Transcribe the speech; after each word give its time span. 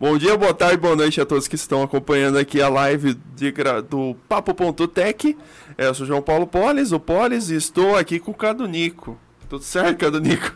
Bom 0.00 0.16
dia, 0.16 0.36
boa 0.36 0.54
tarde, 0.54 0.76
boa 0.76 0.94
noite 0.94 1.20
a 1.20 1.26
todos 1.26 1.48
que 1.48 1.56
estão 1.56 1.82
acompanhando 1.82 2.38
aqui 2.38 2.62
a 2.62 2.68
live 2.68 3.14
de, 3.34 3.52
do 3.90 4.14
Papo.tech. 4.28 5.36
É, 5.76 5.86
eu 5.86 5.94
sou 5.94 6.06
João 6.06 6.22
Paulo 6.22 6.46
Polis, 6.46 6.92
o 6.92 7.00
Polis, 7.00 7.50
e 7.50 7.56
estou 7.56 7.96
aqui 7.96 8.20
com 8.20 8.30
o 8.30 8.34
Cado 8.34 8.64
Nico. 8.68 9.18
Tudo 9.48 9.64
certo, 9.64 9.98
Cado 9.98 10.20
Nico? 10.20 10.54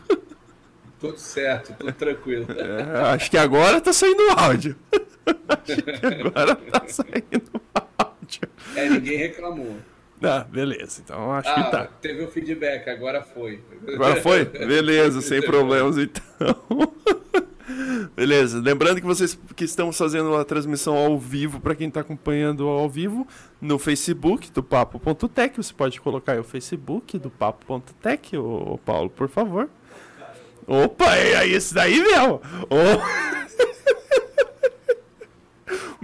Tudo 1.00 1.18
certo, 1.18 1.74
tudo 1.76 1.92
tranquilo. 1.92 2.46
É, 2.56 3.14
acho 3.14 3.28
que 3.28 3.36
agora 3.36 3.80
tá 3.80 3.92
saindo 3.92 4.22
o 4.28 4.30
áudio. 4.30 4.76
acho 5.26 5.82
que 5.82 6.06
agora 6.06 6.54
tá 6.54 6.84
saindo 6.86 7.50
o 7.52 7.61
áudio. 7.98 8.48
É, 8.77 8.88
ninguém 8.90 9.18
reclamou. 9.18 9.74
Ah, 10.22 10.46
beleza, 10.48 11.02
então 11.04 11.32
acho 11.32 11.48
ah, 11.48 11.54
que 11.54 11.70
tá. 11.72 11.86
Teve 12.00 12.22
o 12.22 12.29
feedback, 12.29 12.88
agora 12.88 13.22
foi. 13.22 13.61
Agora 13.93 14.22
foi? 14.22 14.45
Beleza, 14.46 15.20
sem 15.20 15.43
problemas 15.43 15.98
então. 15.98 16.22
Beleza, 18.14 18.61
lembrando 18.61 19.00
que 19.00 19.07
vocês 19.07 19.38
que 19.57 19.64
estamos 19.64 19.96
fazendo 19.96 20.34
a 20.36 20.45
transmissão 20.45 20.96
ao 20.96 21.18
vivo, 21.18 21.60
para 21.60 21.74
quem 21.74 21.88
está 21.88 22.01
acompanhando 22.01 22.69
ao 22.69 22.88
vivo, 22.88 23.27
no 23.60 23.79
Facebook 23.79 24.51
do 24.51 24.62
Papo.tech, 24.62 25.56
você 25.56 25.73
pode 25.73 26.01
colocar 26.01 26.32
aí 26.32 26.38
o 26.38 26.45
Facebook 26.45 27.19
do 27.19 27.30
Papo.tech, 27.30 28.37
ô 28.37 28.79
Paulo, 28.84 29.10
por 29.10 29.29
favor. 29.29 29.69
Opa, 30.66 31.16
é 31.16 31.46
isso 31.46 31.74
daí 31.74 32.01
mesmo! 32.01 32.41
Oh. 32.70 33.23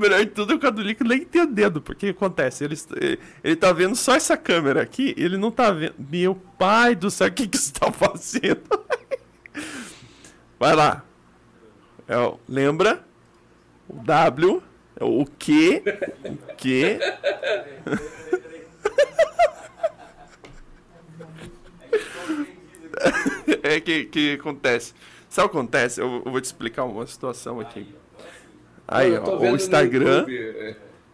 melhor 0.01 0.21
de 0.21 0.31
tudo 0.31 0.53
é 0.53 0.57
o 0.57 0.59
Cadulico 0.59 1.03
nem 1.03 1.23
entendendo, 1.23 1.83
porque 1.83 2.09
acontece, 2.09 2.65
ele, 2.65 2.77
ele 3.43 3.57
tá 3.57 3.73
vendo 3.73 3.97
só 3.97 4.15
essa 4.15 4.37
câmera 4.37 4.81
aqui, 4.81 5.15
ele 5.19 5.37
não 5.37 5.51
tá 5.51 5.73
vendo. 5.73 5.95
Meu 5.99 6.35
pai 6.35 6.95
do 6.95 7.11
céu, 7.11 7.27
o 7.29 7.33
que, 7.33 7.49
que 7.49 7.59
você 7.59 7.73
tá 7.73 7.91
fazendo? 7.91 8.63
Vai 10.59 10.75
lá, 10.75 11.05
é 12.09 12.17
o, 12.17 12.39
lembra? 12.49 13.05
O 13.89 13.95
W. 14.03 14.63
É 14.99 15.05
o 15.05 15.25
que? 15.39 15.83
O 16.25 16.57
que? 16.57 16.99
é 23.63 23.81
que, 23.81 24.05
que 24.07 24.35
acontece. 24.35 24.95
Sabe 25.29 25.47
o 25.47 25.51
que 25.51 25.57
acontece? 25.59 26.01
Eu, 26.01 26.23
eu, 26.25 26.33
vou 26.33 26.41
te 26.41 26.47
explicar 26.47 26.85
uma 26.85 27.07
situação 27.07 27.61
aqui. 27.61 27.95
Aí, 28.87 29.17
ó, 29.17 29.39
o 29.39 29.47
Instagram. 29.55 30.27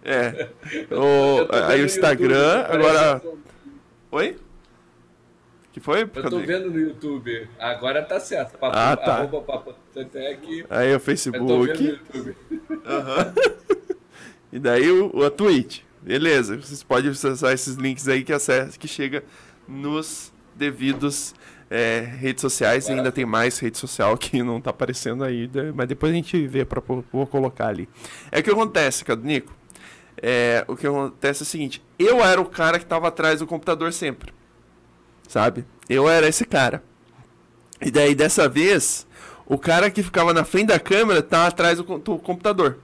É. 0.05 0.49
O, 0.91 1.49
aí 1.67 1.83
o 1.83 1.87
Instagram, 1.87 2.67
agora. 2.69 3.21
Oi? 4.13 4.37
Que 5.75 5.81
foi? 5.81 6.03
Eu 6.03 6.31
tô 6.31 6.39
vendo 6.39 6.71
no 6.71 6.79
YouTube. 6.79 7.49
Agora 7.59 8.01
tá 8.01 8.21
certo. 8.21 8.57
Papo, 8.57 8.79
ah, 8.79 8.97
tá. 8.97 9.17
Arroba 9.17 9.41
papo, 9.41 9.75
aqui. 10.31 10.65
Aí 10.71 10.95
o 10.95 11.01
Facebook. 11.01 11.99
Uhum. 12.15 12.35
e 14.53 14.59
daí 14.61 14.89
o, 14.89 15.25
a 15.25 15.33
Twitch. 15.33 15.81
Beleza. 16.01 16.57
Vocês 16.57 16.85
podem 16.85 17.11
acessar 17.11 17.53
esses 17.53 17.75
links 17.75 18.07
aí 18.07 18.23
que, 18.23 18.33
acessa, 18.33 18.79
que 18.79 18.87
chega 18.87 19.25
nos 19.67 20.33
devidos 20.55 21.35
é, 21.69 22.09
redes 22.21 22.43
sociais. 22.43 22.89
E 22.89 22.93
ainda 22.93 23.11
tem 23.11 23.27
mais 23.27 23.59
rede 23.59 23.77
social 23.77 24.15
que 24.17 24.45
não 24.45 24.61
tá 24.61 24.71
aparecendo 24.71 25.25
aí. 25.25 25.51
Mas 25.75 25.89
depois 25.89 26.13
a 26.13 26.15
gente 26.15 26.47
vê 26.47 26.65
pra 26.65 26.81
vou 26.81 27.27
colocar 27.27 27.67
ali. 27.67 27.89
É 28.31 28.39
o 28.39 28.43
que 28.45 28.51
acontece, 28.51 29.05
Nico. 29.25 29.53
É, 30.23 30.65
o 30.69 30.77
que 30.77 30.87
acontece 30.87 31.43
é 31.43 31.45
o 31.45 31.47
seguinte: 31.47 31.83
eu 31.99 32.25
era 32.25 32.41
o 32.41 32.47
cara 32.47 32.79
que 32.79 32.87
tava 32.87 33.09
atrás 33.09 33.41
do 33.41 33.47
computador 33.49 33.93
sempre 33.93 34.33
sabe? 35.29 35.65
Eu 35.89 36.09
era 36.09 36.29
esse 36.29 36.45
cara. 36.45 36.83
E 37.81 37.91
daí 37.91 38.15
dessa 38.15 38.49
vez, 38.49 39.07
o 39.47 39.59
cara 39.59 39.91
que 39.91 40.03
ficava 40.03 40.33
na 40.33 40.45
frente 40.45 40.69
da 40.69 40.79
câmera 40.81 41.23
tá 41.23 41.47
atrás 41.47 41.79
do, 41.79 41.99
do 41.99 42.19
computador. 42.19 42.79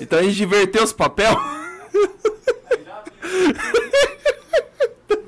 Então 0.00 0.18
a 0.18 0.22
gente 0.22 0.42
inverteu 0.42 0.82
os 0.82 0.92
papel. 0.92 1.34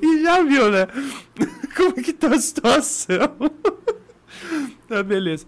e 0.02 0.22
já 0.22 0.42
viu, 0.42 0.70
né? 0.70 0.86
Como 1.74 1.94
que 1.94 2.12
tá 2.12 2.34
a 2.34 2.40
situação? 2.40 3.36
tá, 4.88 5.02
beleza. 5.02 5.46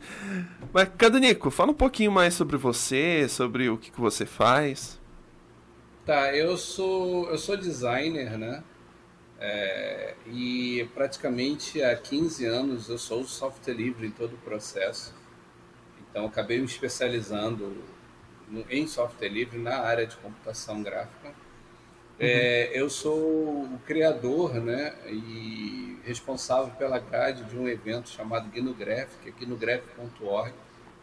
Mas, 0.72 0.88
Cadanico, 0.96 1.50
fala 1.50 1.72
um 1.72 1.74
pouquinho 1.74 2.12
mais 2.12 2.34
sobre 2.34 2.56
você, 2.56 3.26
sobre 3.28 3.68
o 3.68 3.76
que, 3.76 3.90
que 3.90 4.00
você 4.00 4.24
faz. 4.24 4.98
Tá, 6.06 6.34
eu 6.34 6.56
sou 6.56 7.28
eu 7.30 7.36
sou 7.36 7.56
designer, 7.56 8.38
né? 8.38 8.62
É, 9.40 10.14
e 10.26 10.86
praticamente 10.92 11.82
há 11.82 11.96
15 11.96 12.44
anos 12.44 12.90
eu 12.90 12.98
sou 12.98 13.24
software 13.24 13.72
livre 13.72 14.06
em 14.06 14.10
todo 14.10 14.34
o 14.34 14.38
processo. 14.38 15.14
Então 16.10 16.26
acabei 16.26 16.58
me 16.58 16.66
especializando 16.66 17.74
no, 18.46 18.64
em 18.70 18.86
software 18.86 19.28
livre 19.28 19.58
na 19.58 19.78
área 19.78 20.06
de 20.06 20.14
computação 20.16 20.82
gráfica. 20.82 21.28
Uhum. 21.28 21.34
É, 22.18 22.70
eu 22.78 22.90
sou 22.90 23.18
o 23.64 23.80
criador 23.86 24.54
né, 24.56 24.94
e 25.06 25.98
responsável 26.04 26.74
pela 26.74 26.98
grade 26.98 27.44
de 27.44 27.56
um 27.56 27.66
evento 27.66 28.10
chamado 28.10 28.50
GnuGraphic, 28.50 29.26
aqui 29.26 29.46
no 29.46 29.56
graphic.org, 29.56 30.52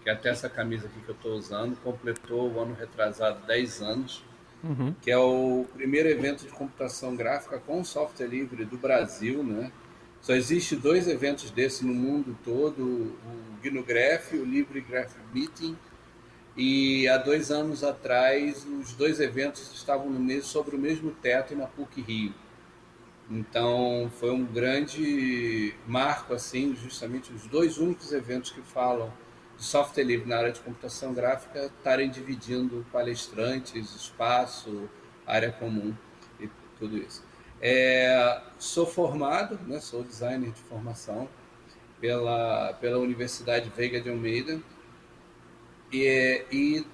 que 0.03 0.09
é 0.11 0.13
até 0.13 0.29
essa 0.29 0.47
camisa 0.47 0.85
aqui 0.85 0.99
que 1.01 1.09
eu 1.09 1.15
estou 1.15 1.33
usando, 1.33 1.75
completou 1.81 2.51
o 2.51 2.59
ano 2.59 2.75
retrasado 2.75 3.47
10 3.47 3.81
anos 3.81 4.23
uhum. 4.67 4.95
que 5.01 5.09
é 5.09 5.17
o 5.17 5.65
primeiro 5.73 6.09
evento 6.09 6.43
de 6.45 6.51
computação 6.51 7.15
gráfica 7.15 7.59
com 7.59 7.83
software 7.83 8.27
livre 8.27 8.65
do 8.65 8.77
Brasil, 8.77 9.43
né? 9.43 9.71
Só 10.21 10.33
existe 10.33 10.75
dois 10.75 11.07
eventos 11.07 11.51
desse 11.51 11.85
no 11.85 11.93
mundo 11.93 12.37
todo, 12.43 12.83
o 12.83 13.61
GnuGraph 13.63 14.33
e 14.33 14.37
o 14.37 14.45
LibreGraph 14.45 15.13
Meeting. 15.33 15.77
E 16.55 17.07
há 17.07 17.17
dois 17.17 17.51
anos 17.51 17.83
atrás, 17.83 18.65
os 18.65 18.93
dois 18.93 19.19
eventos 19.19 19.71
estavam 19.73 20.09
no 20.09 20.19
mesmo, 20.19 20.43
sobre 20.43 20.75
o 20.75 20.79
mesmo 20.79 21.11
teto 21.11 21.55
na 21.55 21.67
PUC 21.67 22.01
Rio. 22.01 22.33
Então, 23.29 24.11
foi 24.19 24.31
um 24.31 24.43
grande 24.43 25.75
marco, 25.85 26.33
assim, 26.33 26.75
justamente 26.75 27.31
os 27.31 27.45
dois 27.45 27.77
únicos 27.77 28.11
eventos 28.11 28.51
que 28.51 28.61
falam 28.61 29.13
de 29.57 29.63
software 29.63 30.03
livre 30.03 30.29
na 30.29 30.37
área 30.37 30.51
de 30.51 30.59
computação 30.59 31.13
gráfica 31.13 31.65
estarem 31.65 32.09
dividindo 32.09 32.85
palestrantes, 32.91 33.95
espaço, 33.95 34.87
área 35.25 35.51
comum 35.51 35.93
e 36.39 36.47
tudo 36.77 36.97
isso. 36.97 37.23
É, 37.59 38.39
sou 38.59 38.85
formado, 38.85 39.59
né, 39.65 39.79
sou 39.79 40.03
designer 40.03 40.51
de 40.51 40.61
formação 40.61 41.27
pela, 41.99 42.73
pela 42.73 42.99
Universidade 42.99 43.71
Veiga 43.75 43.99
de 43.99 44.09
Almeida 44.09 44.61
e, 45.91 46.45
e 46.51 46.85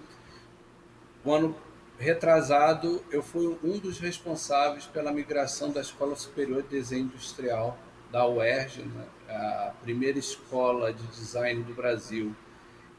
o 1.26 1.34
ano 1.34 1.56
retrasado 2.00 3.04
eu 3.12 3.22
fui 3.22 3.58
um 3.62 3.78
dos 3.78 4.00
responsáveis 4.00 4.86
pela 4.86 5.12
migração 5.12 5.72
da 5.72 5.82
Escola 5.82 6.16
Superior 6.16 6.64
de 6.64 6.70
Desenho 6.70 7.04
Industrial 7.04 7.78
da 8.10 8.26
UERJ, 8.26 8.84
né, 8.84 9.06
a 9.28 9.74
primeira 9.82 10.18
escola 10.18 10.94
de 10.94 11.06
design 11.08 11.62
do 11.64 11.74
Brasil 11.74 12.34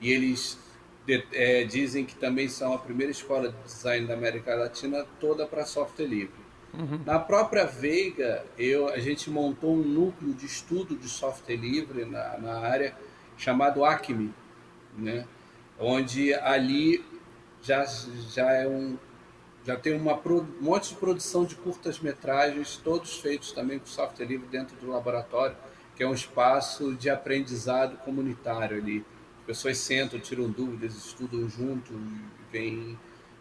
e 0.00 0.10
eles 0.10 0.59
é, 1.32 1.65
dizem 1.65 2.05
que 2.05 2.15
também 2.15 2.49
são 2.49 2.72
a 2.72 2.78
primeira 2.78 3.12
escola 3.12 3.50
de 3.50 3.62
design 3.65 4.06
da 4.06 4.15
América 4.15 4.55
Latina 4.55 5.06
toda 5.21 5.47
para 5.47 5.65
software 5.66 6.06
livre. 6.06 6.44
Uhum. 6.72 7.00
Na 7.06 7.19
própria 7.19 7.65
Veiga, 7.66 8.44
eu, 8.59 8.88
a 8.88 8.99
gente 8.99 9.31
montou 9.31 9.75
um 9.75 9.83
núcleo 9.83 10.33
de 10.34 10.47
estudo 10.47 10.97
de 10.97 11.09
software 11.09 11.56
livre 11.56 12.04
na, 12.04 12.38
na 12.38 12.59
área 12.59 12.97
chamado 13.37 13.84
Acme, 13.84 14.33
né? 14.97 15.27
onde 15.78 16.34
ali 16.34 17.04
já, 17.62 17.84
já 17.84 18.50
é 18.53 18.66
um 18.66 18.97
já 19.66 19.77
tem 19.77 19.94
uma 19.94 20.12
um 20.15 20.47
monte 20.60 20.91
de 20.91 20.97
produção 20.97 21.47
de 21.47 21.54
curtas 21.54 21.99
metragens, 21.99 22.77
todos 22.77 23.19
feitos 23.19 23.50
também 23.50 23.78
com 23.78 23.87
software 23.87 24.27
livre 24.27 24.47
dentro 24.47 24.77
do 24.77 24.91
laboratório, 24.91 25.56
que 25.97 26.03
é 26.03 26.06
um 26.06 26.12
espaço 26.12 26.94
de 26.94 27.09
aprendizado 27.09 27.97
comunitário 28.04 28.77
ali 28.77 29.03
pessoas 29.47 29.78
sentam, 29.78 30.19
tiram 30.19 30.50
dúvidas, 30.50 30.94
estudam 30.97 31.49
junto, 31.49 31.93
vêm 32.50 32.99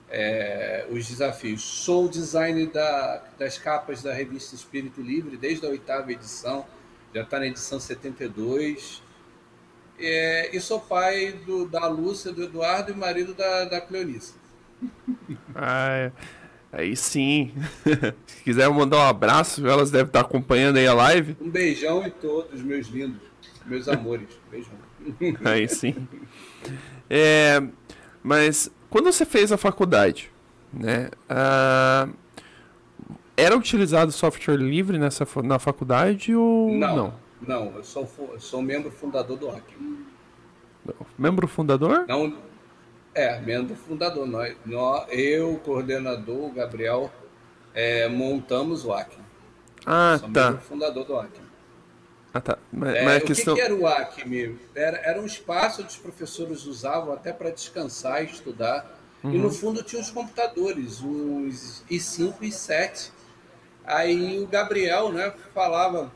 é, 0.10 0.86
os 0.90 1.08
desafios. 1.08 1.62
Sou 1.62 2.08
designer 2.08 2.68
da, 2.68 3.24
das 3.38 3.58
capas 3.58 4.04
da 4.04 4.14
revista 4.14 4.56
Espírito 4.56 5.02
Livre 5.02 5.38
desde 5.38 5.66
a 5.66 5.70
oitava 5.70 6.12
edição, 6.12 6.66
já 7.14 7.24
está 7.24 7.40
na 7.40 7.48
edição 7.48 7.80
72. 7.80 9.02
É, 10.00 10.56
e 10.56 10.60
sou 10.60 10.80
pai 10.80 11.34
do, 11.46 11.68
da 11.68 11.88
Lúcia, 11.88 12.32
do 12.32 12.44
Eduardo 12.44 12.92
e 12.92 12.96
marido 12.96 13.34
da, 13.34 13.66
da 13.66 13.82
Cleonice. 13.82 14.34
Ah, 15.56 16.12
aí 16.72 16.96
sim. 16.96 17.54
Se 18.26 18.44
quiser 18.44 18.68
mandar 18.70 18.98
um 18.98 19.08
abraço, 19.08 19.66
elas 19.66 19.92
devem 19.92 20.08
estar 20.08 20.22
acompanhando 20.22 20.78
aí 20.78 20.88
a 20.88 20.94
live. 20.94 21.38
Um 21.40 21.50
beijão 21.50 22.06
em 22.06 22.10
todos, 22.10 22.62
meus 22.62 22.88
lindos, 22.88 23.22
meus 23.66 23.88
amores. 23.88 24.28
Beijão. 24.50 24.74
Aí 25.46 25.68
sim. 25.68 26.08
É, 27.10 27.62
mas 28.22 28.72
quando 28.90 29.12
você 29.12 29.26
fez 29.26 29.52
a 29.52 29.58
faculdade, 29.58 30.32
né? 30.72 31.10
Uh, 31.30 32.14
era 33.36 33.58
utilizado 33.58 34.12
software 34.12 34.58
livre 34.58 34.98
nessa 34.98 35.28
na 35.44 35.60
faculdade 35.60 36.36
ou 36.36 36.72
não? 36.72 36.96
Não, 36.96 37.14
não 37.42 37.76
eu 37.78 37.84
sou, 37.84 38.08
sou 38.40 38.62
membro 38.62 38.92
fundador 38.92 39.38
do 39.38 39.50
Hack. 39.50 39.64
Membro 41.18 41.48
fundador? 41.48 42.06
Não, 42.08 42.36
É, 43.14 43.40
membro 43.40 43.76
fundador. 43.76 44.28
Nós, 44.28 44.56
nós, 44.66 45.06
eu, 45.10 45.54
o 45.54 45.60
coordenador, 45.60 46.46
o 46.46 46.52
Gabriel, 46.52 47.12
é, 47.74 48.08
montamos 48.08 48.86
o 48.86 48.94
Acme. 48.94 49.24
Ah, 49.86 50.18
Sou 50.20 50.30
tá. 50.30 50.52
membro 50.52 50.62
fundador 50.62 51.06
do 51.06 51.18
Acme. 51.18 51.43
Ah, 52.34 52.42
tá. 52.42 52.58
Mas, 52.72 52.96
É, 52.96 53.04
mas 53.06 53.14
a 53.16 53.18
o 53.18 53.22
que 53.22 53.28
questão. 53.28 53.56
que, 53.56 53.62
era 53.62 53.76
o 53.76 53.86
Acme? 53.88 54.60
Era, 54.76 54.98
era 54.98 55.22
um 55.22 55.26
espaço 55.26 55.84
que 55.84 55.90
os 55.90 55.98
professores 55.98 56.66
usavam 56.66 57.14
até 57.14 57.32
para 57.32 57.52
descansar 57.52 58.24
e 58.24 58.26
estudar. 58.28 59.00
E 59.30 59.38
Uhum. 59.38 59.44
no 59.44 59.52
fundo 59.52 59.84
tinha 59.84 60.02
os 60.02 60.10
computadores, 60.12 61.00
os 61.02 61.84
i5 61.90 62.36
e 62.42 62.50
i7. 62.50 63.12
Aí 63.86 64.40
o 64.42 64.48
Gabriel 64.48 65.12
né, 65.12 65.34
falava: 65.54 66.12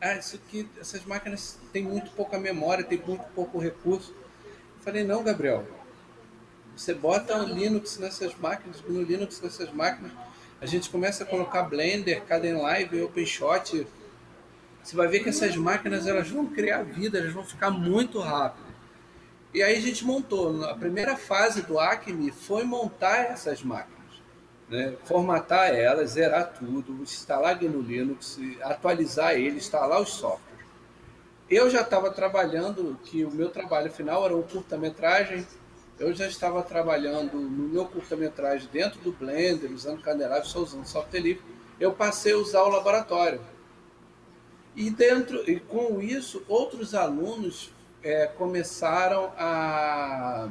ah, 0.00 0.16
isso 0.16 0.36
aqui, 0.36 0.68
essas 0.80 1.04
máquinas 1.04 1.58
têm 1.72 1.82
muito 1.84 2.10
pouca 2.12 2.38
memória, 2.38 2.82
tem 2.84 2.98
muito 3.06 3.24
pouco 3.34 3.58
recurso. 3.58 4.12
Eu 4.12 4.82
falei: 4.82 5.04
não, 5.04 5.22
Gabriel, 5.22 5.64
você 6.74 6.94
bota 6.94 7.36
o 7.38 7.44
Linux 7.44 7.98
nessas 7.98 8.34
máquinas, 8.36 8.80
no 8.88 9.02
Linux 9.02 9.40
nessas 9.40 9.70
máquinas, 9.72 10.12
a 10.60 10.66
gente 10.66 10.88
começa 10.90 11.22
a 11.22 11.26
colocar 11.26 11.62
Blender, 11.64 12.22
Kdenlive, 12.24 13.02
OpenShot, 13.02 13.86
você 14.82 14.96
vai 14.96 15.06
ver 15.06 15.20
que 15.20 15.28
essas 15.28 15.56
máquinas 15.56 16.06
elas 16.06 16.28
vão 16.28 16.46
criar 16.46 16.82
vida, 16.82 17.18
elas 17.18 17.32
vão 17.32 17.44
ficar 17.44 17.70
muito 17.70 18.18
rápido. 18.18 18.72
E 19.54 19.62
aí 19.62 19.76
a 19.76 19.80
gente 19.80 20.04
montou. 20.04 20.64
A 20.64 20.74
primeira 20.74 21.16
fase 21.16 21.62
do 21.62 21.78
Acme 21.78 22.30
foi 22.30 22.64
montar 22.64 23.18
essas 23.18 23.62
máquinas. 23.62 24.02
Né? 24.68 24.94
Formatar 25.04 25.68
elas, 25.68 26.12
zerar 26.12 26.54
tudo, 26.58 27.02
instalar 27.02 27.58
GNU 27.58 27.82
Linux, 27.82 28.40
atualizar 28.62 29.34
ele, 29.34 29.58
instalar 29.58 30.00
os 30.00 30.08
softwares. 30.08 30.66
Eu 31.50 31.68
já 31.68 31.82
estava 31.82 32.10
trabalhando, 32.10 32.98
que 33.04 33.24
o 33.24 33.30
meu 33.30 33.50
trabalho 33.50 33.92
final 33.92 34.24
era 34.24 34.34
um 34.34 34.42
curta-metragem. 34.42 35.46
Eu 35.98 36.14
já 36.14 36.26
estava 36.26 36.62
trabalhando 36.62 37.38
no 37.38 37.68
meu 37.68 37.84
curta-metragem 37.84 38.68
dentro 38.72 38.98
do 39.00 39.12
Blender, 39.12 39.70
usando 39.70 40.00
Candelabro, 40.00 40.48
só 40.48 40.60
usando 40.60 40.86
software 40.86 41.20
livre. 41.20 41.44
Eu 41.78 41.92
passei 41.92 42.32
a 42.32 42.38
usar 42.38 42.62
o 42.62 42.70
laboratório. 42.70 43.40
E 44.74 44.90
dentro 44.90 45.48
e 45.50 45.60
com 45.60 46.00
isso, 46.00 46.42
outros 46.48 46.94
alunos 46.94 47.70
é, 48.02 48.26
começaram 48.26 49.32
a 49.36 50.48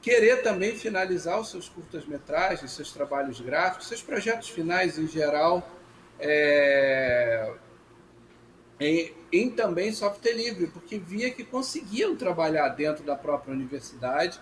querer 0.00 0.42
também 0.42 0.76
finalizar 0.76 1.40
os 1.40 1.50
seus 1.50 1.68
curtas-metragens, 1.68 2.72
seus 2.72 2.92
trabalhos 2.92 3.40
gráficos, 3.40 3.88
seus 3.88 4.02
projetos 4.02 4.48
finais 4.48 4.98
em 4.98 5.06
geral, 5.06 5.66
é, 6.18 7.54
em, 8.80 9.12
em 9.32 9.50
também 9.50 9.92
software 9.92 10.34
livre, 10.34 10.66
porque 10.66 10.98
via 10.98 11.30
que 11.30 11.44
conseguiam 11.44 12.16
trabalhar 12.16 12.68
dentro 12.70 13.04
da 13.04 13.16
própria 13.16 13.54
universidade, 13.54 14.38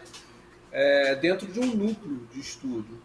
é, 0.72 1.14
dentro 1.16 1.46
de 1.46 1.60
um 1.60 1.66
núcleo 1.66 2.26
de 2.32 2.40
estudo. 2.40 3.00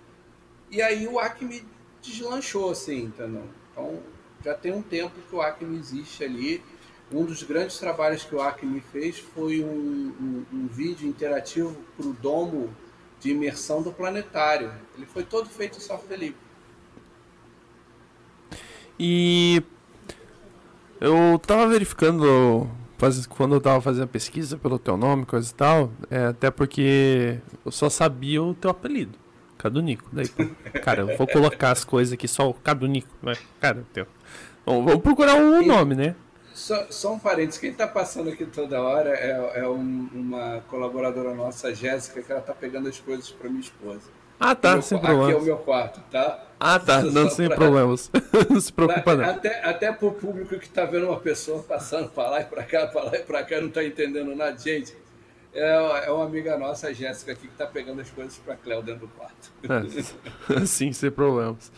E 0.71 0.81
aí 0.81 1.07
o 1.07 1.19
Acme 1.19 1.63
deslanchou, 2.01 2.71
assim, 2.71 3.03
entendeu? 3.03 3.43
Então, 3.71 3.99
já 4.47 4.53
tem 4.53 4.71
um 4.71 4.81
tempo 4.81 5.13
que 5.29 5.35
o 5.35 5.41
Acme 5.41 5.77
existe 5.77 6.23
ali. 6.23 6.63
Um 7.11 7.25
dos 7.25 7.43
grandes 7.43 7.77
trabalhos 7.77 8.23
que 8.23 8.33
o 8.33 8.41
Acme 8.41 8.79
fez 8.79 9.19
foi 9.19 9.61
um, 9.61 9.67
um, 9.67 10.45
um 10.53 10.67
vídeo 10.67 11.07
interativo 11.07 11.75
para 11.97 12.07
o 12.07 12.13
domo 12.13 12.69
de 13.19 13.31
imersão 13.31 13.81
do 13.81 13.91
planetário. 13.91 14.71
Ele 14.95 15.05
foi 15.05 15.23
todo 15.23 15.49
feito 15.49 15.77
em 15.77 15.81
software 15.81 16.15
livre. 16.15 16.37
E 18.97 19.61
eu 21.01 21.37
tava 21.45 21.67
verificando 21.67 22.69
quando 23.29 23.55
eu 23.55 23.61
tava 23.61 23.81
fazendo 23.81 24.05
a 24.05 24.07
pesquisa 24.07 24.57
pelo 24.57 24.79
teu 24.79 24.97
nome, 24.97 25.25
coisa 25.25 25.51
e 25.51 25.53
tal, 25.53 25.91
é, 26.09 26.27
até 26.27 26.49
porque 26.49 27.39
eu 27.63 27.71
só 27.71 27.89
sabia 27.89 28.41
o 28.41 28.55
teu 28.55 28.71
apelido, 28.71 29.19
Cadunico. 29.57 30.09
Daí, 30.11 30.27
cara, 30.83 31.01
eu 31.01 31.17
vou 31.17 31.27
colocar 31.27 31.71
as 31.71 31.83
coisas 31.83 32.13
aqui 32.13 32.27
só 32.27 32.49
o 32.49 32.55
Cadunico, 32.55 33.09
mas, 33.21 33.39
cara, 33.59 33.85
teu. 33.93 34.07
Bom, 34.67 34.83
vamos 34.83 35.01
procurar 35.01 35.35
um 35.35 35.61
E- 35.61 35.65
nome, 35.65 35.95
né? 35.95 36.13
Só, 36.53 36.87
só 36.89 37.13
um 37.13 37.19
parênteses, 37.19 37.57
quem 37.57 37.69
está 37.71 37.87
passando 37.87 38.29
aqui 38.29 38.45
toda 38.45 38.81
hora 38.81 39.11
é, 39.11 39.61
é 39.61 39.65
um- 39.67 40.09
uma 40.13 40.61
colaboradora 40.69 41.33
nossa, 41.33 41.69
a 41.69 41.73
Jéssica, 41.73 42.21
que 42.21 42.29
ela 42.29 42.41
está 42.41 42.53
pegando 42.53 42.89
as 42.89 42.99
coisas 42.99 43.29
para 43.29 43.47
minha 43.47 43.61
esposa. 43.61 44.01
Ah, 44.37 44.53
tá, 44.53 44.73
Meu 44.73 44.81
sem 44.81 44.99
qua- 44.99 45.07
Aqui 45.07 45.13
é 45.13 45.13
o 45.15 45.19
problemas. 45.19 45.45
meu 45.45 45.57
quarto, 45.59 46.01
tá? 46.11 46.43
Ah, 46.59 46.77
tá, 46.79 47.01
não, 47.01 47.29
Só 47.29 47.35
sem 47.37 47.47
pra- 47.47 47.55
problemas. 47.55 48.11
não 48.49 48.59
se 48.59 48.73
preocupa, 48.73 49.15
não. 49.15 49.23
Até, 49.29 49.63
até 49.63 49.91
pro 49.93 50.11
público 50.11 50.59
que 50.59 50.65
está 50.65 50.83
vendo 50.83 51.05
uma 51.07 51.19
pessoa 51.19 51.63
passando 51.63 52.09
para 52.09 52.29
lá 52.29 52.41
e 52.41 52.43
para 52.43 52.63
cá, 52.63 52.87
para 52.87 53.03
lá 53.03 53.15
e 53.15 53.19
para 53.23 53.43
cá, 53.43 53.61
não 53.61 53.69
está 53.69 53.85
entendendo 53.85 54.35
nada. 54.35 54.57
Gente, 54.57 54.93
é, 55.57 56.05
é 56.05 56.11
uma 56.11 56.25
amiga 56.25 56.55
nossa, 56.57 56.87
a 56.87 56.93
Jéssica, 56.93 57.31
aqui, 57.31 57.47
que 57.47 57.53
está 57.53 57.65
pegando 57.65 57.99
as 57.99 58.09
coisas 58.11 58.37
para 58.37 58.55
Cléo 58.55 58.83
dentro 58.83 59.07
do 59.07 59.07
quarto. 59.07 59.51
É, 59.63 60.65
sim, 60.67 60.93
sem 60.93 61.09
problemas. 61.09 61.71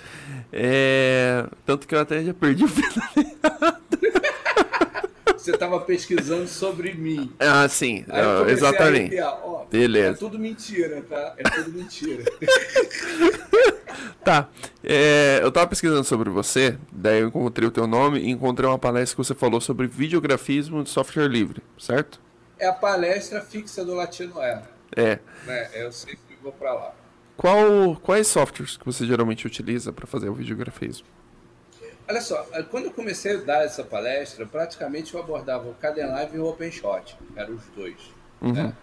É, 0.51 1.45
tanto 1.65 1.87
que 1.87 1.95
eu 1.95 1.99
até 1.99 2.21
já 2.23 2.33
perdi 2.33 2.65
o 2.65 2.69
Você 5.37 5.51
estava 5.51 5.79
pesquisando 5.79 6.47
sobre 6.47 6.93
mim. 6.93 7.31
Ah, 7.39 7.69
sim, 7.69 8.03
eu 8.09 8.49
exatamente. 8.49 9.17
Ó, 9.21 9.63
Beleza. 9.71 10.09
É 10.09 10.13
tudo 10.13 10.37
mentira, 10.37 11.01
tá? 11.01 11.35
É 11.37 11.43
tudo 11.43 11.71
mentira. 11.71 12.23
Tá. 14.23 14.49
é, 14.83 15.39
eu 15.41 15.51
tava 15.51 15.67
pesquisando 15.67 16.03
sobre 16.03 16.29
você, 16.29 16.77
daí 16.91 17.21
eu 17.21 17.27
encontrei 17.27 17.67
o 17.67 17.71
teu 17.71 17.87
nome 17.87 18.19
e 18.19 18.29
encontrei 18.29 18.69
uma 18.69 18.77
palestra 18.77 19.15
que 19.15 19.27
você 19.27 19.33
falou 19.33 19.59
sobre 19.59 19.87
videografismo 19.87 20.83
de 20.83 20.89
software 20.89 21.27
livre, 21.27 21.63
certo? 21.77 22.19
É 22.59 22.67
a 22.67 22.73
palestra 22.73 23.41
fixa 23.41 23.83
do 23.85 23.93
Latino 23.95 24.41
é. 24.41 24.61
É. 24.95 25.19
Né? 25.45 25.69
Eu 25.73 25.91
sempre 25.91 26.35
vou 26.41 26.51
para 26.51 26.73
lá. 26.73 26.93
Qual, 27.37 27.95
quais 28.01 28.27
softwares 28.27 28.75
que 28.75 28.85
você 28.85 29.05
geralmente 29.05 29.47
utiliza 29.47 29.93
para 29.93 30.05
fazer 30.05 30.27
o 30.29 30.33
videografismo? 30.33 31.07
Olha 32.07 32.21
só, 32.21 32.43
quando 32.69 32.85
eu 32.85 32.91
comecei 32.91 33.35
a 33.35 33.37
dar 33.39 33.63
essa 33.63 33.83
palestra, 33.83 34.45
praticamente 34.45 35.13
eu 35.13 35.19
abordava 35.21 35.69
o 35.69 35.75
Kdenlive 35.75 36.35
e 36.37 36.39
o 36.39 36.45
OpenShot, 36.47 37.15
eram 37.35 37.53
os 37.55 37.63
dois. 37.75 37.95
né? 38.41 38.73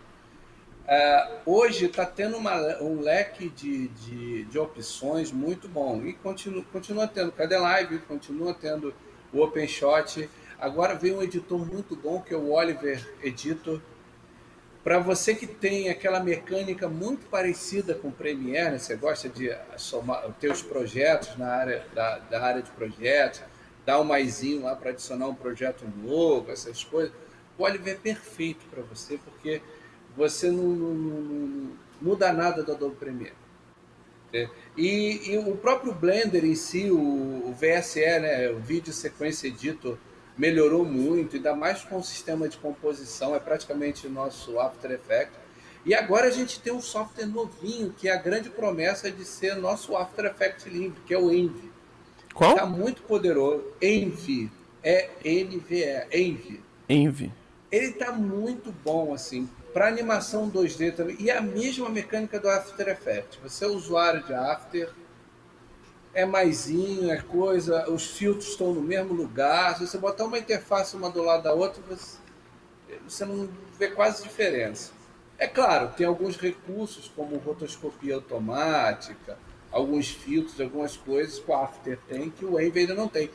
Ah, 0.88 1.31
hoje 1.44 1.87
está 1.87 2.06
tendo 2.06 2.37
uma- 2.37 2.81
um 2.81 3.00
leque 3.00 3.49
de, 3.49 3.88
de, 3.88 4.44
de 4.44 4.58
opções 4.58 5.32
muito 5.32 5.67
bom 5.69 6.00
e 6.05 6.12
continua, 6.12 6.62
continua 6.73 7.08
tendo 7.08 7.28
o 7.31 7.32
Kdenlive, 7.32 7.99
continua 8.06 8.55
tendo 8.55 8.94
o 9.32 9.43
OpenShot. 9.43 10.31
Agora 10.58 10.94
vem 10.94 11.12
um 11.14 11.22
editor 11.22 11.58
muito 11.66 11.94
bom 11.94 12.20
que 12.20 12.32
é 12.32 12.36
o 12.36 12.50
Oliver 12.52 13.06
Editor. 13.22 13.80
Para 14.82 14.98
você 15.00 15.34
que 15.34 15.46
tem 15.46 15.88
aquela 15.88 16.20
mecânica 16.20 16.88
muito 16.88 17.26
parecida 17.26 17.94
com 17.94 18.08
o 18.08 18.12
Premiere, 18.12 18.70
né? 18.70 18.78
você 18.78 18.94
gosta 18.94 19.28
de 19.28 19.50
somar, 19.76 20.25
ter 20.40 20.50
os 20.50 20.62
projetos 20.62 21.36
na 21.36 21.48
área 21.48 21.84
da, 21.92 22.18
da 22.18 22.42
área 22.42 22.62
de 22.62 22.70
projetos, 22.70 23.42
dar 23.84 24.00
um 24.00 24.04
maisinho 24.04 24.62
lá 24.62 24.76
para 24.76 24.90
adicionar 24.90 25.26
um 25.26 25.34
projeto 25.34 25.84
novo, 26.02 26.50
essas 26.52 26.84
coisas. 26.84 27.12
O 27.58 27.64
Oliver 27.64 27.94
é 27.94 27.96
perfeito 27.96 28.64
para 28.70 28.82
você, 28.82 29.18
porque 29.18 29.60
você 30.16 30.50
não, 30.50 30.62
não- 30.62 30.94
não- 30.94 31.70
muda 32.00 32.32
nada 32.32 32.62
do 32.62 32.72
Adobe 32.72 32.94
Premiere. 32.96 33.34
né? 34.32 34.48
E, 34.76 35.32
e 35.32 35.38
o 35.38 35.56
próprio 35.56 35.92
Blender 35.92 36.44
em 36.44 36.54
si, 36.54 36.90
o, 36.90 36.96
o 37.48 37.54
VSE, 37.58 38.00
né, 38.20 38.50
o 38.50 38.58
Video 38.58 38.92
Sequence 38.92 39.46
Editor, 39.46 39.98
melhorou 40.37 40.85
muito, 40.85 41.37
ainda 41.37 41.55
mais 41.55 41.83
com 41.83 41.99
o 41.99 42.05
sistema 42.05 42.49
de 42.49 42.57
composição, 42.59 43.35
é 43.35 43.38
praticamente 43.38 44.07
o 44.07 44.11
nosso 44.11 44.59
After 44.61 44.90
Effects. 44.90 45.38
E 45.85 45.95
agora 45.95 46.26
a 46.26 46.31
gente 46.31 46.61
tem 46.61 46.73
um 46.73 46.81
software 46.81 47.26
novinho, 47.26 47.95
que 47.97 48.09
é 48.09 48.12
a 48.12 48.16
grande 48.16 48.50
promessa 48.50 49.11
de 49.11 49.25
ser 49.25 49.55
nosso 49.57 49.97
After 49.97 50.25
Effects 50.26 50.66
livre, 50.66 51.00
que 51.07 51.14
é 51.14 51.19
o 51.19 51.33
Envy. 51.33 51.71
Qual? 52.35 52.50
Está 52.50 52.66
muito 52.66 53.02
poderoso. 53.02 53.64
Envy. 53.81 54.50
É 54.83 55.11
N-V-E. 55.25 56.07
Envy. 56.12 56.62
Envy. 56.88 57.33
Ele 57.71 57.87
está 57.87 58.12
muito 58.12 58.73
bom, 58.85 59.14
assim, 59.14 59.49
para 59.73 59.88
animação 59.88 60.50
2D 60.50 60.95
também. 60.95 61.16
E 61.19 61.31
é 61.31 61.37
a 61.37 61.40
mesma 61.40 61.88
mecânica 61.88 62.38
do 62.38 62.49
After 62.49 62.88
Effects. 62.88 63.38
Você 63.43 63.64
é 63.64 63.69
usuário 63.69 64.23
de 64.25 64.35
After, 64.35 64.90
é 66.16 66.25
maisinho, 66.25 67.11
é 67.11 67.18
coisa, 67.18 67.90
os 67.90 68.06
filtros 68.06 68.49
estão 68.49 68.73
no 68.73 68.80
mesmo 68.80 69.12
lugar. 69.12 69.76
Se 69.76 69.87
você 69.87 69.99
botar 69.99 70.25
uma 70.25 70.38
interface 70.38 70.96
uma 70.96 71.11
do 71.11 71.23
lado 71.23 71.42
da 71.42 71.52
outra, 71.52 71.82
você, 73.06 73.26
não 73.26 73.46
vê 73.78 73.88
quase 73.88 74.23
diferença. 74.23 74.92
É 75.37 75.46
claro, 75.46 75.90
tem 75.94 76.06
alguns 76.06 76.38
recursos, 76.38 77.12
como 77.14 77.37
rotoscopia 77.37 78.14
automática, 78.14 79.37
alguns 79.70 80.08
filtros, 80.08 80.58
algumas 80.58 80.96
coisas 80.96 81.38
que 81.38 81.50
o 81.50 81.54
After 81.54 81.99
tem 82.08 82.30
que 82.30 82.46
o 82.46 82.52
Wave 82.52 82.78
ainda 82.78 82.94
não 82.94 83.08
tem. 83.08 83.28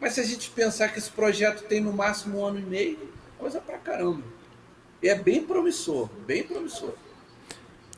Mas 0.00 0.14
se 0.14 0.20
a 0.20 0.24
gente 0.24 0.50
pensar 0.50 0.88
que 0.88 0.98
esse 0.98 1.10
projeto 1.10 1.62
tem 1.62 1.80
no 1.80 1.92
máximo 1.92 2.40
um 2.40 2.44
ano 2.44 2.58
e 2.58 2.62
meio, 2.62 2.98
coisa 3.38 3.60
pra 3.60 3.78
caramba. 3.78 4.24
E 5.00 5.08
é 5.08 5.14
bem 5.14 5.44
promissor, 5.44 6.08
bem 6.26 6.42
promissor. 6.42 6.94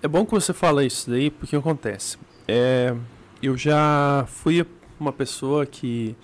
É 0.02 0.06
bom 0.06 0.26
que 0.26 0.32
você 0.32 0.52
fala 0.52 0.85
isso 0.85 1.08
daí, 1.08 1.30
porque 1.30 1.56
acontece. 1.56 2.18
É, 2.47 2.94
eu 3.42 3.57
já 3.57 4.25
fui 4.28 4.66
uma 4.99 5.12
pessoa 5.12 5.64
que 5.64 6.16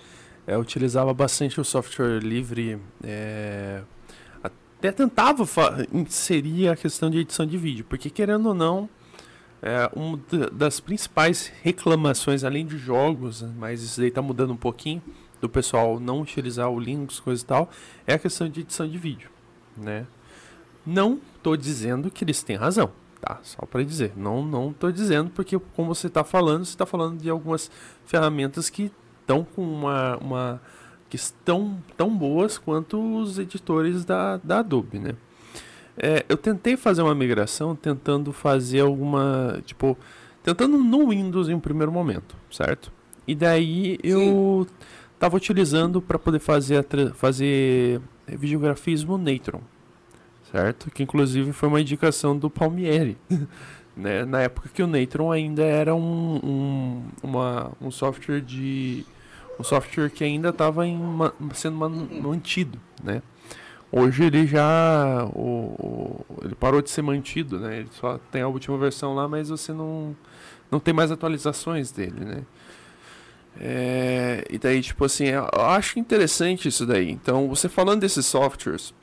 é, 0.45 0.57
utilizava 0.57 1.13
bastante 1.13 1.59
o 1.59 1.63
software 1.63 2.19
livre 2.19 2.79
é, 3.03 3.81
até 4.43 4.91
tentava 4.91 5.45
inserir 5.91 6.69
a 6.69 6.75
questão 6.75 7.09
de 7.09 7.19
edição 7.19 7.45
de 7.45 7.57
vídeo, 7.57 7.85
porque 7.87 8.09
querendo 8.09 8.49
ou 8.49 8.53
não, 8.53 8.89
é, 9.61 9.89
uma 9.95 10.19
das 10.51 10.79
principais 10.79 11.51
reclamações, 11.63 12.43
além 12.43 12.65
de 12.65 12.77
jogos, 12.77 13.41
mas 13.57 13.81
isso 13.81 13.99
daí 13.99 14.09
está 14.09 14.21
mudando 14.21 14.53
um 14.53 14.57
pouquinho, 14.57 15.01
do 15.41 15.49
pessoal 15.49 15.99
não 15.99 16.21
utilizar 16.21 16.69
o 16.69 16.79
Linux, 16.79 17.19
coisa 17.19 17.41
e 17.41 17.45
tal, 17.45 17.69
é 18.05 18.13
a 18.13 18.19
questão 18.19 18.47
de 18.47 18.61
edição 18.61 18.87
de 18.87 18.97
vídeo, 18.97 19.29
né? 19.75 20.05
Não 20.85 21.19
estou 21.35 21.57
dizendo 21.57 22.11
que 22.11 22.23
eles 22.23 22.43
têm 22.43 22.55
razão, 22.55 22.91
tá? 23.25 23.39
Só 23.41 23.65
para 23.65 23.83
dizer, 23.83 24.13
não 24.15 24.45
não 24.45 24.69
estou 24.69 24.91
dizendo 24.91 25.31
porque 25.31 25.57
como 25.75 25.93
você 25.93 26.07
está 26.07 26.23
falando, 26.23 26.63
você 26.63 26.71
está 26.71 26.85
falando 26.85 27.19
de 27.19 27.29
algumas 27.29 27.71
ferramentas 28.05 28.69
que 28.69 28.91
estão 29.21 29.43
com 29.43 29.63
uma, 29.63 30.17
uma 30.17 30.61
que 31.09 31.15
estão 31.15 31.81
tão 31.97 32.15
boas 32.15 32.59
quanto 32.59 33.17
os 33.17 33.39
editores 33.39 34.05
da, 34.05 34.37
da 34.37 34.59
Adobe, 34.59 34.99
né? 34.99 35.15
É, 35.97 36.25
eu 36.27 36.37
tentei 36.37 36.77
fazer 36.77 37.01
uma 37.01 37.15
migração, 37.15 37.75
tentando 37.75 38.31
fazer 38.33 38.81
alguma, 38.81 39.61
tipo, 39.65 39.97
tentando 40.43 40.77
no 40.77 41.09
Windows 41.09 41.47
em 41.49 41.53
um 41.53 41.59
primeiro 41.59 41.91
momento, 41.91 42.35
certo? 42.51 42.91
E 43.27 43.33
daí 43.33 43.97
eu 44.03 44.67
estava 45.13 45.37
utilizando 45.37 46.01
para 46.01 46.19
poder 46.19 46.39
fazer 46.39 46.85
fazer 47.15 48.01
videografismo 48.27 49.17
Natron, 49.17 49.61
certo? 50.55 50.89
Que 50.89 51.03
inclusive 51.03 51.51
foi 51.51 51.67
uma 51.67 51.81
indicação 51.81 52.37
do 52.37 52.49
Palmieri, 52.49 53.17
né? 53.95 54.23
Na 54.23 54.41
época 54.41 54.69
que 54.73 54.81
o 54.81 54.87
Natron 54.87 55.29
ainda 55.31 55.63
era 55.63 55.93
um, 55.93 56.39
um, 56.41 57.03
uma, 57.21 57.71
um 57.81 57.91
software 57.91 58.39
de 58.39 59.05
um 59.59 59.63
software 59.63 60.09
que 60.09 60.23
ainda 60.23 60.49
estava 60.49 60.83
sendo 61.53 61.77
mantido, 62.21 62.79
né? 63.03 63.21
Hoje 63.91 64.23
ele 64.23 64.47
já 64.47 65.25
o, 65.33 65.75
o, 65.77 66.25
ele 66.43 66.55
parou 66.55 66.81
de 66.81 66.89
ser 66.89 67.01
mantido, 67.01 67.59
né? 67.59 67.79
Ele 67.79 67.89
só 67.91 68.17
tem 68.31 68.41
a 68.41 68.47
última 68.47 68.77
versão 68.77 69.13
lá, 69.13 69.27
mas 69.27 69.49
você 69.49 69.73
não 69.73 70.15
não 70.71 70.79
tem 70.79 70.93
mais 70.93 71.11
atualizações 71.11 71.91
dele, 71.91 72.23
né? 72.23 72.43
É, 73.59 74.45
e 74.49 74.57
daí 74.57 74.81
tipo 74.81 75.03
assim, 75.03 75.25
eu 75.25 75.49
acho 75.53 75.99
interessante 75.99 76.67
isso 76.69 76.85
daí. 76.85 77.09
Então, 77.09 77.47
você 77.47 77.69
falando 77.69 78.01
desses 78.01 78.25
softwares, 78.25 78.93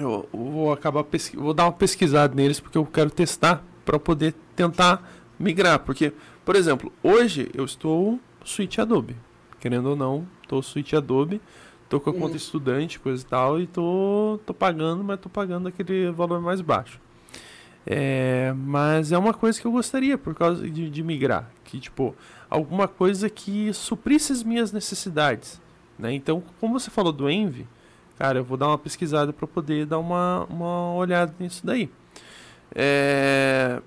eu, 0.00 0.28
vou 0.32 0.72
acabar 0.72 1.04
vou 1.34 1.54
dar 1.54 1.64
uma 1.64 1.72
pesquisada 1.72 2.34
neles 2.34 2.60
porque 2.60 2.78
eu 2.78 2.86
quero 2.86 3.10
testar 3.10 3.62
para 3.84 3.98
poder 3.98 4.34
tentar 4.54 5.08
migrar, 5.38 5.78
porque 5.80 6.12
por 6.44 6.56
exemplo, 6.56 6.92
hoje 7.02 7.50
eu 7.54 7.64
estou 7.64 8.18
Suite 8.44 8.80
Adobe, 8.80 9.16
querendo 9.60 9.90
ou 9.90 9.96
não, 9.96 10.26
estou 10.42 10.62
Suite 10.62 10.96
Adobe 10.96 11.40
tô 11.88 11.98
com 11.98 12.10
a 12.10 12.12
conta 12.12 12.30
uhum. 12.30 12.36
estudante, 12.36 13.00
coisa 13.00 13.22
e 13.22 13.26
tal, 13.26 13.60
e 13.60 13.66
tô, 13.66 14.38
tô 14.44 14.52
pagando, 14.52 15.02
mas 15.02 15.18
tô 15.18 15.28
pagando 15.28 15.68
aquele 15.68 16.10
valor 16.10 16.40
mais 16.40 16.60
baixo. 16.60 17.00
É, 17.86 18.52
mas 18.54 19.12
é 19.12 19.18
uma 19.18 19.32
coisa 19.32 19.58
que 19.58 19.66
eu 19.66 19.72
gostaria 19.72 20.18
por 20.18 20.34
causa 20.34 20.68
de, 20.68 20.90
de, 20.90 21.02
migrar, 21.02 21.50
que 21.64 21.80
tipo 21.80 22.14
alguma 22.50 22.86
coisa 22.86 23.30
que 23.30 23.72
suprisse 23.72 24.30
as 24.30 24.42
minhas 24.42 24.72
necessidades, 24.72 25.60
né? 25.98 26.12
Então, 26.12 26.42
como 26.60 26.78
você 26.78 26.90
falou 26.90 27.12
do 27.12 27.30
Envy, 27.30 27.66
cara, 28.18 28.40
eu 28.40 28.44
vou 28.44 28.56
dar 28.56 28.66
uma 28.66 28.78
pesquisada 28.78 29.32
para 29.32 29.46
poder 29.46 29.86
dar 29.86 29.98
uma, 29.98 30.44
uma 30.50 30.94
olhada 30.94 31.32
nisso 31.38 31.64
daí. 31.64 31.88
É, 32.74 33.80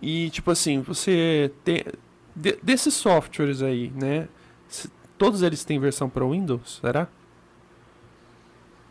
e 0.00 0.30
tipo 0.30 0.50
assim, 0.50 0.80
você 0.80 1.50
tem 1.64 1.82
de, 2.36 2.58
desses 2.62 2.94
softwares 2.94 3.62
aí, 3.62 3.90
né? 3.90 4.28
Todos 5.16 5.42
eles 5.42 5.64
têm 5.64 5.78
versão 5.78 6.08
para 6.10 6.24
Windows, 6.24 6.80
será? 6.82 7.08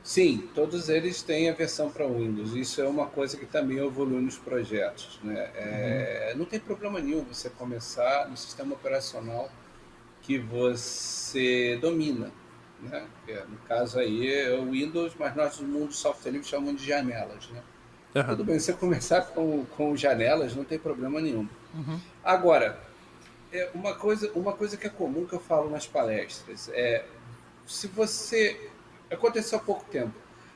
Sim, 0.01 0.49
todos 0.53 0.89
eles 0.89 1.21
têm 1.21 1.49
a 1.49 1.53
versão 1.53 1.89
para 1.89 2.05
Windows. 2.05 2.55
Isso 2.55 2.81
é 2.81 2.87
uma 2.87 3.05
coisa 3.05 3.37
que 3.37 3.45
também 3.45 3.77
evolui 3.77 4.21
nos 4.21 4.37
projetos. 4.37 5.19
Né? 5.23 5.49
É, 5.55 6.31
uhum. 6.31 6.39
Não 6.39 6.45
tem 6.45 6.59
problema 6.59 6.99
nenhum 6.99 7.23
você 7.23 7.49
começar 7.49 8.27
no 8.29 8.35
sistema 8.35 8.73
operacional 8.73 9.49
que 10.21 10.37
você 10.37 11.77
domina. 11.81 12.31
Né? 12.83 13.05
É, 13.27 13.43
no 13.47 13.57
caso 13.67 13.99
aí 13.99 14.31
é 14.31 14.51
o 14.53 14.71
Windows, 14.71 15.13
mas 15.17 15.35
nós 15.35 15.59
no 15.59 15.67
mundo 15.67 15.93
software 15.93 16.31
livre 16.31 16.47
chamamos 16.47 16.81
de 16.81 16.87
janelas. 16.87 17.49
Né? 17.49 17.61
Uhum. 18.15 18.23
Tudo 18.25 18.43
bem, 18.43 18.59
você 18.59 18.73
começar 18.73 19.21
com, 19.21 19.65
com 19.77 19.95
janelas 19.95 20.55
não 20.55 20.63
tem 20.63 20.77
problema 20.77 21.19
nenhum. 21.19 21.47
Uhum. 21.73 21.99
Agora, 22.23 22.79
é 23.51 23.69
uma, 23.73 23.95
coisa, 23.95 24.31
uma 24.35 24.53
coisa 24.53 24.77
que 24.77 24.87
é 24.87 24.89
comum 24.89 25.25
que 25.25 25.33
eu 25.33 25.39
falo 25.39 25.69
nas 25.69 25.87
palestras 25.87 26.69
é 26.73 27.05
se 27.65 27.87
você 27.87 28.71
Aconteceu 29.13 29.59
há 29.59 29.61
pouco 29.61 29.85
tempo. 29.85 30.13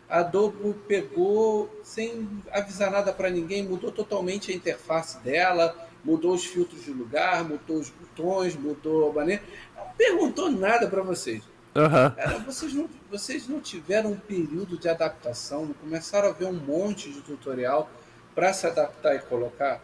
A 0.10 0.20
Adobe 0.20 0.74
pegou, 0.88 1.70
sem 1.84 2.28
avisar 2.52 2.90
nada 2.90 3.12
para 3.12 3.30
ninguém, 3.30 3.64
mudou 3.64 3.92
totalmente 3.92 4.52
a 4.52 4.56
interface 4.56 5.18
dela, 5.20 5.76
mudou 6.04 6.34
os 6.34 6.46
filtros 6.46 6.84
de 6.84 6.92
lugar, 6.92 7.44
mudou 7.44 7.78
os 7.78 7.90
botões, 7.90 8.56
mudou 8.56 9.10
a 9.10 9.14
maneira. 9.14 9.44
Não 9.76 9.86
perguntou 9.98 10.50
nada 10.50 10.88
para 10.88 11.02
vocês. 11.02 11.44
Uhum. 11.78 12.44
Vocês, 12.46 12.74
não, 12.74 12.90
vocês 13.10 13.48
não 13.48 13.60
tiveram 13.60 14.12
um 14.12 14.20
período 14.20 14.78
de 14.78 14.90
adaptação, 14.90 15.66
não 15.68 15.74
começaram 15.74 16.30
a 16.30 16.32
ver 16.32 16.46
um 16.46 16.54
monte 16.54 17.12
de 17.12 17.22
tutorial 17.22 17.90
para 18.34 18.52
se 18.52 18.66
adaptar 18.66 19.16
e 19.16 19.20
colocar? 19.20 19.82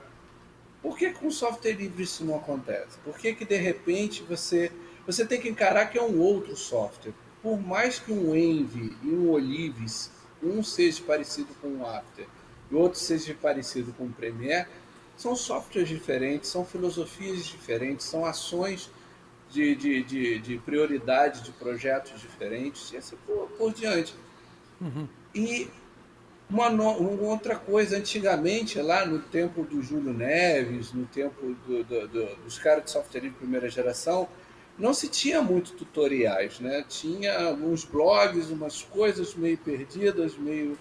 Por 0.82 0.98
que 0.98 1.12
com 1.12 1.30
software 1.30 1.74
livre 1.74 2.04
isso 2.04 2.26
não 2.26 2.36
acontece? 2.36 2.98
Por 3.04 3.18
que, 3.18 3.34
que 3.34 3.46
de 3.46 3.58
repente 3.58 4.24
você, 4.24 4.72
você 5.06 5.26
tem 5.26 5.40
que 5.40 5.48
encarar 5.48 5.86
que 5.86 5.98
é 5.98 6.02
um 6.02 6.20
outro 6.20 6.56
software? 6.56 7.14
por 7.44 7.62
mais 7.62 8.00
que 8.00 8.14
um 8.14 8.34
Envy 8.34 8.96
e 9.04 9.10
um 9.10 9.30
Olives, 9.30 10.10
um 10.42 10.64
seja 10.64 11.04
parecido 11.04 11.50
com 11.62 11.68
o 11.68 11.86
After 11.86 12.26
e 12.72 12.74
outro 12.76 12.98
seja 12.98 13.36
parecido 13.40 13.92
com 13.92 14.06
o 14.06 14.14
Premiere, 14.14 14.70
são 15.18 15.36
softwares 15.36 15.90
diferentes, 15.90 16.50
são 16.50 16.66
filosofias 16.66 17.46
diferentes, 17.46 18.06
são 18.06 18.26
ações 18.26 18.90
de, 19.54 19.76
de, 19.76 20.04
de, 20.04 20.40
de 20.40 20.58
prioridade 20.58 21.44
de 21.44 21.52
projetos 21.52 22.20
diferentes, 22.20 22.92
e 22.92 22.98
assim 22.98 23.16
por, 23.26 23.48
por 23.58 23.72
diante. 23.72 24.16
Uhum. 24.82 25.08
E 25.34 25.70
uma, 26.50 26.70
uma, 26.70 27.22
outra 27.22 27.56
coisa, 27.56 27.98
antigamente, 27.98 28.82
lá 28.82 29.06
no 29.06 29.20
tempo 29.20 29.64
do 29.64 29.82
Júlio 29.82 30.12
Neves, 30.12 30.92
no 30.92 31.06
tempo 31.06 31.56
do, 31.68 31.84
do, 31.84 32.08
do, 32.08 32.36
dos 32.44 32.58
caras 32.58 32.86
de 32.86 32.92
software 32.92 33.22
de 33.22 33.30
primeira 33.30 33.70
geração, 33.70 34.28
não 34.78 34.92
se 34.92 35.08
tinha 35.08 35.40
muito 35.40 35.74
tutoriais, 35.74 36.60
né? 36.60 36.84
Tinha 36.90 37.40
alguns 37.46 37.86
blogs, 37.86 38.50
umas 38.50 38.82
coisas 38.82 39.36
meio 39.36 39.58
perdidas, 39.58 40.36
meio. 40.36 40.78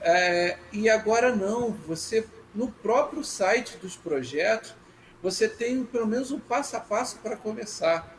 É, 0.00 0.56
e 0.72 0.88
agora 0.88 1.36
não, 1.36 1.70
você 1.86 2.26
no 2.54 2.68
próprio 2.68 3.22
site 3.22 3.76
dos 3.76 3.94
projetos 3.94 4.74
você 5.22 5.48
tem 5.48 5.84
pelo 5.84 6.06
menos 6.06 6.30
um 6.30 6.40
passo 6.40 6.76
a 6.76 6.80
passo 6.80 7.18
para 7.18 7.36
começar. 7.36 8.16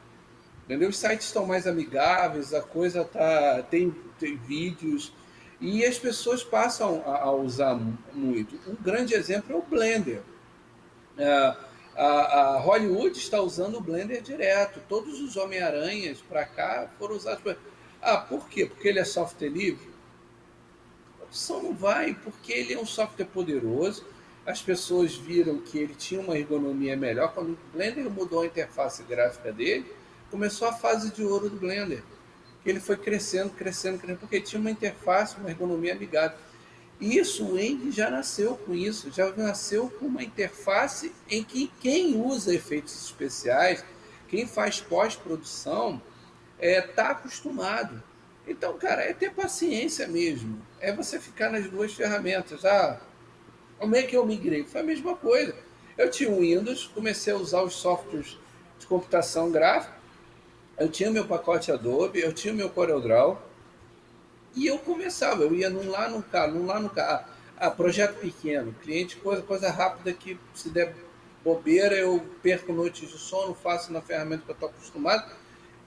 Entendeu? 0.65 0.89
Os 0.89 0.97
sites 0.97 1.27
estão 1.27 1.45
mais 1.45 1.67
amigáveis, 1.67 2.53
a 2.53 2.61
coisa 2.61 3.03
tá 3.03 3.63
tem, 3.63 3.91
tem 4.19 4.37
vídeos 4.37 5.11
e 5.59 5.85
as 5.85 5.99
pessoas 5.99 6.43
passam 6.43 7.03
a, 7.05 7.23
a 7.23 7.31
usar 7.31 7.75
muito. 8.13 8.57
Um 8.69 8.75
grande 8.75 9.13
exemplo 9.13 9.53
é 9.53 9.55
o 9.55 9.61
Blender. 9.61 10.21
É, 11.17 11.55
a, 11.95 12.05
a, 12.05 12.59
Hollywood 12.59 13.17
está 13.17 13.41
usando 13.41 13.77
o 13.77 13.81
Blender 13.81 14.21
direto. 14.21 14.81
Todos 14.89 15.21
os 15.21 15.35
Homem-Aranhas 15.37 16.19
para 16.21 16.45
cá 16.45 16.89
foram 16.97 17.15
usados. 17.15 17.55
Ah, 18.01 18.17
por 18.17 18.47
quê? 18.49 18.65
Porque 18.65 18.87
ele 18.87 18.99
é 18.99 19.05
software 19.05 19.49
livre? 19.49 19.91
A 21.19 21.25
opção 21.25 21.61
não 21.61 21.75
vai, 21.75 22.15
porque 22.15 22.51
ele 22.51 22.73
é 22.73 22.79
um 22.79 22.85
software 22.85 23.25
poderoso. 23.25 24.05
As 24.45 24.61
pessoas 24.61 25.15
viram 25.15 25.59
que 25.59 25.77
ele 25.77 25.93
tinha 25.93 26.19
uma 26.19 26.37
ergonomia 26.37 26.97
melhor. 26.97 27.33
Quando 27.33 27.51
o 27.51 27.57
Blender 27.73 28.09
mudou 28.09 28.41
a 28.41 28.45
interface 28.45 29.03
gráfica 29.03 29.51
dele, 29.51 29.85
começou 30.31 30.67
a 30.67 30.73
fase 30.73 31.11
de 31.11 31.23
ouro 31.23 31.49
do 31.49 31.57
Blender. 31.57 32.03
Ele 32.65 32.79
foi 32.79 32.97
crescendo, 32.97 33.51
crescendo, 33.51 33.99
crescendo, 33.99 34.19
porque 34.19 34.41
tinha 34.41 34.59
uma 34.59 34.71
interface, 34.71 35.37
uma 35.37 35.49
ergonomia 35.49 35.93
amigável. 35.93 36.37
Isso, 36.99 37.45
o 37.45 37.59
Envy 37.59 37.91
já 37.91 38.11
nasceu 38.11 38.55
com 38.57 38.75
isso, 38.75 39.11
já 39.11 39.31
nasceu 39.31 39.89
com 39.89 40.05
uma 40.05 40.23
interface 40.23 41.11
em 41.27 41.43
que 41.43 41.71
quem 41.79 42.15
usa 42.15 42.53
efeitos 42.53 42.95
especiais, 43.05 43.83
quem 44.27 44.45
faz 44.45 44.79
pós-produção, 44.79 46.01
está 46.59 46.67
é, 46.67 46.81
tá 46.81 47.09
acostumado. 47.09 48.01
Então, 48.47 48.77
cara, 48.77 49.01
é 49.01 49.13
ter 49.13 49.31
paciência 49.31 50.07
mesmo. 50.07 50.61
É 50.79 50.93
você 50.93 51.19
ficar 51.19 51.49
nas 51.49 51.67
duas 51.67 51.93
ferramentas. 51.93 52.63
Ah, 52.63 53.01
como 53.81 53.95
é 53.95 54.03
que 54.03 54.15
eu 54.15 54.23
migrei? 54.23 54.63
Foi 54.63 54.81
a 54.81 54.83
mesma 54.83 55.15
coisa. 55.15 55.55
Eu 55.97 56.11
tinha 56.11 56.29
o 56.29 56.41
Windows, 56.41 56.85
comecei 56.93 57.33
a 57.33 57.35
usar 57.35 57.63
os 57.63 57.73
softwares 57.73 58.37
de 58.77 58.85
computação 58.85 59.51
gráfica, 59.51 59.95
eu 60.77 60.87
tinha 60.87 61.09
meu 61.09 61.25
pacote 61.25 61.71
Adobe, 61.71 62.19
eu 62.19 62.31
tinha 62.31 62.53
meu 62.53 62.69
CorelDRAW, 62.69 63.41
e 64.55 64.67
eu 64.67 64.77
começava, 64.77 65.41
eu 65.41 65.55
ia 65.55 65.69
num 65.69 65.89
lá, 65.89 66.07
num 66.07 66.21
cá, 66.21 66.47
num 66.47 66.65
lá, 66.65 66.79
no 66.79 66.89
cá. 66.89 67.27
Ah, 67.57 67.71
projeto 67.71 68.19
pequeno, 68.19 68.73
cliente, 68.81 69.15
coisa, 69.17 69.41
coisa 69.41 69.69
rápida 69.71 70.13
que 70.13 70.39
se 70.53 70.69
der 70.69 70.95
bobeira, 71.43 71.95
eu 71.95 72.23
perco 72.41 72.71
noites 72.71 73.09
de 73.09 73.17
sono, 73.17 73.55
faço 73.55 73.91
na 73.91 74.01
ferramenta 74.01 74.43
que 74.43 74.51
eu 74.51 74.53
estou 74.53 74.69
acostumado. 74.69 75.31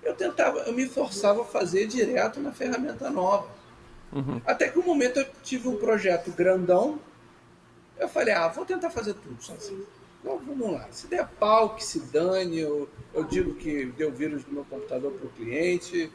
Eu 0.02 0.14
tentava, 0.14 0.58
eu 0.60 0.72
me 0.72 0.88
forçava 0.88 1.42
a 1.42 1.44
fazer 1.44 1.86
direto 1.86 2.40
na 2.40 2.52
ferramenta 2.52 3.08
nova. 3.08 3.48
Uhum. 4.12 4.40
Até 4.44 4.68
que 4.68 4.78
um 4.78 4.84
momento 4.84 5.18
eu 5.18 5.26
tive 5.42 5.68
um 5.68 5.76
projeto 5.76 6.30
grandão, 6.30 7.00
eu 7.98 8.08
falei, 8.08 8.34
ah, 8.34 8.48
vou 8.48 8.64
tentar 8.64 8.90
fazer 8.90 9.14
tudo 9.14 9.42
sozinho. 9.42 9.86
Então 10.20 10.38
vamos 10.38 10.72
lá. 10.72 10.88
Se 10.90 11.06
der 11.06 11.28
pau, 11.28 11.74
que 11.76 11.84
se 11.84 12.00
dane, 12.00 12.58
eu, 12.58 12.88
eu 13.12 13.24
digo 13.24 13.54
que 13.54 13.86
deu 13.86 14.10
vírus 14.10 14.42
do 14.44 14.52
meu 14.52 14.64
computador 14.64 15.12
para 15.12 15.26
o 15.26 15.30
cliente 15.30 16.10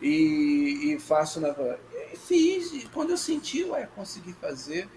e, 0.00 0.94
e, 0.94 0.98
faço 0.98 1.40
na. 1.40 1.50
E 2.12 2.16
fiz, 2.16 2.72
e 2.72 2.88
quando 2.88 3.10
eu 3.10 3.16
senti, 3.16 3.62
ué, 3.64 3.88
consegui 3.94 4.32
fazer. 4.32 4.88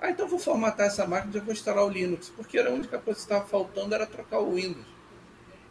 Ah, 0.00 0.10
então 0.10 0.26
vou 0.26 0.38
formatar 0.38 0.86
essa 0.86 1.06
máquina 1.06 1.30
e 1.30 1.34
já 1.34 1.44
vou 1.44 1.52
instalar 1.52 1.84
o 1.84 1.88
Linux, 1.88 2.30
porque 2.34 2.58
a 2.58 2.70
única 2.70 2.98
coisa 2.98 3.18
que 3.18 3.24
estava 3.24 3.46
faltando 3.46 3.94
era 3.94 4.06
trocar 4.06 4.40
o 4.40 4.54
Windows. 4.54 4.86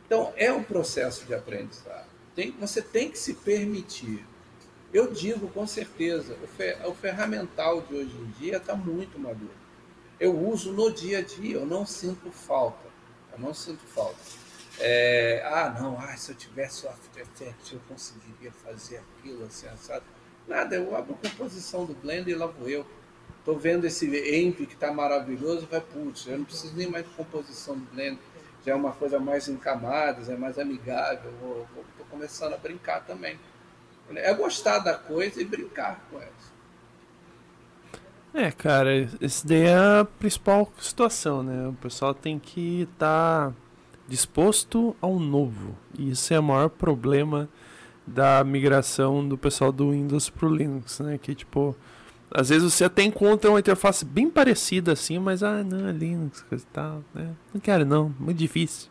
Então 0.05 0.31
é 0.35 0.51
um 0.51 0.63
processo 0.63 1.25
de 1.25 1.33
aprendizado. 1.33 2.07
Tem, 2.35 2.51
você 2.51 2.81
tem 2.81 3.09
que 3.09 3.17
se 3.17 3.33
permitir. 3.33 4.25
Eu 4.93 5.11
digo 5.11 5.47
com 5.49 5.67
certeza, 5.67 6.37
o, 6.43 6.47
fer, 6.47 6.79
o 6.87 6.93
ferramental 6.93 7.81
de 7.81 7.95
hoje 7.95 8.15
em 8.15 8.31
dia 8.39 8.57
está 8.57 8.75
muito 8.75 9.19
maduro 9.19 9.64
eu 10.19 10.37
uso 10.37 10.71
no 10.71 10.91
dia 10.91 11.19
a 11.19 11.21
dia, 11.21 11.55
eu 11.55 11.65
não 11.65 11.85
sinto 11.85 12.31
falta. 12.31 12.87
Eu 13.33 13.39
não 13.39 13.53
sinto 13.53 13.83
falta. 13.87 14.17
É, 14.79 15.41
ah, 15.45 15.75
não, 15.79 15.97
ah, 15.99 16.15
se 16.17 16.31
eu 16.31 16.35
tivesse 16.35 16.85
o 16.85 16.89
After 16.89 17.21
Effects 17.21 17.71
eu 17.71 17.79
conseguiria 17.87 18.51
fazer 18.51 18.97
aquilo 18.97 19.45
assim, 19.45 19.67
assado. 19.67 20.03
Nada, 20.47 20.75
eu 20.75 20.95
abro 20.95 21.15
a 21.15 21.29
composição 21.29 21.85
do 21.85 21.93
Blender 21.93 22.33
e 22.33 22.37
lá 22.37 22.45
vou 22.45 22.69
eu. 22.69 22.85
Tô 23.43 23.55
vendo 23.55 23.85
esse 23.85 24.05
Envy 24.05 24.65
que 24.65 24.73
está 24.73 24.91
maravilhoso, 24.91 25.67
vai, 25.69 25.79
putz, 25.79 26.27
eu 26.27 26.37
não 26.37 26.45
preciso 26.45 26.75
nem 26.75 26.87
mais 26.87 27.05
de 27.05 27.11
composição 27.11 27.77
do 27.77 27.85
Blender. 27.93 28.19
Já 28.65 28.71
é 28.71 28.75
uma 28.75 28.91
coisa 28.91 29.19
mais 29.19 29.47
em 29.47 29.55
camadas, 29.55 30.29
é 30.29 30.35
mais 30.35 30.57
amigável. 30.57 31.31
Estou 31.91 32.05
começando 32.09 32.53
a 32.53 32.57
brincar 32.57 33.05
também. 33.05 33.39
É 34.15 34.33
gostar 34.33 34.79
da 34.79 34.95
coisa 34.95 35.41
e 35.41 35.45
brincar 35.45 36.03
com 36.09 36.19
ela. 36.19 36.54
É, 38.35 38.51
cara, 38.51 39.09
esse 39.21 39.47
daí 39.47 39.61
é 39.61 39.75
a 40.01 40.05
principal 40.19 40.69
situação, 40.77 41.41
né? 41.41 41.69
O 41.69 41.73
pessoal 41.73 42.13
tem 42.13 42.37
que 42.37 42.81
estar 42.81 43.49
tá 43.49 43.53
disposto 44.09 44.93
ao 44.99 45.17
novo. 45.17 45.73
E 45.97 46.11
isso 46.11 46.33
é 46.33 46.39
o 46.39 46.43
maior 46.43 46.67
problema 46.69 47.47
da 48.05 48.43
migração 48.43 49.25
do 49.25 49.37
pessoal 49.37 49.71
do 49.71 49.91
Windows 49.91 50.29
pro 50.29 50.53
Linux, 50.53 50.99
né? 50.99 51.17
Que 51.17 51.33
tipo, 51.33 51.73
às 52.29 52.49
vezes 52.49 52.73
você 52.73 52.83
até 52.83 53.03
encontra 53.03 53.49
uma 53.49 53.59
interface 53.59 54.03
bem 54.03 54.29
parecida 54.29 54.91
assim, 54.91 55.17
mas 55.17 55.41
ah, 55.41 55.63
não, 55.63 55.87
é 55.87 55.93
Linux, 55.93 56.41
coisa 56.41 56.65
e 56.65 56.73
tal, 56.73 57.03
né? 57.13 57.33
Não 57.53 57.61
quero 57.61 57.85
não, 57.85 58.13
muito 58.19 58.37
difícil. 58.37 58.89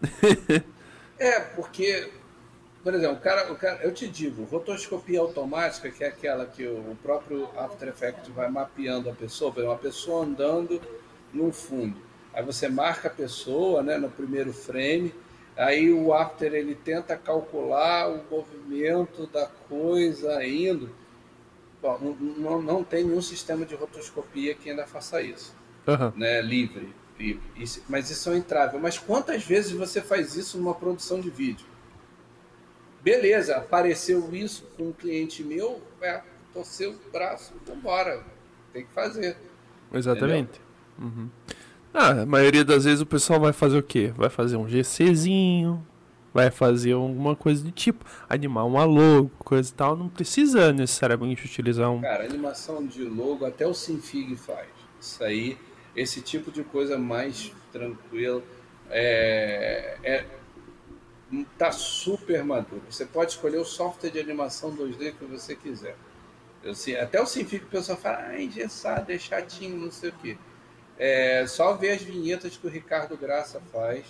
é, 1.18 1.40
porque 1.40 2.08
por 2.84 2.94
exemplo, 2.94 3.16
o 3.16 3.20
cara, 3.20 3.50
o 3.50 3.56
cara, 3.56 3.82
eu 3.82 3.94
te 3.94 4.06
digo, 4.06 4.44
rotoscopia 4.44 5.18
automática, 5.18 5.90
que 5.90 6.04
é 6.04 6.08
aquela 6.08 6.44
que 6.44 6.66
o 6.66 6.94
próprio 7.02 7.48
After 7.56 7.88
Effects 7.88 8.28
vai 8.28 8.50
mapeando 8.50 9.08
a 9.08 9.14
pessoa, 9.14 9.50
por 9.50 9.60
exemplo, 9.60 9.74
uma 9.74 9.80
pessoa 9.80 10.26
andando 10.26 10.78
num 11.32 11.50
fundo. 11.50 11.96
Aí 12.34 12.44
você 12.44 12.68
marca 12.68 13.08
a 13.08 13.10
pessoa 13.10 13.82
né, 13.82 13.96
no 13.96 14.10
primeiro 14.10 14.52
frame, 14.52 15.14
aí 15.56 15.90
o 15.90 16.12
After 16.12 16.52
ele 16.52 16.74
tenta 16.74 17.16
calcular 17.16 18.10
o 18.10 18.22
movimento 18.30 19.26
da 19.28 19.46
coisa 19.46 20.44
indo. 20.44 20.90
Bom, 21.80 22.14
não, 22.36 22.60
não 22.60 22.84
tem 22.84 23.02
nenhum 23.02 23.22
sistema 23.22 23.64
de 23.64 23.74
rotoscopia 23.74 24.54
que 24.54 24.68
ainda 24.68 24.86
faça 24.86 25.22
isso. 25.22 25.56
Uhum. 25.86 26.12
Né, 26.16 26.42
livre. 26.42 26.92
livre. 27.18 27.42
Isso, 27.56 27.82
mas 27.88 28.10
isso 28.10 28.28
é 28.28 28.32
um 28.32 28.36
entrave. 28.36 28.76
Mas 28.76 28.98
quantas 28.98 29.42
vezes 29.42 29.72
você 29.72 30.02
faz 30.02 30.36
isso 30.36 30.58
numa 30.58 30.74
produção 30.74 31.18
de 31.18 31.30
vídeo? 31.30 31.72
Beleza, 33.04 33.58
apareceu 33.58 34.34
isso 34.34 34.66
com 34.78 34.84
um 34.84 34.92
cliente 34.92 35.44
meu, 35.44 35.82
é, 36.00 36.22
torceu 36.54 36.92
o 36.92 37.10
braço, 37.12 37.52
vambora, 37.66 38.24
tem 38.72 38.86
que 38.86 38.92
fazer. 38.94 39.36
Exatamente. 39.92 40.58
Uhum. 40.98 41.28
Ah, 41.92 42.22
a 42.22 42.26
maioria 42.26 42.64
das 42.64 42.84
vezes 42.84 43.02
o 43.02 43.06
pessoal 43.06 43.38
vai 43.38 43.52
fazer 43.52 43.76
o 43.76 43.82
quê? 43.82 44.10
Vai 44.16 44.30
fazer 44.30 44.56
um 44.56 44.66
GCzinho, 44.66 45.86
vai 46.32 46.50
fazer 46.50 46.92
alguma 46.92 47.36
coisa 47.36 47.62
do 47.62 47.70
tipo, 47.70 48.06
animar 48.26 48.64
uma 48.64 48.84
logo, 48.84 49.30
coisa 49.40 49.70
e 49.70 49.74
tal, 49.74 49.94
não 49.94 50.08
precisa 50.08 50.72
necessariamente 50.72 51.44
utilizar 51.44 51.90
um. 51.90 52.00
Cara, 52.00 52.24
animação 52.24 52.86
de 52.86 53.04
logo 53.04 53.44
até 53.44 53.66
o 53.66 53.74
Sinfig 53.74 54.34
faz. 54.34 54.66
Isso 54.98 55.22
aí, 55.22 55.58
esse 55.94 56.22
tipo 56.22 56.50
de 56.50 56.64
coisa 56.64 56.96
mais 56.96 57.52
tranquilo. 57.70 58.42
É, 58.88 59.98
é, 60.02 60.24
está 61.42 61.72
super 61.72 62.44
maduro. 62.44 62.82
Você 62.90 63.04
pode 63.04 63.32
escolher 63.32 63.58
o 63.58 63.64
software 63.64 64.10
de 64.10 64.20
animação 64.20 64.74
2D 64.76 65.14
que 65.18 65.24
você 65.24 65.54
quiser. 65.54 65.96
Eu, 66.62 66.72
até 67.02 67.20
o 67.20 67.26
Simfic 67.26 67.64
o 67.64 67.68
pessoal 67.68 67.98
fala, 67.98 68.18
ah, 68.28 68.42
engessado, 68.42 69.12
é 69.12 69.18
chatinho, 69.18 69.76
não 69.76 69.90
sei 69.90 70.10
o 70.10 70.12
quê. 70.14 70.38
É, 70.98 71.46
só 71.46 71.74
ver 71.74 71.90
as 71.90 72.02
vinhetas 72.02 72.56
que 72.56 72.66
o 72.66 72.70
Ricardo 72.70 73.16
Graça 73.16 73.60
faz, 73.72 74.04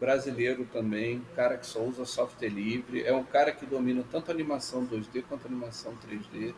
brasileiro 0.00 0.64
também, 0.72 1.24
cara 1.36 1.56
que 1.56 1.66
só 1.66 1.80
usa 1.80 2.04
software 2.04 2.48
livre, 2.48 3.02
é 3.04 3.12
um 3.14 3.24
cara 3.24 3.52
que 3.52 3.64
domina 3.64 4.04
tanto 4.10 4.30
animação 4.30 4.86
2D 4.86 5.22
quanto 5.28 5.46
animação 5.46 5.94
3D. 6.08 6.54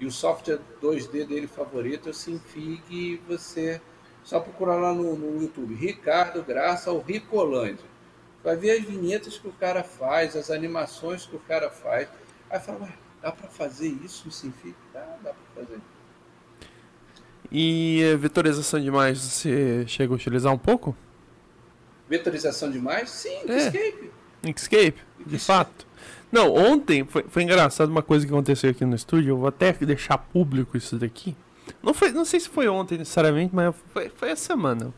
E 0.00 0.06
o 0.06 0.10
software 0.10 0.60
2D 0.80 1.26
dele 1.26 1.46
favorito 1.46 2.08
é 2.08 2.12
o 2.12 2.14
Simfig, 2.14 3.20
você 3.28 3.80
só 4.22 4.40
procurar 4.40 4.76
lá 4.76 4.94
no, 4.94 5.16
no 5.16 5.42
YouTube, 5.42 5.74
Ricardo 5.74 6.42
Graça 6.42 6.90
ou 6.90 7.00
Ricolândia 7.00 7.87
vai 8.42 8.56
ver 8.56 8.78
as 8.78 8.84
vinhetas 8.84 9.38
que 9.38 9.48
o 9.48 9.52
cara 9.52 9.82
faz, 9.82 10.36
as 10.36 10.50
animações 10.50 11.26
que 11.26 11.36
o 11.36 11.40
cara 11.40 11.70
faz. 11.70 12.08
Aí 12.50 12.60
fala, 12.60 12.82
ué, 12.82 12.92
dá 13.20 13.32
para 13.32 13.48
fazer 13.48 13.88
isso 14.04 14.24
no 14.26 14.32
Sinfic? 14.32 14.74
Dá, 14.92 15.00
dá 15.22 15.32
para 15.32 15.64
fazer. 15.64 15.80
E 17.50 18.02
a 18.12 18.16
vetorização 18.16 18.80
de 18.80 18.86
imagens 18.86 19.20
você 19.20 19.86
chega 19.86 20.12
a 20.12 20.16
utilizar 20.16 20.52
um 20.52 20.58
pouco? 20.58 20.96
Vetorização 22.08 22.70
de 22.70 22.78
imagens? 22.78 23.10
Sim, 23.10 23.38
Inkscape. 23.44 24.12
É. 24.44 24.48
Inkscape, 24.48 24.98
de 25.26 25.38
fato. 25.38 25.86
Não, 26.30 26.54
ontem 26.54 27.04
foi, 27.04 27.24
foi 27.28 27.42
engraçado 27.42 27.88
uma 27.88 28.02
coisa 28.02 28.26
que 28.26 28.32
aconteceu 28.32 28.70
aqui 28.70 28.84
no 28.84 28.94
estúdio. 28.94 29.30
Eu 29.30 29.38
vou 29.38 29.48
até 29.48 29.72
deixar 29.72 30.18
público 30.18 30.76
isso 30.76 30.96
daqui. 30.96 31.34
Não, 31.82 31.94
foi, 31.94 32.12
não 32.12 32.24
sei 32.24 32.40
se 32.40 32.48
foi 32.48 32.68
ontem 32.68 32.98
necessariamente, 32.98 33.54
mas 33.54 33.74
foi, 33.92 34.10
foi 34.10 34.30
essa 34.30 34.44
semana. 34.44 34.92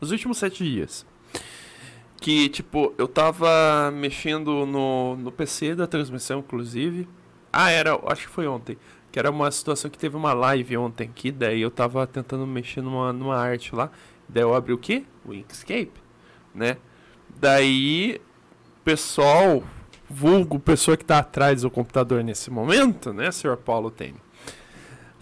Nos 0.00 0.10
últimos 0.10 0.38
sete 0.38 0.64
dias 0.64 1.06
que, 2.22 2.48
tipo, 2.48 2.94
eu 2.96 3.08
tava 3.08 3.90
mexendo 3.92 4.64
no, 4.64 5.16
no 5.16 5.32
PC 5.32 5.74
da 5.74 5.86
transmissão, 5.86 6.38
inclusive. 6.38 7.08
Ah, 7.52 7.70
era, 7.70 7.98
acho 8.06 8.28
que 8.28 8.32
foi 8.32 8.46
ontem. 8.46 8.78
Que 9.10 9.18
era 9.18 9.30
uma 9.30 9.50
situação 9.50 9.90
que 9.90 9.98
teve 9.98 10.16
uma 10.16 10.32
live 10.32 10.76
ontem 10.76 11.04
aqui, 11.04 11.30
daí 11.30 11.60
eu 11.60 11.70
tava 11.70 12.06
tentando 12.06 12.46
mexer 12.46 12.80
numa, 12.80 13.12
numa 13.12 13.36
arte 13.36 13.74
lá. 13.74 13.90
Daí 14.28 14.42
eu 14.42 14.54
abri 14.54 14.72
o 14.72 14.78
quê? 14.78 15.04
O 15.24 15.34
Inkscape, 15.34 15.92
né? 16.54 16.78
Daí, 17.40 18.20
pessoal, 18.84 19.62
vulgo 20.08 20.58
pessoa 20.58 20.96
que 20.96 21.04
tá 21.04 21.18
atrás 21.18 21.62
do 21.62 21.70
computador 21.70 22.22
nesse 22.22 22.50
momento, 22.50 23.12
né, 23.12 23.30
senhor 23.32 23.56
Paulo 23.56 23.90
tem 23.90 24.14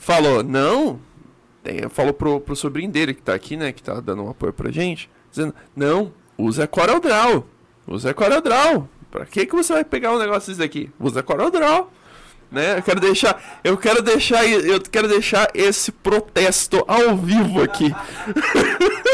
falou, 0.01 0.43
não, 0.43 0.99
falou 1.91 2.15
pro, 2.15 2.41
pro 2.41 2.57
sobrinho 2.57 2.91
dele 2.91 3.13
que 3.13 3.23
tá 3.23 3.35
aqui, 3.35 3.55
né, 3.57 3.71
que 3.71 3.83
tá 3.83 4.01
dando 4.01 4.25
um 4.25 4.31
apoio 4.31 4.53
pra 4.53 4.71
gente, 4.71 5.11
dizendo, 5.31 5.55
não, 5.77 6.11
usa 6.41 6.67
CorelDRAW. 6.67 7.47
Usa 7.87 8.15
CorelDRAW. 8.15 8.89
Pra 9.11 9.27
que 9.27 9.47
que 9.47 9.55
você 9.55 9.73
vai 9.73 9.85
pegar 9.85 10.13
um 10.13 10.19
negócio 10.19 10.49
desse 10.49 10.61
daqui? 10.61 10.91
Usa 10.99 11.23
CorelDRAW. 11.23 11.91
Né? 12.51 12.79
Eu 12.79 12.83
quero 12.83 13.01
deixar, 13.01 13.61
eu 13.63 13.79
quero 13.79 14.03
deixar, 14.03 14.45
eu 14.45 14.81
quero 14.81 15.07
deixar 15.07 15.49
esse 15.55 15.93
protesto 15.93 16.85
ao 16.89 17.17
vivo 17.17 17.63
aqui. 17.63 17.93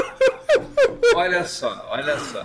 olha 1.15 1.45
só, 1.45 1.87
olha 1.91 2.19
só. 2.19 2.43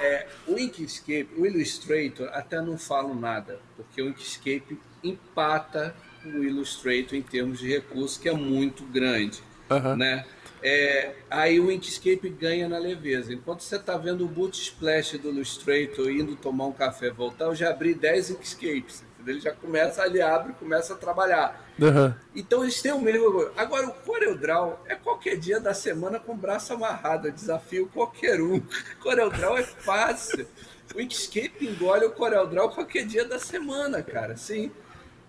É, 0.00 0.26
o 0.46 0.58
Inkscape, 0.58 1.28
o 1.36 1.44
Illustrator, 1.44 2.28
até 2.32 2.60
não 2.60 2.78
falo 2.78 3.14
nada, 3.14 3.60
porque 3.76 4.00
o 4.00 4.08
Inkscape 4.08 4.80
empata 5.04 5.94
o 6.24 6.42
Illustrator 6.42 7.14
em 7.14 7.22
termos 7.22 7.58
de 7.58 7.68
recurso, 7.68 8.18
que 8.18 8.28
é 8.28 8.32
muito 8.32 8.84
grande, 8.84 9.42
uhum. 9.68 9.96
né? 9.96 10.24
É, 10.62 11.14
aí 11.28 11.58
o 11.58 11.70
Inkscape 11.70 12.28
ganha 12.28 12.68
na 12.68 12.78
leveza. 12.78 13.32
Enquanto 13.32 13.62
você 13.62 13.76
está 13.76 13.96
vendo 13.96 14.24
o 14.24 14.28
boot 14.28 14.60
splash 14.60 15.18
do 15.18 15.30
Illustrator 15.30 16.10
indo 16.10 16.36
tomar 16.36 16.66
um 16.66 16.72
café 16.72 17.10
voltar, 17.10 17.46
eu 17.46 17.54
já 17.54 17.70
abri 17.70 17.94
10 17.94 18.30
Inkscapes. 18.30 19.04
Ele 19.26 19.40
já 19.40 19.52
começa, 19.52 20.04
ele 20.04 20.20
abre 20.20 20.52
começa 20.54 20.94
a 20.94 20.96
trabalhar. 20.96 21.64
Uhum. 21.78 22.12
Então 22.34 22.62
eles 22.62 22.80
têm 22.82 22.92
o 22.92 23.00
mesmo. 23.00 23.50
Agora, 23.56 23.86
o 23.86 23.92
CorelDRAW 23.92 24.80
é 24.86 24.94
qualquer 24.94 25.36
dia 25.36 25.60
da 25.60 25.72
semana 25.72 26.18
com 26.18 26.32
o 26.32 26.36
braço 26.36 26.72
amarrado. 26.72 27.30
desafio 27.30 27.88
qualquer 27.92 28.40
um. 28.40 28.60
CorelDRAW 29.00 29.58
é 29.58 29.62
fácil. 29.62 30.46
O 30.94 31.00
Inkscape 31.00 31.66
engole 31.66 32.04
o 32.04 32.10
CorelDRAW 32.10 32.70
qualquer 32.70 33.06
dia 33.06 33.24
da 33.24 33.38
semana, 33.38 34.02
cara. 34.02 34.36
Sim. 34.36 34.70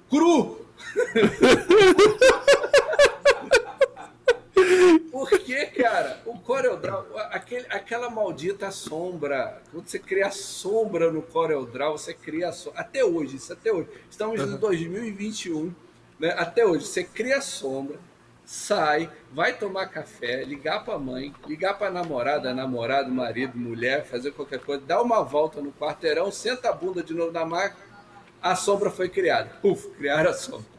Cru! 0.09 0.65
Porque 5.11 5.65
cara, 5.67 6.21
o 6.25 6.37
CorelDRAW, 6.39 7.05
aquele, 7.31 7.65
aquela 7.69 8.09
maldita 8.09 8.71
sombra, 8.71 9.61
quando 9.71 9.87
você 9.87 9.99
cria 9.99 10.31
sombra 10.31 11.11
no 11.11 11.21
CorelDRAW, 11.21 11.97
você 11.97 12.13
cria 12.13 12.51
sombra. 12.51 12.81
Até 12.81 13.03
hoje, 13.03 13.37
isso 13.37 13.53
até 13.53 13.71
hoje. 13.71 13.89
Estamos 14.09 14.41
em 14.41 14.57
2021, 14.57 15.73
né? 16.19 16.33
Até 16.37 16.65
hoje, 16.65 16.85
você 16.85 17.03
cria 17.03 17.41
sombra, 17.41 17.99
sai, 18.45 19.09
vai 19.31 19.53
tomar 19.57 19.87
café, 19.87 20.43
ligar 20.43 20.83
para 20.83 20.95
a 20.95 20.99
mãe, 20.99 21.33
ligar 21.47 21.77
para 21.77 21.87
a 21.87 21.91
namorada, 21.91 22.53
namorado, 22.53 23.11
marido, 23.11 23.57
mulher, 23.57 24.05
fazer 24.05 24.31
qualquer 24.31 24.59
coisa, 24.59 24.83
dá 24.85 25.01
uma 25.01 25.23
volta 25.23 25.61
no 25.61 25.71
quarteirão, 25.71 26.31
senta 26.31 26.69
a 26.69 26.73
bunda 26.73 27.03
de 27.03 27.13
novo 27.13 27.31
na 27.31 27.45
máquina, 27.45 27.83
a 28.41 28.55
sombra 28.55 28.89
foi 28.89 29.09
criada. 29.09 29.49
Puf, 29.61 29.89
criaram 29.91 30.29
a 30.29 30.33
sombra. 30.33 30.73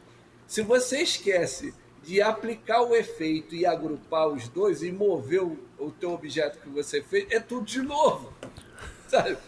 Se 0.46 0.61
você 0.61 1.00
esquece 1.00 1.74
de 2.05 2.21
aplicar 2.21 2.83
o 2.83 2.95
efeito 2.95 3.55
e 3.55 3.64
agrupar 3.64 4.29
os 4.29 4.47
dois 4.49 4.83
e 4.83 4.93
mover 4.93 5.43
o, 5.43 5.59
o 5.79 5.90
teu 5.90 6.12
objeto 6.12 6.59
que 6.59 6.69
você 6.69 7.03
fez, 7.03 7.27
é 7.31 7.40
tudo 7.40 7.64
de 7.64 7.81
novo. 7.81 8.33
Sabe? 9.09 9.38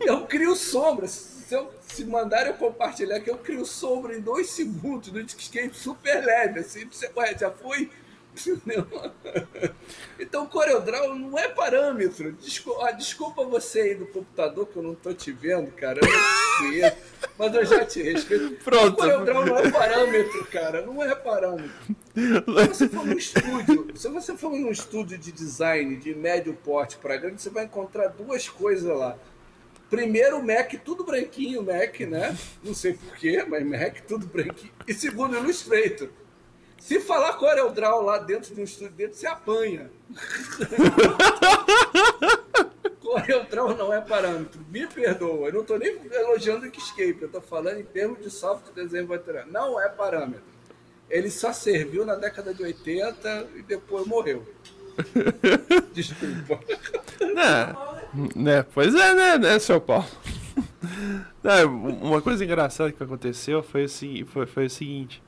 Eu 0.00 0.26
crio 0.26 0.54
sombras. 0.54 1.10
Se, 1.10 1.54
eu, 1.54 1.70
se 1.80 2.04
mandarem 2.04 2.52
eu 2.52 2.58
compartilhar 2.58 3.20
que 3.20 3.30
eu 3.30 3.38
crio 3.38 3.64
sombra 3.64 4.16
em 4.16 4.20
dois 4.20 4.50
segundos 4.50 5.12
no 5.12 5.20
Inkscape 5.20 5.74
super 5.74 6.24
leve, 6.24 6.60
assim, 6.60 6.86
você, 6.86 7.10
ué, 7.16 7.36
já 7.38 7.50
foi 7.50 7.90
então, 10.18 10.46
CorelDRAW 10.46 11.14
não 11.14 11.38
é 11.38 11.48
parâmetro. 11.48 12.32
Desculpa, 12.32 12.88
ah, 12.88 12.92
desculpa 12.92 13.44
você 13.44 13.80
aí 13.80 13.94
do 13.94 14.06
computador 14.06 14.66
que 14.66 14.76
eu 14.76 14.82
não 14.82 14.92
estou 14.92 15.14
te 15.14 15.32
vendo, 15.32 15.70
cara. 15.72 16.00
Eu 16.02 16.08
não 16.08 16.18
te 16.18 16.58
conheço, 16.58 16.96
mas 17.38 17.54
eu 17.54 17.64
já 17.64 17.84
te 17.84 18.02
respeito. 18.02 18.56
Pronto. 18.64 18.96
CorelDRAW 18.96 19.46
não 19.46 19.58
é 19.58 19.70
parâmetro, 19.70 20.44
cara. 20.46 20.82
Não 20.82 21.02
é 21.02 21.14
parâmetro. 21.14 21.70
Se 22.14 22.68
você 22.68 22.88
for 22.88 23.06
num 23.06 23.16
estúdio, 23.16 23.86
se 23.94 24.08
você 24.08 24.36
for 24.36 24.50
num 24.52 24.70
estúdio 24.70 25.18
de 25.18 25.32
design 25.32 25.96
de 25.96 26.14
médio 26.14 26.54
porte 26.54 26.96
para 26.96 27.16
grande, 27.16 27.40
você 27.40 27.50
vai 27.50 27.64
encontrar 27.64 28.08
duas 28.08 28.48
coisas 28.48 28.96
lá. 28.96 29.16
Primeiro, 29.90 30.42
Mac, 30.42 30.72
tudo 30.84 31.04
branquinho, 31.04 31.62
Mac, 31.62 32.00
né? 32.00 32.36
Não 32.64 32.74
sei 32.74 32.94
porquê, 32.94 33.44
mas 33.48 33.64
Mac, 33.64 34.00
tudo 34.08 34.26
branquinho. 34.26 34.72
E 34.88 34.94
segundo, 34.94 35.36
Illustrator. 35.36 36.08
Se 36.84 37.00
falar 37.00 37.32
Corel 37.38 37.72
Draw 37.72 38.02
lá 38.02 38.18
dentro 38.18 38.54
de 38.54 38.60
um 38.60 38.64
estúdio 38.64 38.92
dentro, 38.92 39.16
você 39.16 39.26
apanha. 39.26 39.90
Corel 43.00 43.44
Draw 43.44 43.74
não 43.74 43.90
é 43.90 44.02
parâmetro. 44.02 44.60
Me 44.68 44.86
perdoa. 44.86 45.48
Eu 45.48 45.54
não 45.54 45.62
estou 45.62 45.78
nem 45.78 45.98
elogiando 46.12 46.64
o 46.64 46.66
Inkscape. 46.66 47.22
Eu 47.22 47.28
estou 47.28 47.40
falando 47.40 47.80
em 47.80 47.84
termos 47.84 48.22
de 48.22 48.28
software 48.28 48.74
de 48.74 48.82
desenho 48.82 49.08
material. 49.08 49.46
Não 49.46 49.80
é 49.80 49.88
parâmetro. 49.88 50.44
Ele 51.08 51.30
só 51.30 51.54
serviu 51.54 52.04
na 52.04 52.16
década 52.16 52.52
de 52.52 52.62
80 52.62 53.48
e 53.56 53.62
depois 53.62 54.06
morreu. 54.06 54.46
Desculpa. 55.94 56.60
Né, 57.18 57.74
né, 58.36 58.62
pois 58.74 58.94
é, 58.94 59.14
né, 59.14 59.38
né, 59.38 59.58
seu 59.58 59.80
Paulo? 59.80 60.04
Não, 61.42 61.76
uma 61.76 62.20
coisa 62.20 62.44
engraçada 62.44 62.92
que 62.92 63.02
aconteceu 63.02 63.62
foi, 63.62 63.86
foi, 64.26 64.44
foi 64.44 64.66
o 64.66 64.70
seguinte. 64.70 65.22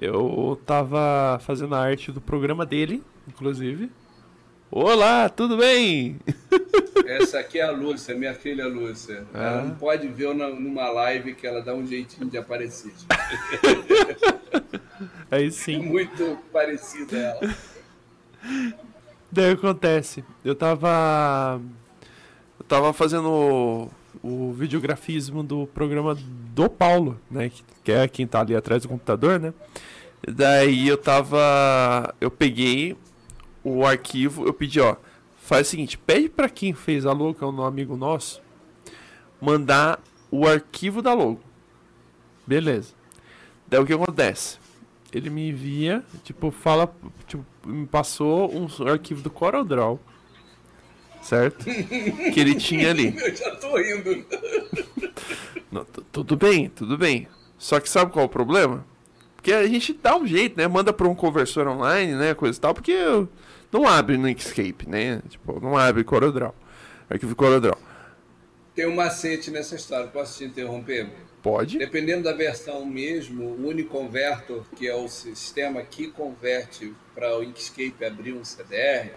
Eu 0.00 0.60
tava 0.66 1.38
fazendo 1.44 1.74
a 1.74 1.80
arte 1.80 2.10
do 2.10 2.20
programa 2.20 2.64
dele, 2.64 3.02
inclusive. 3.28 3.90
Olá, 4.70 5.28
tudo 5.28 5.58
bem? 5.58 6.18
Essa 7.06 7.40
aqui 7.40 7.58
é 7.58 7.62
a 7.62 7.70
Lúcia, 7.70 8.14
minha 8.14 8.32
filha 8.32 8.66
Lúcia. 8.66 9.26
Ah. 9.34 9.42
Ela 9.42 9.62
não 9.64 9.74
pode 9.74 10.08
ver 10.08 10.34
numa 10.34 10.88
live 10.90 11.34
que 11.34 11.46
ela 11.46 11.60
dá 11.60 11.74
um 11.74 11.86
jeitinho 11.86 12.28
de 12.28 12.38
aparecer. 12.38 12.92
Aí 15.30 15.50
sim. 15.50 15.76
É 15.76 15.78
muito 15.78 16.38
parecida 16.52 17.16
ela. 17.18 17.54
Daí 19.30 19.52
acontece, 19.52 20.24
eu 20.44 20.54
tava. 20.54 21.60
Eu 22.58 22.64
tava 22.66 22.92
fazendo 22.92 23.90
o, 24.22 24.52
videografismo 24.52 25.42
do 25.42 25.66
programa 25.66 26.16
do 26.54 26.68
Paulo, 26.68 27.18
né? 27.30 27.50
Que 27.82 27.92
é 27.92 28.08
quem 28.08 28.26
tá 28.26 28.40
ali 28.40 28.54
atrás 28.54 28.82
do 28.82 28.88
computador, 28.88 29.40
né? 29.40 29.52
Daí 30.26 30.86
eu 30.88 30.96
tava. 30.96 32.14
Eu 32.20 32.30
peguei 32.30 32.96
o 33.64 33.84
arquivo, 33.84 34.46
eu 34.46 34.52
pedi, 34.52 34.80
ó. 34.80 34.96
Faz 35.38 35.66
o 35.66 35.70
seguinte, 35.70 35.98
pede 35.98 36.28
para 36.28 36.48
quem 36.48 36.72
fez 36.72 37.04
a 37.04 37.12
logo, 37.12 37.34
que 37.34 37.42
é 37.42 37.46
um 37.46 37.62
amigo 37.62 37.96
nosso, 37.96 38.40
mandar 39.40 40.00
o 40.30 40.46
arquivo 40.46 41.02
da 41.02 41.12
logo. 41.12 41.40
Beleza. 42.46 42.94
Daí 43.66 43.80
o 43.80 43.86
que 43.86 43.92
acontece? 43.92 44.58
Ele 45.12 45.28
me 45.28 45.50
envia, 45.50 46.04
tipo, 46.22 46.50
fala, 46.50 46.94
tipo, 47.26 47.44
me 47.66 47.86
passou 47.86 48.50
um 48.54 48.66
arquivo 48.88 49.20
do 49.20 49.30
CorelDRAW. 49.30 50.00
Certo? 51.22 51.64
que 51.64 52.40
ele 52.40 52.54
tinha 52.56 52.90
ali. 52.90 53.14
Eu 53.18 53.34
já 53.34 53.54
tô 53.56 53.76
rindo. 53.76 54.26
Não, 55.70 55.84
tudo 55.84 56.36
bem, 56.36 56.68
tudo 56.68 56.98
bem. 56.98 57.28
Só 57.56 57.78
que 57.80 57.88
sabe 57.88 58.10
qual 58.12 58.24
é 58.24 58.26
o 58.26 58.28
problema? 58.28 58.84
Porque 59.36 59.52
a 59.52 59.66
gente 59.66 59.92
dá 59.92 60.16
um 60.16 60.26
jeito, 60.26 60.56
né? 60.56 60.68
Manda 60.68 60.92
para 60.92 61.08
um 61.08 61.14
conversor 61.14 61.66
online, 61.66 62.14
né? 62.14 62.34
Coisa 62.34 62.58
e 62.58 62.60
tal, 62.60 62.74
porque 62.74 62.94
não 63.72 63.86
abre 63.86 64.16
no 64.16 64.28
Inkscape, 64.28 64.88
né? 64.88 65.22
Tipo, 65.28 65.60
não 65.60 65.76
abre 65.76 66.04
CorelDRAW. 66.04 66.54
Arquivo 67.08 67.34
CorelDRAW. 67.34 67.78
Tem 68.74 68.86
um 68.86 68.94
macete 68.94 69.50
nessa 69.50 69.74
história, 69.74 70.06
posso 70.06 70.38
te 70.38 70.44
interromper? 70.44 71.10
Pode. 71.42 71.78
Dependendo 71.78 72.22
da 72.22 72.32
versão 72.32 72.86
mesmo, 72.86 73.44
o 73.44 73.68
Uniconvertor, 73.68 74.64
que 74.76 74.86
é 74.88 74.94
o 74.94 75.08
sistema 75.08 75.82
que 75.82 76.06
converte 76.08 76.94
para 77.14 77.36
o 77.36 77.42
Inkscape 77.42 78.04
abrir 78.04 78.32
um 78.32 78.44
CDR, 78.44 79.10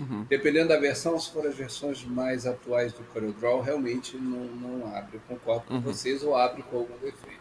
uhum. 0.00 0.26
dependendo 0.28 0.68
da 0.68 0.78
versão, 0.78 1.18
se 1.18 1.30
for 1.30 1.46
as 1.46 1.54
versões 1.54 2.04
mais 2.04 2.46
atuais 2.46 2.92
do 2.92 3.02
CorelDRAW, 3.04 3.60
realmente 3.60 4.16
não, 4.16 4.44
não 4.44 4.96
abre. 4.96 5.16
Eu 5.16 5.20
concordo 5.28 5.66
com 5.66 5.74
uhum. 5.74 5.80
vocês, 5.80 6.22
ou 6.22 6.36
abre 6.36 6.62
com 6.62 6.78
algum 6.78 6.96
defeito. 6.98 7.40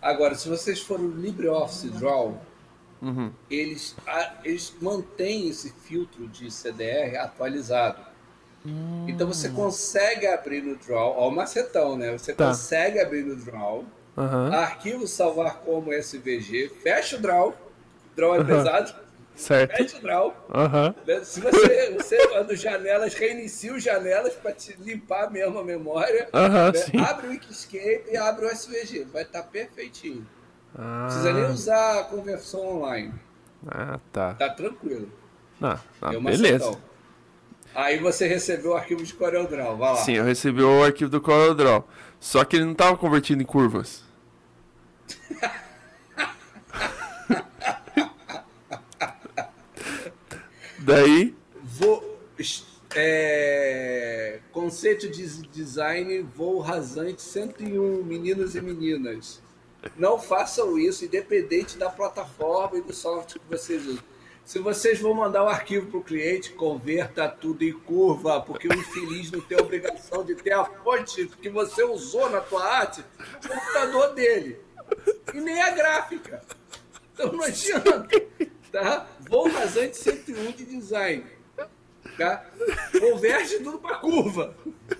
Agora, 0.00 0.34
se 0.34 0.48
vocês 0.48 0.80
forem 0.80 1.06
no 1.06 1.20
LibreOffice 1.20 1.90
Draw, 1.90 2.40
uhum. 3.02 3.30
eles, 3.50 3.94
a, 4.06 4.34
eles 4.44 4.74
mantêm 4.80 5.48
esse 5.48 5.70
filtro 5.70 6.26
de 6.28 6.50
CDR 6.50 7.16
atualizado. 7.18 8.10
Hum. 8.64 9.06
Então 9.08 9.26
você 9.26 9.48
consegue 9.48 10.26
abrir 10.26 10.62
no 10.62 10.76
Draw, 10.76 11.14
ó 11.16 11.28
o 11.28 11.30
macetão, 11.30 11.96
né? 11.96 12.12
Você 12.12 12.32
tá. 12.32 12.48
consegue 12.48 12.98
abrir 12.98 13.24
no 13.24 13.36
Draw, 13.36 13.84
arquivo 14.52 15.06
salvar 15.06 15.60
como 15.60 15.92
SVG, 15.92 16.68
fecha 16.82 17.16
o 17.16 17.20
Draw, 17.20 17.54
Draw 18.14 18.34
é 18.36 18.44
pesado, 18.44 18.94
Certo. 19.40 19.74
Fecha 19.74 19.96
o 19.96 20.00
draw. 20.02 20.36
Uhum. 20.50 21.24
Se 21.24 21.40
você, 21.40 21.94
você 21.96 22.36
anda 22.36 22.54
janelas, 22.54 23.14
reinicia 23.14 23.74
os 23.74 23.82
janelas 23.82 24.34
para 24.34 24.52
te 24.52 24.76
limpar 24.78 25.30
mesmo 25.30 25.58
a 25.58 25.64
memória. 25.64 26.28
Uhum, 26.34 26.98
né? 27.00 27.08
Abre 27.08 27.28
o 27.28 27.32
Inkscape 27.32 28.04
e 28.10 28.18
abre 28.18 28.44
o 28.44 28.50
SVG. 28.50 29.06
Vai 29.10 29.22
estar 29.22 29.42
tá 29.42 29.48
perfeitinho. 29.48 30.26
Ah. 30.76 30.82
Não 30.82 31.04
precisa 31.06 31.32
nem 31.32 31.44
usar 31.44 32.00
a 32.00 32.04
conversão 32.04 32.76
online. 32.76 33.14
Ah, 33.66 33.98
tá. 34.12 34.34
Tá 34.34 34.50
tranquilo. 34.50 35.10
Ah, 35.60 35.80
ah 36.02 36.10
beleza. 36.10 36.78
Aí 37.74 37.98
você 37.98 38.26
recebeu 38.26 38.72
o 38.72 38.74
arquivo 38.74 39.02
de 39.02 39.14
CorelDRAW, 39.14 39.78
vai 39.78 39.94
lá. 39.94 39.96
Sim, 39.96 40.16
eu 40.16 40.24
recebi 40.24 40.62
o 40.62 40.84
arquivo 40.84 41.10
do 41.10 41.20
CorelDRAW. 41.20 41.88
Só 42.18 42.44
que 42.44 42.56
ele 42.56 42.66
não 42.66 42.72
estava 42.72 42.94
convertido 42.98 43.42
em 43.42 43.46
curvas. 43.46 44.04
Daí. 50.80 51.34
Vou. 51.62 52.18
É, 52.96 54.40
conceito 54.50 55.08
de 55.08 55.24
design 55.48 56.22
voo 56.22 56.58
rasante 56.58 57.22
101, 57.22 58.02
meninos 58.02 58.56
e 58.56 58.60
meninas. 58.60 59.42
Não 59.96 60.18
façam 60.18 60.78
isso, 60.78 61.04
independente 61.04 61.78
da 61.78 61.88
plataforma 61.88 62.78
e 62.78 62.82
do 62.82 62.92
software 62.92 63.40
que 63.40 63.48
vocês 63.48 63.86
usam. 63.86 64.02
Se 64.44 64.58
vocês 64.58 64.98
vão 64.98 65.14
mandar 65.14 65.42
o 65.42 65.46
um 65.46 65.48
arquivo 65.48 65.86
para 65.86 65.98
o 65.98 66.02
cliente, 66.02 66.52
converta 66.52 67.28
tudo 67.28 67.62
em 67.62 67.72
curva, 67.72 68.40
porque 68.40 68.66
o 68.66 68.74
infeliz 68.74 69.30
não 69.30 69.40
tem 69.40 69.60
obrigação 69.60 70.24
de 70.24 70.34
ter 70.34 70.52
a 70.52 70.64
fonte 70.64 71.26
que 71.40 71.48
você 71.48 71.84
usou 71.84 72.28
na 72.30 72.40
tua 72.40 72.64
arte 72.64 73.04
no 73.44 73.48
computador 73.48 74.14
dele. 74.14 74.58
E 75.32 75.40
nem 75.40 75.62
a 75.62 75.70
gráfica. 75.70 76.42
Então 77.14 77.32
não 77.32 77.44
adianta 77.44 78.08
tá? 78.70 79.06
Voo 79.30 79.48
rasante 79.48 79.96
101 79.96 80.50
de 80.52 80.64
design, 80.64 81.24
tá? 82.18 82.44
Converte 82.98 83.60
tudo 83.60 83.78
para 83.78 83.94
curva. 83.98 84.56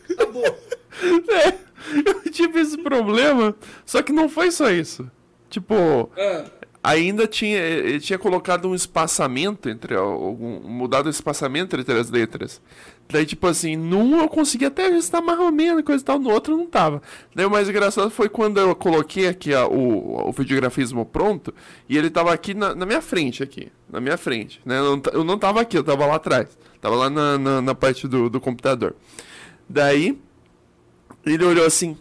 Acabou. 0.09 0.45
É, 0.45 1.59
eu 2.07 2.31
tive 2.31 2.61
esse 2.61 2.79
problema, 2.79 3.57
só 3.85 4.01
que 4.03 4.12
não 4.12 4.29
foi 4.29 4.53
só 4.53 4.71
isso. 4.71 5.11
Tipo, 5.49 6.09
ah. 6.16 6.45
ainda 6.81 7.27
tinha, 7.27 7.59
ele 7.59 7.99
tinha 7.99 8.21
colocado 8.21 8.69
um 8.69 8.75
espaçamento 8.75 9.69
entre 9.69 9.97
algum, 9.97 10.61
mudado 10.61 11.07
o 11.07 11.11
espaçamento 11.11 11.75
entre 11.77 11.99
as 11.99 12.09
letras. 12.09 12.62
Daí, 13.11 13.27
tipo 13.27 13.46
assim, 13.46 13.77
num 13.77 14.20
eu 14.20 14.29
consegui 14.29 14.66
até 14.66 14.87
ajustar 14.87 15.20
mais 15.20 15.38
ou 15.38 15.51
menos, 15.51 15.83
coisa 15.85 16.03
e 16.03 16.05
tal, 16.05 16.18
no 16.18 16.31
outro 16.31 16.57
não 16.57 16.66
tava. 16.66 17.03
Daí 17.35 17.44
o 17.44 17.51
mais 17.51 17.68
engraçado 17.68 18.11
foi 18.11 18.29
quando 18.29 18.59
eu 18.59 18.75
coloquei 18.75 19.27
aqui 19.27 19.53
o, 19.55 20.29
o 20.29 20.33
videografismo 20.33 21.05
pronto, 21.05 21.53
e 21.88 21.96
ele 21.96 22.11
tava 22.11 22.33
aqui 22.33 22.55
na, 22.55 22.75
na, 22.75 22.87
minha 22.87 23.03
frente, 23.03 23.42
aqui, 23.42 23.70
na 23.88 24.01
minha 24.01 24.16
frente, 24.16 24.61
né? 24.64 24.79
Eu 24.79 24.96
não, 24.96 25.03
eu 25.12 25.25
não 25.25 25.38
tava 25.38 25.61
aqui, 25.61 25.77
eu 25.77 25.85
tava 25.85 26.07
lá 26.07 26.16
atrás. 26.16 26.57
Tava 26.81 26.94
lá 26.94 27.11
na, 27.11 27.37
na, 27.37 27.61
na 27.61 27.75
parte 27.75 28.07
do, 28.09 28.31
do 28.31 28.40
computador. 28.40 28.94
Daí, 29.68 30.18
ele 31.27 31.44
olhou 31.44 31.66
assim, 31.66 31.96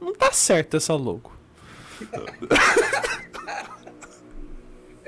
Não 0.00 0.14
tá 0.14 0.32
certo 0.32 0.76
essa 0.78 0.94
logo. 0.94 1.30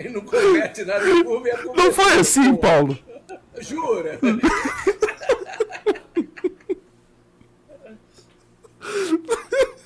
Ele 0.04 0.14
não 0.14 0.20
converte 0.22 0.84
nada 0.84 1.08
em 1.08 1.22
curva 1.22 1.48
e 1.48 1.76
Não 1.76 1.92
foi 1.92 2.12
assim, 2.14 2.56
Paulo. 2.56 2.98
Jura? 3.60 4.18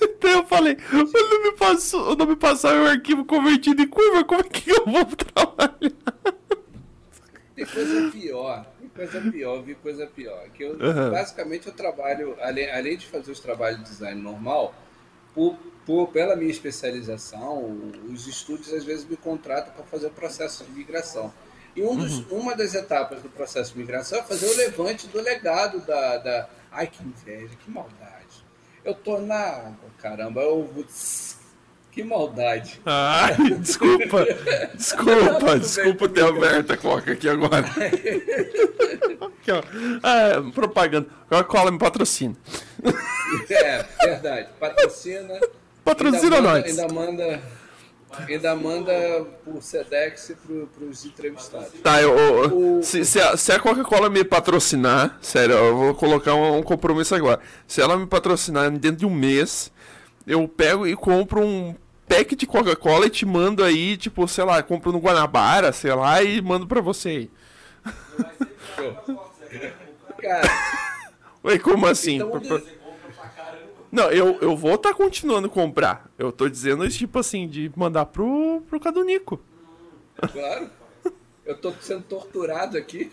Então 0.01 0.31
eu 0.31 0.45
falei, 0.45 0.77
não 0.91 1.43
me 1.43 1.51
passou, 1.53 2.15
não 2.15 2.25
me 2.25 2.35
passaram 2.35 2.83
o 2.83 2.87
arquivo 2.87 3.23
convertido 3.23 3.81
em 3.81 3.87
curva, 3.87 4.23
como 4.23 4.41
é 4.41 4.43
que 4.43 4.71
eu 4.71 4.83
vou 4.85 5.05
trabalhar? 5.05 6.37
Tem 7.55 7.65
coisa 7.65 8.11
pior, 8.11 8.65
tem 8.79 8.89
coisa 8.89 9.31
pior, 9.31 9.61
vi 9.61 9.75
coisa 9.75 10.07
pior. 10.07 10.49
Que 10.49 10.63
eu, 10.63 10.71
uhum. 10.71 11.11
basicamente 11.11 11.67
eu 11.67 11.73
trabalho, 11.73 12.35
além, 12.41 12.69
além 12.71 12.97
de 12.97 13.05
fazer 13.05 13.31
os 13.31 13.39
trabalhos 13.39 13.79
de 13.83 13.89
design 13.89 14.19
normal, 14.19 14.73
por, 15.33 15.57
por, 15.87 16.09
pela 16.09 16.35
minha 16.35 16.51
especialização, 16.51 17.79
os 18.13 18.27
estúdios 18.27 18.73
às 18.73 18.83
vezes 18.83 19.05
me 19.05 19.15
contratam 19.15 19.73
para 19.73 19.85
fazer 19.85 20.07
o 20.07 20.09
processo 20.09 20.65
de 20.65 20.71
migração. 20.71 21.33
E 21.73 21.81
um 21.81 21.95
dos, 21.95 22.17
uhum. 22.29 22.39
uma 22.39 22.55
das 22.57 22.75
etapas 22.75 23.21
do 23.21 23.29
processo 23.29 23.71
de 23.71 23.79
migração 23.79 24.19
é 24.19 24.23
fazer 24.23 24.47
o 24.47 24.57
levante 24.57 25.07
do 25.07 25.21
legado 25.21 25.79
da. 25.85 26.17
da... 26.17 26.49
Ai, 26.69 26.87
que 26.87 27.01
inveja, 27.01 27.55
que 27.63 27.71
maldade. 27.71 28.43
Eu 28.83 28.93
tô 28.95 29.19
na. 29.19 29.71
Caramba, 29.99 30.41
eu 30.41 30.65
vou. 30.65 30.85
Que 31.89 32.03
maldade. 32.03 32.81
Ai, 32.85 33.35
desculpa. 33.59 34.25
Desculpa, 34.73 35.55
desculpa 35.59 36.09
ter 36.09 36.25
aberto 36.25 36.73
a 36.73 36.77
coca 36.77 37.13
aqui 37.13 37.29
agora. 37.29 37.65
aqui, 37.65 39.51
ó. 39.51 39.63
Ah, 40.03 40.51
propaganda. 40.53 41.07
Coca-Cola 41.29 41.71
me 41.71 41.79
patrocina. 41.79 42.35
É, 43.49 43.83
verdade. 44.05 44.47
Patrocina. 44.57 45.37
Patrocina 45.87 46.37
ainda 46.37 46.41
nós. 46.41 46.75
Manda, 46.75 46.81
ainda 46.81 46.93
manda. 46.93 47.41
Ainda 48.27 48.55
manda 48.55 49.25
por 49.43 49.61
Sedex 49.61 50.33
para 50.73 50.85
os 50.85 51.05
entrevistados. 51.05 51.73
Tá, 51.83 52.01
eu, 52.01 52.17
eu 52.17 52.77
o... 52.79 52.83
se, 52.83 53.05
se, 53.05 53.19
a, 53.19 53.33
a 53.33 53.59
Coca-Cola 53.59 54.09
me 54.09 54.23
patrocinar, 54.23 55.17
sério, 55.21 55.55
eu 55.55 55.77
vou 55.77 55.93
colocar 55.93 56.33
um, 56.33 56.57
um, 56.57 56.63
compromisso 56.63 57.13
agora. 57.13 57.39
Se 57.67 57.81
ela 57.81 57.97
me 57.97 58.07
patrocinar 58.07 58.71
dentro 58.71 58.97
de 58.97 59.05
um 59.05 59.13
mês, 59.13 59.71
eu 60.25 60.47
pego 60.47 60.87
e 60.87 60.95
compro 60.95 61.41
um 61.41 61.75
pack 62.07 62.35
de 62.35 62.47
Coca-Cola 62.47 63.05
e 63.05 63.09
te 63.09 63.25
mando 63.25 63.63
aí, 63.63 63.97
tipo, 63.97 64.25
sei 64.27 64.45
lá, 64.45 64.63
compro 64.63 64.91
no 64.91 64.99
Guanabara, 64.99 65.73
sei 65.73 65.93
lá, 65.93 66.23
e 66.23 66.41
mando 66.41 66.65
pra 66.65 66.81
você 66.81 67.09
aí. 67.09 67.31
Cara. 70.21 70.49
Ué, 71.43 71.59
como 71.59 71.85
assim? 71.85 72.15
Então, 72.15 72.61
Não, 73.91 74.11
eu, 74.11 74.37
eu 74.41 74.55
vou 74.55 74.75
estar 74.75 74.89
tá 74.89 74.95
continuando 74.95 75.49
comprar. 75.49 76.09
Eu 76.17 76.31
tô 76.31 76.49
dizendo 76.49 76.85
isso, 76.85 76.97
tipo 76.97 77.19
assim, 77.19 77.47
de 77.47 77.71
mandar 77.75 78.05
pro, 78.07 78.61
pro 78.67 78.79
Cadunico. 78.79 79.39
Claro. 80.31 80.69
Eu 81.45 81.57
tô 81.57 81.71
sendo 81.81 82.03
torturado 82.03 82.77
aqui. 82.77 83.09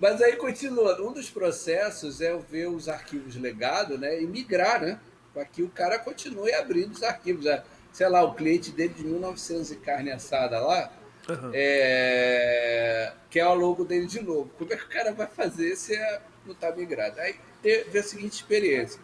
Mas 0.00 0.20
aí 0.20 0.36
continuando, 0.36 1.08
um 1.08 1.12
dos 1.12 1.30
processos 1.30 2.20
é 2.20 2.36
ver 2.36 2.68
os 2.68 2.88
arquivos 2.88 3.36
legado, 3.36 3.96
né, 3.96 4.20
e 4.20 4.26
migrar, 4.26 4.80
né, 4.80 4.98
para 5.32 5.44
que 5.44 5.62
o 5.62 5.68
cara 5.68 5.98
continue 5.98 6.52
abrindo 6.52 6.92
os 6.92 7.02
arquivos. 7.02 7.46
É, 7.46 7.62
sei 7.92 8.08
lá, 8.08 8.22
o 8.22 8.34
cliente 8.34 8.72
dele 8.72 8.92
de 8.92 9.04
1900 9.04 9.70
e 9.70 9.76
carne 9.76 10.10
assada 10.10 10.58
lá, 10.60 10.90
uhum. 11.28 11.50
é, 11.54 13.12
quer 13.30 13.46
o 13.46 13.54
logo 13.54 13.84
dele 13.84 14.06
de 14.06 14.20
novo. 14.22 14.50
Como 14.58 14.72
é 14.72 14.76
que 14.76 14.84
o 14.84 14.88
cara 14.88 15.12
vai 15.12 15.26
fazer 15.26 15.76
se 15.76 15.94
é, 15.94 16.22
não 16.44 16.52
está 16.52 16.70
migrado? 16.72 17.20
Aí 17.20 17.36
teve 17.62 17.98
a 17.98 18.02
seguinte 18.02 18.34
experiência. 18.34 19.00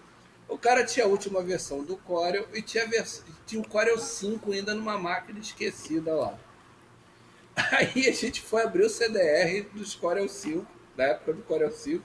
O 0.48 0.58
cara 0.58 0.84
tinha 0.84 1.06
a 1.06 1.08
última 1.08 1.42
versão 1.42 1.82
do 1.82 1.96
Corel 1.96 2.46
e 2.52 2.60
tinha, 2.60 2.86
vers... 2.86 3.24
tinha 3.46 3.60
o 3.60 3.66
Corel 3.66 3.98
5 3.98 4.52
ainda 4.52 4.74
numa 4.74 4.98
máquina 4.98 5.38
esquecida 5.38 6.14
lá. 6.14 6.38
Aí 7.72 8.08
a 8.08 8.12
gente 8.12 8.42
foi 8.42 8.62
abrir 8.62 8.84
o 8.84 8.90
CDR 8.90 9.66
dos 9.72 9.94
Corel 9.94 10.28
5, 10.28 10.66
da 10.96 11.04
época 11.04 11.32
do 11.32 11.42
Corel 11.42 11.70
5, 11.70 12.04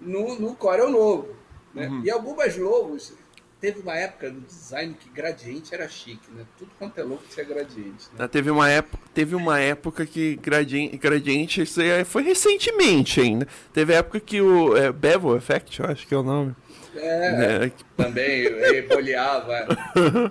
no, 0.00 0.38
no 0.38 0.54
Corel 0.54 0.90
novo. 0.90 1.34
Né? 1.74 1.88
Uhum. 1.88 2.04
E 2.04 2.10
algumas 2.10 2.56
logos, 2.56 3.14
teve 3.60 3.80
uma 3.80 3.94
época 3.94 4.30
do 4.30 4.40
design 4.40 4.94
que 4.94 5.08
gradiente 5.10 5.74
era 5.74 5.88
chique, 5.88 6.30
né? 6.32 6.44
Tudo 6.58 6.70
quanto 6.78 6.98
é 6.98 7.02
louco 7.02 7.24
tinha 7.28 7.44
gradiente. 7.44 8.08
Né? 8.16 8.28
Teve, 8.28 8.50
uma 8.50 8.68
época, 8.68 9.02
teve 9.12 9.34
uma 9.34 9.60
época 9.60 10.06
que 10.06 10.36
gradiente, 10.36 10.96
gradiente 10.96 11.62
isso 11.62 11.80
foi 12.06 12.22
recentemente 12.22 13.20
ainda. 13.20 13.46
Teve 13.72 13.94
a 13.94 13.98
época 13.98 14.20
que 14.20 14.40
o 14.40 14.76
é, 14.76 14.90
Bevel 14.90 15.36
Effect, 15.36 15.80
eu 15.80 15.86
acho 15.86 16.06
que 16.06 16.14
é 16.14 16.16
o 16.16 16.22
nome. 16.22 16.54
É, 16.94 17.66
é. 17.66 17.72
também, 17.96 18.46
ele 18.46 18.82
boleava. 18.82 19.66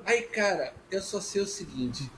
Aí, 0.06 0.24
cara, 0.24 0.74
eu 0.92 1.02
só 1.02 1.22
sei 1.22 1.42
o 1.42 1.48
seguinte 1.48 2.10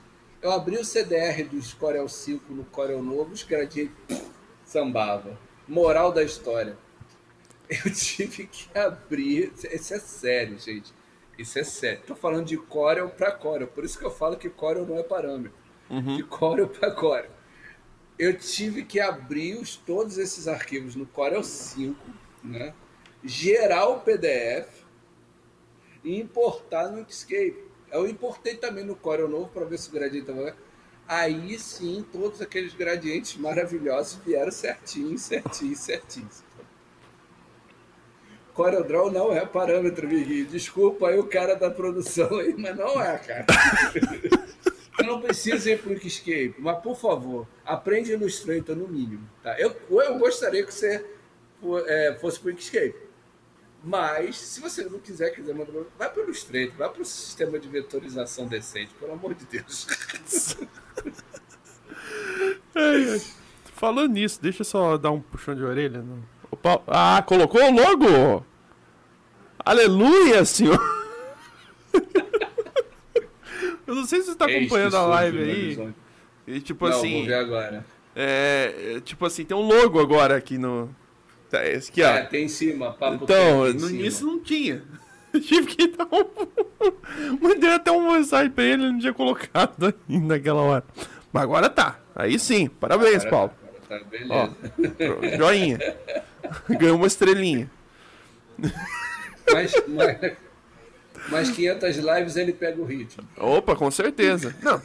eu 0.42 0.50
abri 0.50 0.76
o 0.76 0.84
CDR 0.84 1.44
do 1.44 1.76
Corel 1.76 2.08
5 2.08 2.52
no 2.52 2.64
Corel 2.64 3.00
novo, 3.00 3.32
os 3.32 3.44
gradientes 3.44 3.94
sambava. 4.64 5.38
Moral 5.68 6.10
da 6.10 6.24
história. 6.24 6.76
Eu 7.70 7.90
tive 7.94 8.48
que 8.48 8.66
abrir. 8.76 9.52
Isso 9.54 9.94
é 9.94 10.00
sério, 10.00 10.58
gente. 10.58 10.92
Isso 11.38 11.58
é 11.58 11.64
sério. 11.64 12.02
Tô 12.06 12.14
falando 12.14 12.46
de 12.46 12.56
Corel 12.56 13.08
para 13.08 13.32
Corel. 13.32 13.66
Por 13.66 13.84
isso 13.84 13.98
que 13.98 14.04
eu 14.04 14.10
falo 14.10 14.36
que 14.36 14.50
Corel 14.50 14.86
não 14.86 14.98
é 14.98 15.02
parâmetro. 15.02 15.56
Uhum. 15.88 16.16
De 16.16 16.22
Corel 16.24 16.68
para 16.68 16.90
Corel. 16.90 17.30
Eu 18.18 18.38
tive 18.38 18.84
que 18.84 19.00
abrir 19.00 19.56
os, 19.56 19.76
todos 19.76 20.18
esses 20.18 20.46
arquivos 20.46 20.94
no 20.94 21.06
Corel 21.06 21.42
5, 21.42 21.98
né? 22.44 22.74
gerar 23.24 23.88
o 23.88 24.00
PDF 24.00 24.68
e 26.04 26.20
importar 26.20 26.90
no 26.90 27.00
Inkscape. 27.00 27.56
Eu 27.90 28.08
importei 28.08 28.56
também 28.56 28.84
no 28.84 28.96
Corel 28.96 29.28
novo 29.28 29.48
para 29.48 29.64
ver 29.64 29.78
se 29.78 29.88
o 29.88 29.92
gradiente 29.92 30.30
estava. 30.30 30.56
Aí 31.06 31.58
sim, 31.58 32.04
todos 32.10 32.40
aqueles 32.40 32.74
gradientes 32.74 33.36
maravilhosos 33.36 34.18
vieram 34.24 34.50
certinho, 34.50 35.18
certinho, 35.18 35.76
certinho. 35.76 36.28
Corel 38.54 38.84
Draw 38.84 39.10
não 39.10 39.32
é 39.32 39.46
parâmetro, 39.46 40.06
Miguel. 40.06 40.46
Desculpa 40.46 41.08
aí 41.08 41.18
o 41.18 41.24
cara 41.24 41.54
da 41.54 41.70
produção 41.70 42.38
aí, 42.38 42.54
mas 42.56 42.76
não 42.76 43.00
é, 43.00 43.18
cara. 43.18 43.46
Eu 44.98 45.06
não 45.06 45.20
preciso 45.20 45.68
ir 45.68 45.80
para 45.80 45.90
o 45.90 45.94
Escape, 45.94 46.54
mas 46.58 46.78
por 46.80 46.96
favor, 46.96 47.48
aprende 47.64 48.12
Illustrator 48.12 48.76
no 48.76 48.86
mínimo. 48.86 49.28
Tá? 49.42 49.58
Eu, 49.58 49.74
eu 49.90 50.18
gostaria 50.18 50.64
que 50.64 50.72
você 50.72 51.04
é, 51.86 52.16
fosse 52.20 52.38
para 52.38 52.48
o 52.48 52.54
Escape. 52.54 52.94
Mas, 53.82 54.36
se 54.36 54.60
você 54.60 54.84
não 54.84 55.00
quiser, 55.00 55.30
quiser 55.30 55.54
mandar, 55.54 55.72
vai 55.98 56.08
para 56.08 56.20
o 56.20 56.24
Illustrator, 56.24 56.76
vai 56.76 56.88
para 56.88 57.02
o 57.02 57.04
sistema 57.04 57.58
de 57.58 57.68
vetorização 57.68 58.46
decente, 58.46 58.94
pelo 58.94 59.12
amor 59.12 59.34
de 59.34 59.44
Deus. 59.46 59.88
Falando 63.74 64.12
nisso, 64.12 64.40
deixa 64.40 64.60
eu 64.60 64.64
só 64.64 64.96
dar 64.96 65.10
um 65.10 65.20
puxão 65.20 65.56
de 65.56 65.64
orelha. 65.64 66.00
No... 66.00 66.22
Ah, 66.86 67.22
colocou 67.26 67.62
o 67.62 67.74
logo! 67.74 68.46
Aleluia, 69.64 70.44
senhor! 70.44 70.78
eu 73.86 73.94
não 73.94 74.04
sei 74.04 74.20
se 74.20 74.26
você 74.26 74.32
está 74.32 74.46
acompanhando 74.46 74.96
a 74.96 75.06
live 75.06 75.38
aí. 75.38 75.94
E, 76.46 76.60
tipo 76.60 76.88
não, 76.88 76.96
assim. 76.96 77.18
Vou 77.18 77.26
ver 77.26 77.34
agora. 77.34 77.86
É, 78.14 79.00
tipo 79.04 79.24
assim, 79.24 79.44
tem 79.44 79.56
um 79.56 79.62
logo 79.62 80.00
agora 80.00 80.36
aqui 80.36 80.58
no, 80.58 80.94
Tá, 81.52 81.66
esse 81.68 81.90
aqui, 81.90 82.02
ó. 82.02 82.08
É, 82.08 82.22
tem 82.22 82.46
em 82.46 82.48
cima, 82.48 82.92
papo 82.92 83.24
Então, 83.24 83.70
no 83.74 83.90
início 83.90 84.26
não 84.26 84.40
tinha. 84.40 84.82
Eu 85.34 85.40
tive 85.40 85.66
que 85.66 85.86
dar 85.88 86.08
um. 86.10 86.24
Mandei 87.40 87.70
até 87.70 87.90
uma 87.90 88.14
mensagem 88.14 88.50
pra 88.50 88.64
ele, 88.64 88.84
ele 88.84 88.92
não 88.92 88.98
tinha 88.98 89.12
colocado 89.12 89.94
ainda 90.08 90.34
naquela 90.34 90.62
hora. 90.62 90.84
Mas 91.30 91.42
agora 91.42 91.68
tá. 91.68 91.98
Aí 92.14 92.38
sim, 92.38 92.68
parabéns, 92.68 93.26
agora, 93.26 93.30
Paulo. 93.30 93.52
Agora 93.84 94.02
tá, 94.02 94.10
beleza. 94.10 94.32
Ó, 94.32 95.36
joinha. 95.36 95.78
Ganhou 96.78 96.96
uma 96.96 97.06
estrelinha. 97.06 97.70
Mas, 99.52 99.72
mas, 99.88 100.32
mas 101.28 101.50
500 101.50 101.96
lives 101.96 102.36
ele 102.36 102.52
pega 102.52 102.80
o 102.80 102.84
ritmo. 102.84 103.26
Opa, 103.36 103.74
com 103.76 103.90
certeza. 103.90 104.54
Não. 104.62 104.80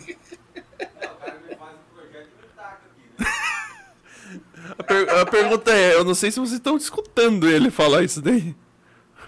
A, 4.77 4.83
per 4.83 5.09
a, 5.09 5.25
pergunta 5.25 5.71
é, 5.71 5.95
eu 5.95 6.03
não 6.03 6.13
sei 6.13 6.29
se 6.29 6.39
vocês 6.39 6.57
estão 6.57 6.75
escutando 6.75 7.49
ele 7.49 7.71
falar 7.71 8.03
isso 8.03 8.21
daí. 8.21 8.55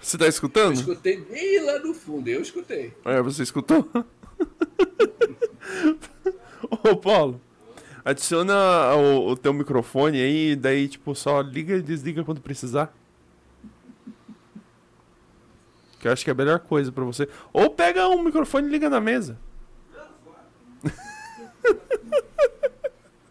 Você 0.00 0.16
tá 0.16 0.26
escutando? 0.26 0.76
Eu 0.76 0.80
escutei 0.80 1.20
bem 1.20 1.64
lá 1.64 1.78
no 1.78 1.92
fundo, 1.94 2.28
eu 2.28 2.40
escutei. 2.40 2.92
É, 3.04 3.20
você 3.20 3.42
escutou? 3.42 3.88
Ô, 6.84 6.96
Paulo, 6.96 7.40
adiciona 8.10 8.94
o, 8.94 9.28
o 9.30 9.36
teu 9.36 9.52
microfone 9.52 10.20
aí, 10.20 10.56
daí, 10.56 10.88
tipo, 10.88 11.14
só 11.14 11.40
liga 11.40 11.76
e 11.76 11.82
desliga 11.82 12.24
quando 12.24 12.40
precisar. 12.40 12.92
Que 15.98 16.08
eu 16.08 16.12
acho 16.12 16.24
que 16.24 16.30
é 16.30 16.32
a 16.32 16.36
melhor 16.36 16.58
coisa 16.60 16.90
pra 16.90 17.04
você. 17.04 17.28
Ou 17.52 17.70
pega 17.70 18.08
um 18.08 18.22
microfone 18.22 18.66
e 18.66 18.70
liga 18.70 18.88
na 18.88 19.00
mesa. 19.00 19.38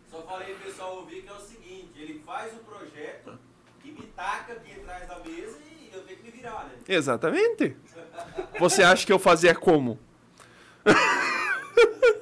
Só 0.10 0.22
falei 0.22 0.54
pro 0.54 0.66
pessoal 0.66 0.98
ouvir 0.98 1.24
que 1.24 1.30
é 1.30 1.34
o 1.34 1.40
seguinte, 1.40 1.92
ele 2.00 2.22
faz 2.26 2.54
o 2.54 2.60
projeto 2.60 3.40
e 3.84 3.92
me 3.92 4.04
taca 4.16 4.54
aqui 4.54 4.74
atrás 4.74 5.08
da 5.08 5.20
mesa 5.20 5.58
e 5.82 5.90
eu 5.92 6.02
tenho 6.04 6.20
que 6.20 6.24
me 6.24 6.32
virar, 6.32 6.66
né? 6.66 6.74
Exatamente. 6.88 7.76
Você 8.60 8.84
acha 8.84 9.06
que 9.06 9.12
eu 9.12 9.20
fazia 9.20 9.56
como? 9.56 10.00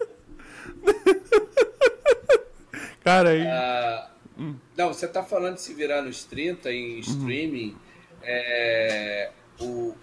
Cara, 3.07 3.29
aí. 3.29 3.47
Ah, 3.47 4.09
Não, 4.75 4.89
você 4.89 5.07
tá 5.07 5.23
falando 5.23 5.55
de 5.55 5.61
se 5.61 5.73
virar 5.73 6.01
nos 6.01 6.25
30 6.25 6.69
em 6.73 6.99
streaming. 6.99 7.73
É, 8.21 9.31
o, 9.61 9.95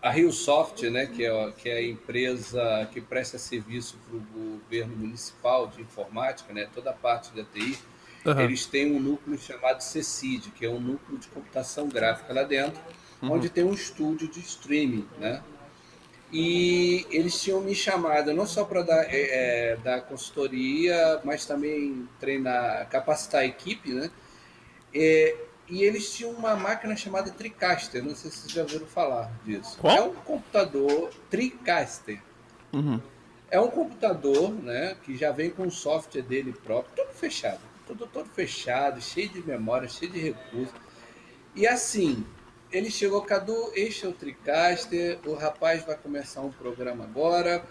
a 0.00 0.10
RioSoft, 0.10 0.88
né, 0.88 1.06
que 1.06 1.24
é, 1.24 1.28
a- 1.44 1.50
que 1.50 1.68
é 1.68 1.78
a 1.78 1.82
empresa 1.84 2.88
que 2.92 3.00
presta 3.00 3.36
serviço 3.36 3.98
para 4.06 4.16
o 4.16 4.20
governo 4.60 4.94
municipal 4.94 5.66
de 5.66 5.82
informática, 5.82 6.52
né, 6.54 6.68
toda 6.72 6.90
a 6.90 6.92
parte 6.92 7.34
da 7.34 7.42
TI, 7.42 7.76
Aham. 8.24 8.42
eles 8.44 8.64
têm 8.64 8.92
um 8.94 9.00
núcleo 9.00 9.36
chamado 9.36 9.80
CECID, 9.80 10.50
que 10.52 10.64
é 10.64 10.70
um 10.70 10.78
núcleo 10.78 11.18
de 11.18 11.26
computação 11.26 11.88
gráfica 11.88 12.32
lá 12.32 12.44
dentro, 12.44 12.80
onde 13.22 13.48
tem 13.50 13.64
um 13.64 13.72
estúdio 13.72 14.28
de 14.28 14.38
streaming, 14.38 15.08
né? 15.18 15.42
E 16.38 17.06
eles 17.08 17.40
tinham 17.40 17.62
me 17.62 17.74
chamado 17.74 18.34
não 18.34 18.44
só 18.44 18.62
para 18.62 18.82
dar, 18.82 19.04
é, 19.04 19.70
é, 19.72 19.76
dar 19.76 20.02
consultoria, 20.02 21.18
mas 21.24 21.46
também 21.46 22.06
treinar, 22.20 22.86
capacitar 22.90 23.40
a 23.40 23.46
equipe, 23.46 23.94
né? 23.94 24.10
É, 24.94 25.34
e 25.66 25.82
eles 25.82 26.14
tinham 26.14 26.32
uma 26.32 26.54
máquina 26.54 26.94
chamada 26.94 27.30
TriCaster, 27.30 28.04
não 28.04 28.14
sei 28.14 28.30
se 28.30 28.40
vocês 28.40 28.52
já 28.52 28.60
ouviram 28.60 28.84
falar 28.84 29.32
disso. 29.46 29.78
Qual? 29.80 29.96
É 29.96 30.02
um 30.02 30.12
computador 30.12 31.10
TriCaster. 31.30 32.20
Uhum. 32.70 33.00
É 33.50 33.58
um 33.58 33.70
computador, 33.70 34.50
né, 34.50 34.94
que 35.04 35.16
já 35.16 35.32
vem 35.32 35.48
com 35.48 35.66
o 35.66 35.70
software 35.70 36.20
dele 36.20 36.52
próprio, 36.52 36.94
todo 36.96 37.14
fechado, 37.14 37.60
todo, 37.86 38.06
todo 38.06 38.28
fechado, 38.28 39.00
cheio 39.00 39.30
de 39.30 39.42
memória, 39.42 39.88
cheio 39.88 40.12
de 40.12 40.20
recursos. 40.20 40.74
E 41.54 41.66
assim, 41.66 42.26
ele 42.76 42.90
chegou, 42.90 43.22
Cadu, 43.22 43.72
este 43.74 44.04
é 44.04 44.08
o 44.08 44.12
TriCaster, 44.12 45.18
o 45.24 45.34
rapaz 45.34 45.84
vai 45.84 45.96
começar 45.96 46.42
um 46.42 46.52
programa 46.52 47.04
agora. 47.04 47.64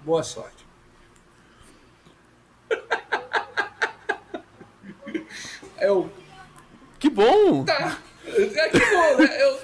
Boa 0.00 0.22
sorte. 0.22 0.66
Eu, 5.80 6.10
Que 6.98 7.08
bom! 7.08 7.64
tá. 7.64 7.98
É 8.26 8.68
que 8.68 8.78
bom, 8.78 9.16
né? 9.18 9.42
Eu, 9.42 9.60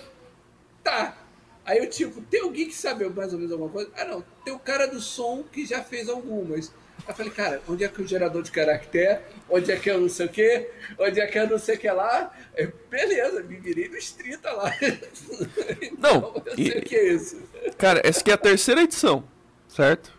tá. 0.82 1.16
Aí 1.64 1.78
eu, 1.78 1.90
tipo, 1.90 2.20
tem 2.22 2.40
alguém 2.40 2.68
que 2.68 2.74
sabe 2.74 3.08
mais 3.08 3.32
ou 3.32 3.38
menos 3.38 3.52
alguma 3.52 3.70
coisa? 3.70 3.90
Ah, 3.96 4.04
não. 4.04 4.24
Tem 4.44 4.54
o 4.54 4.58
cara 4.58 4.86
do 4.86 5.00
som 5.00 5.42
que 5.42 5.66
já 5.66 5.82
fez 5.82 6.08
algumas. 6.08 6.72
Eu 7.08 7.14
falei, 7.14 7.30
cara, 7.32 7.62
onde 7.68 7.84
é 7.84 7.88
que 7.88 8.00
é 8.00 8.04
o 8.04 8.06
gerador 8.08 8.42
de 8.42 8.50
caractere? 8.50 9.20
Onde 9.48 9.70
é 9.70 9.76
que 9.76 9.88
é 9.88 9.96
o 9.96 10.00
não 10.00 10.08
sei 10.08 10.26
o 10.26 10.28
quê? 10.28 10.70
Onde 10.98 11.20
é 11.20 11.26
que 11.26 11.38
é 11.38 11.44
o 11.44 11.50
não 11.50 11.58
sei 11.58 11.76
o 11.76 11.78
que 11.78 11.88
lá? 11.90 12.32
É, 12.54 12.68
beleza, 12.90 13.42
me 13.44 13.56
virei 13.56 13.88
nos 13.88 14.10
30 14.12 14.50
lá. 14.52 14.72
Não, 15.98 16.16
Então, 16.18 16.42
eu 16.46 16.54
e- 16.58 16.70
sei 16.70 16.80
o 16.80 16.82
que 16.84 16.96
é 16.96 17.12
isso. 17.12 17.42
Cara, 17.78 18.00
essa 18.04 18.20
aqui 18.20 18.30
é 18.30 18.34
a 18.34 18.38
terceira 18.38 18.82
edição, 18.82 19.24
certo? 19.68 20.12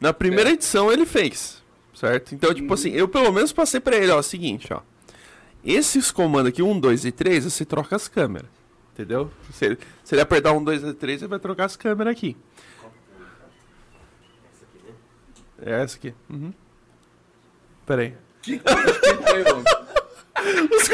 Na 0.00 0.12
primeira 0.12 0.50
edição 0.50 0.92
ele 0.92 1.06
fez, 1.06 1.62
certo? 1.94 2.34
Então, 2.34 2.52
tipo 2.52 2.72
assim, 2.74 2.90
eu 2.90 3.08
pelo 3.08 3.32
menos 3.32 3.52
passei 3.52 3.78
pra 3.80 3.96
ele, 3.96 4.10
ó, 4.10 4.20
seguinte, 4.22 4.72
ó. 4.72 4.80
Esses 5.64 6.10
comandos 6.10 6.48
aqui, 6.50 6.62
1, 6.62 6.78
2 6.80 7.04
e 7.04 7.12
3, 7.12 7.44
você 7.44 7.64
troca 7.64 7.94
as 7.96 8.08
câmeras. 8.08 8.48
Entendeu? 8.94 9.30
Se 9.52 9.64
ele, 9.66 9.78
se 10.02 10.14
ele 10.14 10.22
apertar 10.22 10.52
1, 10.52 10.64
2 10.64 10.82
e 10.82 10.94
3, 10.94 11.22
ele 11.22 11.28
vai 11.28 11.38
trocar 11.38 11.66
as 11.66 11.76
câmeras 11.76 12.12
aqui. 12.12 12.36
É 15.60 15.82
essa 15.82 15.96
aqui. 15.96 16.14
Uhum. 16.30 16.52
Pera 17.84 18.02
aí. 18.02 18.16
Que 18.42 18.58
coisa 18.58 19.00
que 19.00 19.14
foi, 19.14 19.44
mano? 19.44 19.64
Os. 20.70 20.88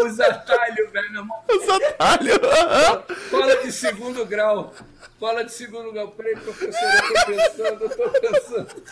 Os 0.00 0.18
atalhos, 0.18 0.90
velho, 0.90 1.12
na 1.12 1.22
mão. 1.22 1.44
os 1.48 1.68
atalhos. 1.68 2.38
Fala 3.30 3.56
de 3.56 3.70
segundo 3.70 4.24
grau. 4.24 4.72
Fala 5.18 5.44
de 5.44 5.52
segundo 5.52 5.92
grau. 5.92 6.08
Peraí, 6.12 6.34
professor, 6.36 6.82
eu 6.82 7.02
tô 7.02 7.26
pensando, 7.26 7.84
eu 7.84 7.90
tô 7.90 8.10
pensando. 8.20 8.82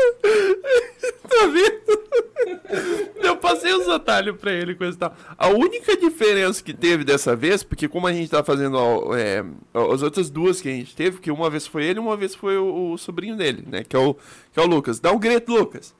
Tá 1.30 1.46
vendo? 1.46 3.20
Eu 3.22 3.36
passei 3.36 3.72
os 3.72 3.88
atalhos 3.88 4.36
pra 4.36 4.52
ele, 4.52 4.74
coisa 4.74 4.96
e 4.96 4.98
tal. 4.98 5.14
A 5.38 5.48
única 5.48 5.96
diferença 5.96 6.62
que 6.62 6.74
teve 6.74 7.04
dessa 7.04 7.36
vez, 7.36 7.62
porque 7.62 7.86
como 7.86 8.06
a 8.06 8.12
gente 8.12 8.28
tá 8.28 8.42
fazendo 8.42 8.76
é, 9.14 9.44
as 9.72 10.02
outras 10.02 10.28
duas 10.28 10.60
que 10.60 10.68
a 10.68 10.72
gente 10.72 10.94
teve, 10.94 11.20
que 11.20 11.30
uma 11.30 11.48
vez 11.48 11.66
foi 11.66 11.84
ele 11.84 12.00
uma 12.00 12.16
vez 12.16 12.34
foi 12.34 12.58
o, 12.58 12.92
o 12.92 12.98
sobrinho 12.98 13.36
dele, 13.36 13.64
né? 13.66 13.84
Que 13.84 13.94
é 13.94 13.98
o, 13.98 14.14
que 14.14 14.58
é 14.58 14.62
o 14.62 14.66
Lucas. 14.66 14.98
Dá 14.98 15.12
um 15.12 15.20
grito, 15.20 15.52
Lucas. 15.52 15.94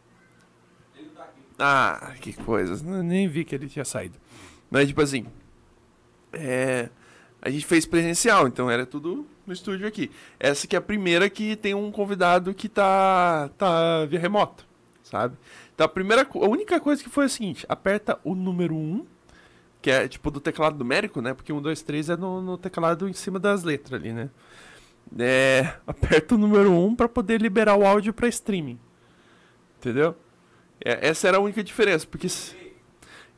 Ele 0.99 1.09
tá 1.11 1.23
aqui. 1.23 1.41
Ah, 1.59 2.15
que 2.21 2.33
coisa. 2.33 2.83
Nem 3.03 3.29
vi 3.29 3.45
que 3.45 3.55
ele 3.55 3.69
tinha 3.69 3.85
saído. 3.85 4.19
Mas, 4.69 4.89
tipo 4.89 5.01
assim. 5.01 5.27
É, 6.33 6.89
a 7.43 7.51
gente 7.51 7.65
fez 7.67 7.87
presencial, 7.87 8.47
então 8.47 8.71
era 8.71 8.85
tudo 8.85 9.27
no 9.47 9.53
estúdio 9.53 9.87
aqui. 9.87 10.11
Essa 10.39 10.67
que 10.67 10.77
é 10.77 10.79
a 10.79 10.83
primeira 10.83 11.29
que 11.29 11.57
tem 11.57 11.75
um 11.75 11.91
convidado 11.91 12.55
que 12.55 12.69
tá, 12.69 13.51
tá 13.57 14.05
via 14.07 14.19
remoto, 14.19 14.67
sabe? 15.03 15.37
Então 15.75 15.85
a 15.85 15.89
primeira, 15.89 16.23
a 16.23 16.49
única 16.49 16.79
coisa 16.81 17.03
que 17.03 17.09
foi 17.09 17.25
a 17.25 17.29
seguinte: 17.29 17.65
aperta 17.69 18.19
o 18.23 18.35
número 18.35 18.75
1, 18.75 19.07
que 19.81 19.91
é 19.91 20.07
tipo 20.07 20.31
do 20.31 20.41
teclado 20.41 20.79
numérico, 20.79 21.21
né? 21.21 21.35
Porque 21.35 21.53
1, 21.53 21.61
2, 21.61 21.83
3 21.83 22.11
é 22.11 22.17
no, 22.17 22.43
no 22.43 22.59
teclado 22.59 23.09
em 23.09 23.13
cima 23.13 23.39
das 23.39 23.63
letras 23.63 24.01
ali, 24.01 24.13
né? 24.13 24.31
É, 25.19 25.75
aperta 25.87 26.35
o 26.35 26.39
número 26.39 26.73
1 26.73 26.97
para 26.97 27.09
poder 27.09 27.41
liberar 27.41 27.77
o 27.77 27.87
áudio 27.87 28.13
para 28.13 28.29
streaming. 28.29 28.79
Entendeu? 29.79 30.15
É, 30.85 31.09
essa 31.09 31.29
era 31.29 31.39
a 31.39 31.41
única 31.41 31.63
diferença, 31.63 32.07
porque. 32.07 32.29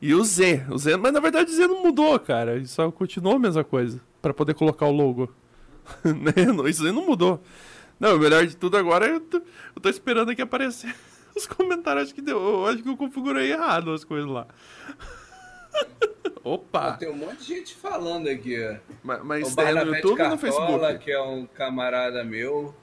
E 0.01 0.13
o 0.13 0.23
Z, 0.23 0.65
o 0.69 0.77
Z, 0.77 0.97
mas 0.97 1.13
na 1.13 1.21
verdade 1.21 1.49
o 1.49 1.55
Z 1.55 1.65
não 1.65 1.81
mudou, 1.81 2.19
cara. 2.19 2.63
Só 2.65 2.91
continuou 2.91 3.35
a 3.35 3.39
mesma 3.39 3.63
coisa. 3.63 4.01
Pra 4.21 4.33
poder 4.33 4.53
colocar 4.53 4.85
o 4.85 4.91
logo. 4.91 5.33
né? 6.03 6.69
Isso 6.69 6.85
aí 6.85 6.91
não 6.91 7.05
mudou. 7.05 7.43
Não, 7.99 8.15
o 8.15 8.19
melhor 8.19 8.45
de 8.45 8.55
tudo 8.57 8.77
agora 8.77 9.07
é 9.07 9.13
eu 9.15 9.19
tô, 9.19 9.37
eu 9.37 9.81
tô 9.81 9.89
esperando 9.89 10.29
aqui 10.31 10.41
aparecer 10.41 10.93
os 11.35 11.45
comentários. 11.45 12.05
Acho 12.05 12.15
que 12.15 12.21
deu. 12.21 12.37
Eu 12.37 12.67
acho 12.67 12.83
que 12.83 12.89
eu 12.89 12.97
configurei 12.97 13.51
errado 13.51 13.91
as 13.91 14.03
coisas 14.03 14.29
lá. 14.29 14.47
Opa! 16.43 16.97
Tem 16.97 17.09
um 17.09 17.15
monte 17.15 17.37
de 17.37 17.45
gente 17.45 17.75
falando 17.75 18.27
aqui. 18.27 18.57
Mas, 19.01 19.23
mas 19.23 19.57
é 19.57 19.73
no 19.73 19.95
YouTube 19.95 20.21
ou 20.21 20.29
no 20.29 20.37
Cartola, 20.37 20.37
Facebook? 20.37 20.97
que 21.05 21.11
é 21.11 21.21
um 21.21 21.45
camarada 21.45 22.23
meu. 22.23 22.75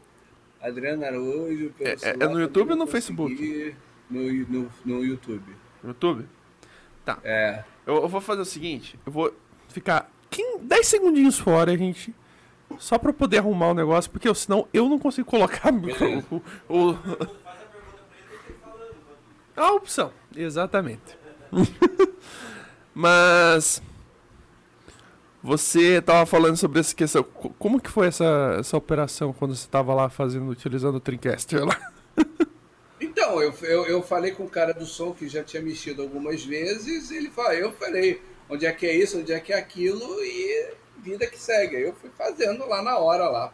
Adriano 0.61 1.05
Araújo. 1.05 1.73
É- 1.81 1.91
é- 1.91 2.17
é 2.21 2.29
no 2.29 2.41
YouTube 2.41 2.71
ou 2.71 2.77
no 2.77 2.87
Facebook? 2.87 3.75
No, 4.11 4.21
no, 4.33 4.73
no 4.85 5.05
YouTube. 5.05 5.55
YouTube? 5.85 6.27
É. 7.25 7.65
Eu, 7.87 7.97
eu 8.03 8.09
vou 8.09 8.21
fazer 8.21 8.43
o 8.43 8.45
seguinte, 8.45 8.99
eu 9.05 9.11
vou 9.11 9.35
ficar 9.69 10.11
15, 10.31 10.59
10 10.61 10.87
segundinhos 10.87 11.39
fora, 11.39 11.77
gente. 11.77 12.15
Só 12.79 12.99
pra 12.99 13.13
poder 13.13 13.39
arrumar 13.39 13.69
o 13.69 13.75
negócio, 13.75 14.11
porque 14.11 14.33
senão 14.35 14.67
eu 14.73 14.89
não 14.89 14.99
consigo 14.99 15.29
colocar 15.29 15.71
o, 16.69 16.97
a 19.57 19.73
opção. 19.73 20.13
Exatamente. 20.35 21.19
Mas 22.95 23.83
você 25.43 26.01
tava 26.03 26.27
falando 26.27 26.57
sobre 26.57 26.81
essa 26.81 26.95
questão. 26.95 27.23
Co- 27.23 27.51
Como 27.59 27.81
que 27.81 27.91
foi 27.91 28.07
essa, 28.09 28.57
essa 28.59 28.77
operação 28.77 29.33
quando 29.33 29.55
você 29.57 29.69
tava 29.69 29.95
lá 29.95 30.09
fazendo, 30.09 30.49
utilizando 30.49 30.97
o 30.97 31.01
Dreamcaster 31.01 31.65
lá? 31.65 31.79
Então, 33.03 33.41
eu, 33.41 33.53
eu, 33.63 33.87
eu 33.87 34.03
falei 34.03 34.31
com 34.33 34.45
o 34.45 34.49
cara 34.49 34.75
do 34.75 34.85
som 34.85 35.13
que 35.13 35.27
já 35.27 35.43
tinha 35.43 35.63
mexido 35.63 36.03
algumas 36.03 36.45
vezes, 36.45 37.11
e 37.11 37.17
ele 37.17 37.31
falou, 37.31 37.53
eu 37.53 37.73
falei, 37.73 38.21
onde 38.49 38.67
é 38.67 38.73
que 38.73 38.85
é 38.87 38.95
isso, 38.95 39.19
onde 39.19 39.33
é 39.33 39.41
que 39.41 39.55
é 39.55 39.59
aquilo, 39.59 40.05
e 40.23 40.69
vida 41.01 41.27
que 41.27 41.39
segue. 41.39 41.77
Aí 41.77 41.83
eu 41.83 41.95
fui 41.95 42.11
fazendo 42.11 42.67
lá 42.67 42.83
na 42.83 42.99
hora, 42.99 43.29
lá, 43.29 43.53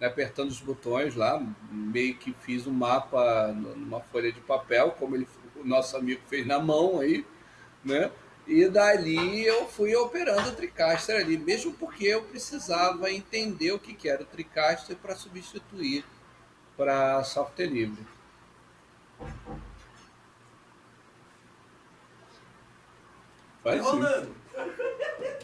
né, 0.00 0.06
apertando 0.06 0.50
os 0.50 0.60
botões 0.60 1.14
lá, 1.14 1.40
meio 1.70 2.16
que 2.16 2.32
fiz 2.32 2.66
um 2.66 2.72
mapa 2.72 3.48
numa 3.52 4.00
folha 4.00 4.32
de 4.32 4.40
papel, 4.40 4.92
como 4.92 5.14
ele, 5.16 5.28
o 5.56 5.64
nosso 5.64 5.96
amigo 5.96 6.20
fez 6.28 6.46
na 6.46 6.58
mão 6.58 7.00
aí, 7.00 7.24
né? 7.84 8.10
E 8.46 8.68
dali 8.68 9.44
eu 9.46 9.68
fui 9.68 9.94
operando 9.94 10.48
o 10.48 10.54
Tricaster 10.56 11.20
ali, 11.20 11.38
mesmo 11.38 11.72
porque 11.74 12.06
eu 12.06 12.24
precisava 12.24 13.10
entender 13.10 13.70
o 13.70 13.78
que, 13.78 14.08
era 14.08 14.22
o 14.22 14.26
Tricaster 14.26 14.96
para 14.96 15.14
substituir 15.14 16.04
para 16.76 17.22
software 17.22 17.66
livre. 17.66 18.04
Faz 23.62 23.80
Rolando. 23.80 24.41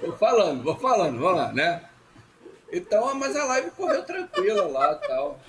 Vou 0.01 0.17
falando, 0.17 0.63
vou 0.63 0.77
falando, 0.77 1.19
vamos 1.19 1.37
lá, 1.39 1.53
né? 1.53 1.89
Então, 2.71 3.15
mas 3.15 3.35
a 3.35 3.45
live 3.45 3.71
correu 3.73 4.03
tranquila 4.05 4.67
lá 4.67 4.93
e 4.93 5.09
tal. 5.09 5.41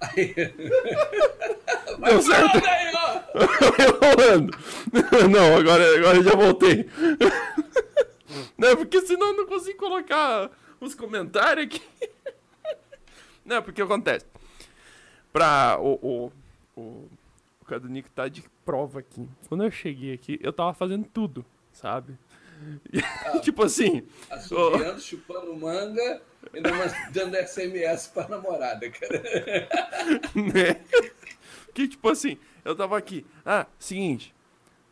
Aí... 0.00 0.34
Deu 2.04 2.22
certo. 2.22 2.66
Aí, 2.66 2.92
ó. 2.94 3.22
Não, 5.28 5.56
agora, 5.56 5.96
agora 5.96 6.18
eu 6.18 6.22
já 6.22 6.34
voltei. 6.34 6.88
Não, 8.58 8.76
porque 8.76 9.00
senão 9.02 9.28
eu 9.28 9.36
não 9.36 9.46
consigo 9.46 9.78
colocar 9.78 10.50
os 10.80 10.94
comentários 10.94 11.66
aqui. 11.66 11.82
Não, 13.44 13.62
porque 13.62 13.80
acontece. 13.80 14.26
Pra 15.32 15.78
o, 15.80 15.94
o, 16.02 16.32
o, 16.74 17.08
o 17.60 17.64
Cadunico 17.66 18.10
tá 18.10 18.28
de 18.28 18.44
prova 18.64 19.00
aqui. 19.00 19.28
Quando 19.48 19.64
eu 19.64 19.70
cheguei 19.70 20.14
aqui, 20.14 20.38
eu 20.42 20.52
tava 20.52 20.74
fazendo 20.74 21.06
tudo, 21.06 21.44
sabe? 21.72 22.18
E, 22.92 23.40
tipo 23.40 23.62
assim, 23.62 24.06
Assobiando, 24.30 25.00
chupando 25.00 25.54
manga 25.56 26.22
e 26.52 26.60
mandando 26.60 27.36
SMS 27.46 28.08
pra 28.08 28.28
namorada, 28.28 28.88
cara. 28.90 29.22
né? 30.34 30.80
Que 31.74 31.88
tipo 31.88 32.08
assim, 32.08 32.38
eu 32.64 32.74
tava 32.74 32.96
aqui. 32.96 33.26
Ah, 33.44 33.66
seguinte. 33.78 34.34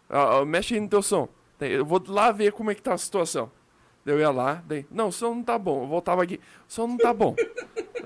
ó, 0.08 0.40
ó, 0.40 0.44
mexe 0.44 0.74
aí 0.74 0.80
no 0.80 0.88
teu 0.88 1.02
som. 1.02 1.28
Eu 1.60 1.84
vou 1.84 2.02
lá 2.08 2.30
ver 2.30 2.52
como 2.52 2.70
é 2.70 2.74
que 2.74 2.82
tá 2.82 2.92
a 2.92 2.98
situação. 2.98 3.50
Eu 4.04 4.18
ia 4.18 4.30
lá, 4.30 4.62
daí. 4.66 4.86
Não, 4.90 5.08
o 5.08 5.12
som 5.12 5.34
não 5.34 5.42
tá 5.42 5.58
bom. 5.58 5.84
Eu 5.84 5.86
voltava 5.86 6.22
aqui. 6.22 6.38
O 6.68 6.72
som 6.72 6.86
não 6.86 6.98
tá 6.98 7.14
bom. 7.14 7.34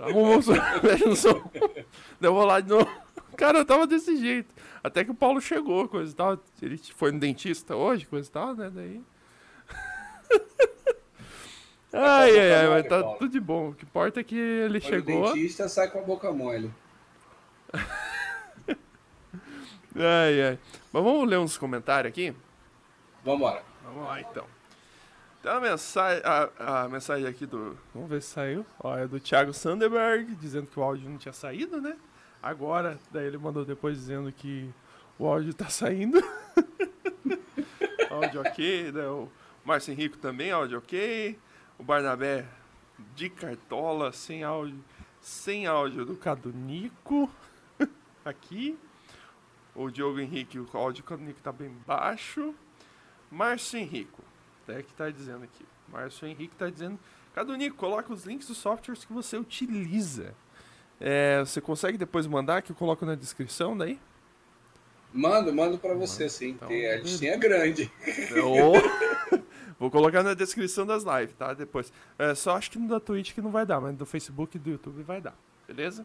Arruma 0.01 0.37
o 0.37 0.43
som, 0.43 0.53
mexe 0.83 1.05
no 1.07 1.17
som. 1.17 1.51
Daí 2.21 2.31
eu 2.31 2.35
vou 2.35 2.45
lá 2.45 2.61
de 2.61 2.69
novo. 2.69 2.89
Cara, 3.37 3.59
eu 3.59 3.65
tava 3.65 3.87
desse 3.87 4.17
jeito. 4.17 4.55
Até 4.83 5.05
que 5.05 5.11
o 5.11 5.15
Paulo 5.15 5.41
chegou, 5.41 5.89
coisa 5.89 6.13
e 6.13 6.15
tal. 6.15 6.39
Ele 6.63 6.79
foi 6.95 7.11
no 7.11 7.19
dentista 7.19 7.75
hoje, 7.75 8.07
coisa 8.07 8.29
e 8.29 8.33
tal, 8.33 8.55
né? 8.55 8.71
Daí. 8.73 9.03
Ai, 11.93 12.39
ai, 12.39 12.53
ai, 12.55 12.67
mole, 12.69 12.83
mas 12.83 12.89
tá 12.89 13.01
Paulo. 13.03 13.19
tudo 13.19 13.31
de 13.33 13.41
bom. 13.41 13.71
O 13.71 13.75
que 13.75 13.85
importa 13.85 14.21
é 14.21 14.25
que 14.25 14.37
ele 14.37 14.81
Quando 14.81 14.93
o 14.93 14.95
chegou. 14.95 15.33
dentista 15.35 15.69
sai 15.69 15.89
com 15.91 15.99
a 15.99 16.03
boca 16.03 16.31
mole. 16.33 16.71
Ai, 19.97 20.43
ai. 20.43 20.59
Mas 20.93 21.03
vamos 21.03 21.29
ler 21.29 21.39
uns 21.39 21.59
comentários 21.59 22.11
aqui? 22.11 22.33
Vambora. 23.25 23.63
Vamos 23.83 24.05
lá, 24.05 24.21
então. 24.21 24.45
Tem 25.43 25.51
uma 25.51 25.61
mensagem, 25.61 26.23
a, 26.25 26.85
a 26.85 26.89
mensagem 26.89 27.27
aqui 27.27 27.47
do... 27.47 27.77
Vamos 27.95 28.09
ver 28.09 28.23
se 28.23 28.29
saiu. 28.29 28.65
Ó, 28.81 28.97
é 28.97 29.09
do 29.09 29.19
Thiago 29.19 29.53
Sanderberg, 29.53 30.35
dizendo 30.37 30.67
que 30.69 30.79
o 30.79 30.83
áudio 30.83 31.09
não 31.09 31.17
tinha 31.19 31.33
saído, 31.33 31.81
né? 31.81 31.97
Agora, 32.43 32.99
daí 33.11 33.27
ele 33.27 33.39
mandou 33.39 33.65
depois 33.65 33.97
dizendo 33.97 34.31
que 34.31 34.71
o 35.19 35.27
áudio 35.27 35.53
tá 35.55 35.69
saindo. 35.69 36.23
áudio 38.11 38.41
ok, 38.43 38.93
né? 38.93 39.07
O 39.09 39.29
Márcio 39.65 39.93
Henrico 39.93 40.17
também, 40.19 40.51
áudio 40.53 40.79
ok. 40.79 41.37
O 41.79 41.83
Barnabé 41.83 42.45
de 43.15 43.31
Cartola, 43.31 44.13
sem 44.13 44.43
áudio, 44.43 44.83
sem 45.21 45.67
áudio 45.67 46.05
do 46.05 46.17
Cadunico. 46.17 47.31
aqui. 48.25 48.79
O 49.75 49.91
Diogo 49.91 50.19
Henrique, 50.19 50.59
o 50.59 50.69
áudio 50.75 51.03
do 51.03 51.07
Cadunico 51.07 51.41
tá 51.41 51.53
bem 51.53 51.71
baixo. 51.87 52.55
Márcio 53.31 53.79
Henrico, 53.79 54.23
até 54.63 54.83
que 54.83 54.93
tá 54.93 55.11
dizendo 55.11 55.45
aqui. 55.45 55.65
Márcio 55.89 56.27
Henrique 56.27 56.57
tá 56.57 56.69
dizendo. 56.69 56.99
Cadunico, 57.35 57.77
coloca 57.77 58.13
os 58.13 58.25
links 58.25 58.49
dos 58.49 58.59
softwares 58.59 59.05
que 59.05 59.13
você 59.13 59.37
utiliza. 59.37 60.35
É, 61.01 61.41
você 61.41 61.61
consegue 61.61 61.97
depois 61.97 62.27
mandar 62.27 62.63
que 62.63 62.73
eu 62.73 62.77
coloco 62.77 63.07
na 63.07 63.15
descrição 63.15 63.77
daí? 63.77 64.01
Mando, 65.13 65.55
mando 65.55 65.79
pra 65.79 65.95
você, 65.95 66.29
sim. 66.29 66.51
Então, 66.51 66.69
a 66.69 66.97
listinha 66.97 67.35
é 67.35 67.37
grande. 67.37 67.91
Ô, 68.45 68.73
Vou 69.79 69.91
colocar 69.91 70.23
na 70.23 70.35
descrição 70.35 70.85
das 70.85 71.05
lives, 71.05 71.35
tá? 71.37 71.55
Depois. 71.55 71.93
É, 72.19 72.35
só 72.35 72.57
acho 72.57 72.71
que 72.71 72.79
no 72.79 72.89
da 72.89 72.99
Twitch 72.99 73.33
que 73.33 73.41
não 73.41 73.51
vai 73.51 73.65
dar, 73.65 73.81
mas 73.81 73.97
do 73.97 74.05
Facebook 74.05 74.57
e 74.57 74.61
do 74.61 74.71
YouTube 74.71 75.03
vai 75.03 75.21
dar. 75.21 75.37
Beleza? 75.67 76.05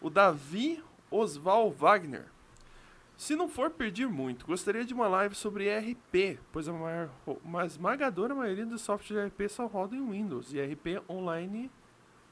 O 0.00 0.10
Davi 0.10 0.82
Osval 1.10 1.70
Wagner. 1.70 2.26
Se 3.16 3.36
não 3.36 3.48
for 3.48 3.70
pedir 3.70 4.08
muito, 4.08 4.44
gostaria 4.46 4.84
de 4.84 4.92
uma 4.92 5.06
live 5.06 5.34
sobre 5.34 5.68
ERP, 5.68 6.40
pois 6.50 6.66
a 6.66 6.72
maior, 6.72 7.08
uma 7.44 7.64
esmagadora 7.64 8.34
maioria 8.34 8.66
dos 8.66 8.80
softwares 8.80 9.30
de 9.30 9.42
ERP 9.42 9.48
só 9.48 9.66
rodam 9.66 9.98
em 9.98 10.10
Windows 10.10 10.52
e 10.52 10.58
ERP 10.58 11.00
online 11.08 11.70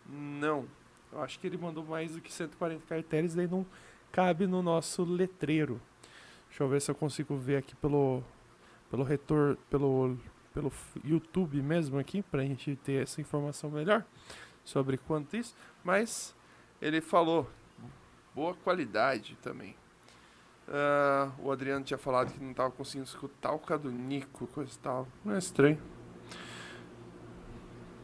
não. 0.09 0.67
Eu 1.13 1.23
acho 1.23 1.39
que 1.39 1.47
ele 1.47 1.57
mandou 1.57 1.85
mais 1.85 2.13
do 2.13 2.21
que 2.21 2.33
140 2.33 2.85
caracteres, 2.89 3.35
daí 3.35 3.47
não 3.47 3.65
cabe 4.11 4.49
no 4.49 4.63
nosso 4.63 5.05
letreiro. 5.05 5.81
Deixa 6.49 6.65
eu 6.65 6.69
ver 6.69 6.81
se 6.81 6.91
eu 6.91 6.95
consigo 6.95 7.37
ver 7.37 7.59
aqui 7.59 7.77
pelo 7.77 8.25
pelo 8.91 9.05
retorno, 9.05 9.57
pelo 9.71 10.19
pelo 10.53 10.73
YouTube 11.05 11.63
mesmo 11.63 11.99
aqui 11.99 12.23
pra 12.23 12.43
gente 12.43 12.77
ter 12.77 13.03
essa 13.03 13.21
informação 13.21 13.71
melhor 13.71 14.05
sobre 14.65 14.97
quanto 14.97 15.37
isso, 15.37 15.55
mas 15.85 16.35
ele 16.81 17.01
falou 17.01 17.49
boa 18.35 18.55
qualidade 18.55 19.37
também. 19.43 19.75
Ah, 20.69 21.33
o 21.41 21.51
Adriano 21.51 21.85
tinha 21.85 21.99
falado 21.99 22.33
que 22.33 22.43
não 22.43 22.55
tava 22.55 22.71
conseguindo 22.71 23.07
escutar 23.09 23.53
o 23.53 23.59
Cadunico, 23.59 24.47
coisa 24.49 24.73
e 24.73 24.79
tal. 24.79 25.09
Não 25.25 25.35
é 25.35 25.39
estranho. 25.39 25.81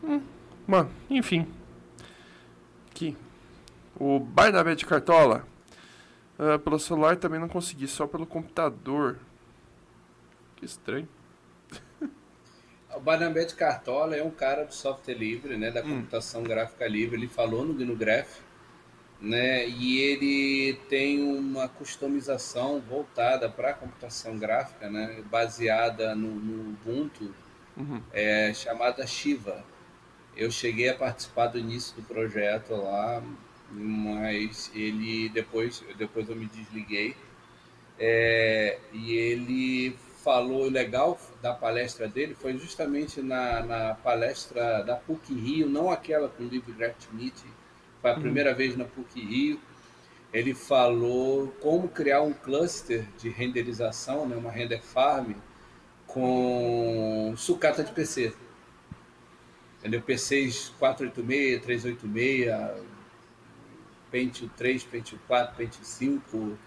Hum, 0.03 0.21
mano, 0.67 0.91
enfim. 1.09 1.47
Aqui. 2.91 3.17
O 3.99 4.19
Barnabé 4.19 4.75
de 4.75 4.85
Cartola. 4.85 5.47
ah, 6.39 6.59
pelo 6.59 6.79
celular 6.79 7.17
também 7.17 7.41
não 7.41 7.49
consegui, 7.49 7.87
só 7.87 8.07
pelo 8.07 8.27
computador. 8.27 9.19
Que 10.57 10.65
estranho. 10.65 11.09
O 13.07 13.13
Barnabé 13.15 13.45
de 13.45 13.55
Cartola 13.55 14.17
é 14.17 14.23
um 14.25 14.33
cara 14.33 14.65
do 14.65 14.75
software 14.75 15.15
livre, 15.15 15.57
né, 15.57 15.71
da 15.71 15.81
Hum. 15.81 15.91
computação 15.91 16.43
gráfica 16.43 16.89
livre. 16.89 17.15
Ele 17.17 17.29
falou 17.29 17.65
no 17.65 17.73
GnuGraph, 17.73 18.41
né, 19.21 19.65
e 19.69 19.99
ele 20.01 20.75
tem 20.89 21.23
uma 21.23 21.69
customização 21.69 22.81
voltada 22.81 23.49
para 23.49 23.71
a 23.71 23.75
computação 23.75 24.37
gráfica, 24.37 24.91
né, 24.91 25.23
baseada 25.31 26.17
no, 26.17 26.35
no 26.35 26.71
Ubuntu, 26.71 27.33
Uhum. 27.77 28.03
é, 28.13 28.53
chamada 28.53 29.07
Shiva. 29.07 29.65
Eu 30.37 30.51
cheguei 30.51 30.89
a 30.89 30.95
participar 30.97 31.47
do 31.47 31.61
início 31.61 31.95
do 31.95 32.03
projeto 32.03 32.75
lá, 32.75 33.23
mas 33.71 34.69
ele 34.75 35.29
depois, 35.29 35.81
depois 35.97 36.29
eu 36.29 36.35
me 36.35 36.47
desliguei. 36.47 37.15
É, 38.01 38.81
e 38.93 39.13
ele 39.13 39.97
falou 40.25 40.69
legal 40.69 41.17
da 41.43 41.53
palestra 41.53 42.09
dele 42.09 42.35
foi 42.35 42.57
justamente 42.57 43.21
na, 43.21 43.63
na 43.63 43.95
palestra 43.95 44.83
da 44.83 44.97
PUC 44.97 45.35
Rio, 45.35 45.69
não 45.69 45.91
aquela 45.91 46.29
com 46.29 46.45
o 46.45 46.49
Graft 46.49 47.07
Meet, 47.13 47.35
foi 48.01 48.11
a 48.11 48.15
primeira 48.15 48.55
vez 48.55 48.77
na 48.77 48.85
PUC 48.85 49.21
Rio. 49.21 49.61
Ele 50.33 50.55
falou 50.55 51.49
como 51.61 51.89
criar 51.89 52.23
um 52.23 52.33
cluster 52.33 53.07
de 53.19 53.29
renderização, 53.29 54.27
né, 54.27 54.37
uma 54.37 54.51
render 54.51 54.83
farm, 54.83 55.33
com 56.07 57.35
sucata 57.37 57.83
de 57.85 57.93
PC. 57.93 58.33
Entendeu? 59.79 60.03
PCs 60.03 60.71
486, 60.79 61.63
386, 61.63 62.83
Pentium 64.11 64.49
3, 64.57 64.85
Pentium 64.85 65.19
4, 65.27 65.57
Pentium 65.57 65.85
5, 65.85 66.59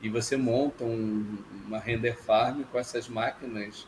e 0.00 0.08
você 0.08 0.36
monta 0.36 0.84
um- 0.84 1.38
uma 1.66 1.78
render 1.78 2.16
farm 2.16 2.62
com 2.70 2.78
essas 2.78 3.08
máquinas. 3.08 3.86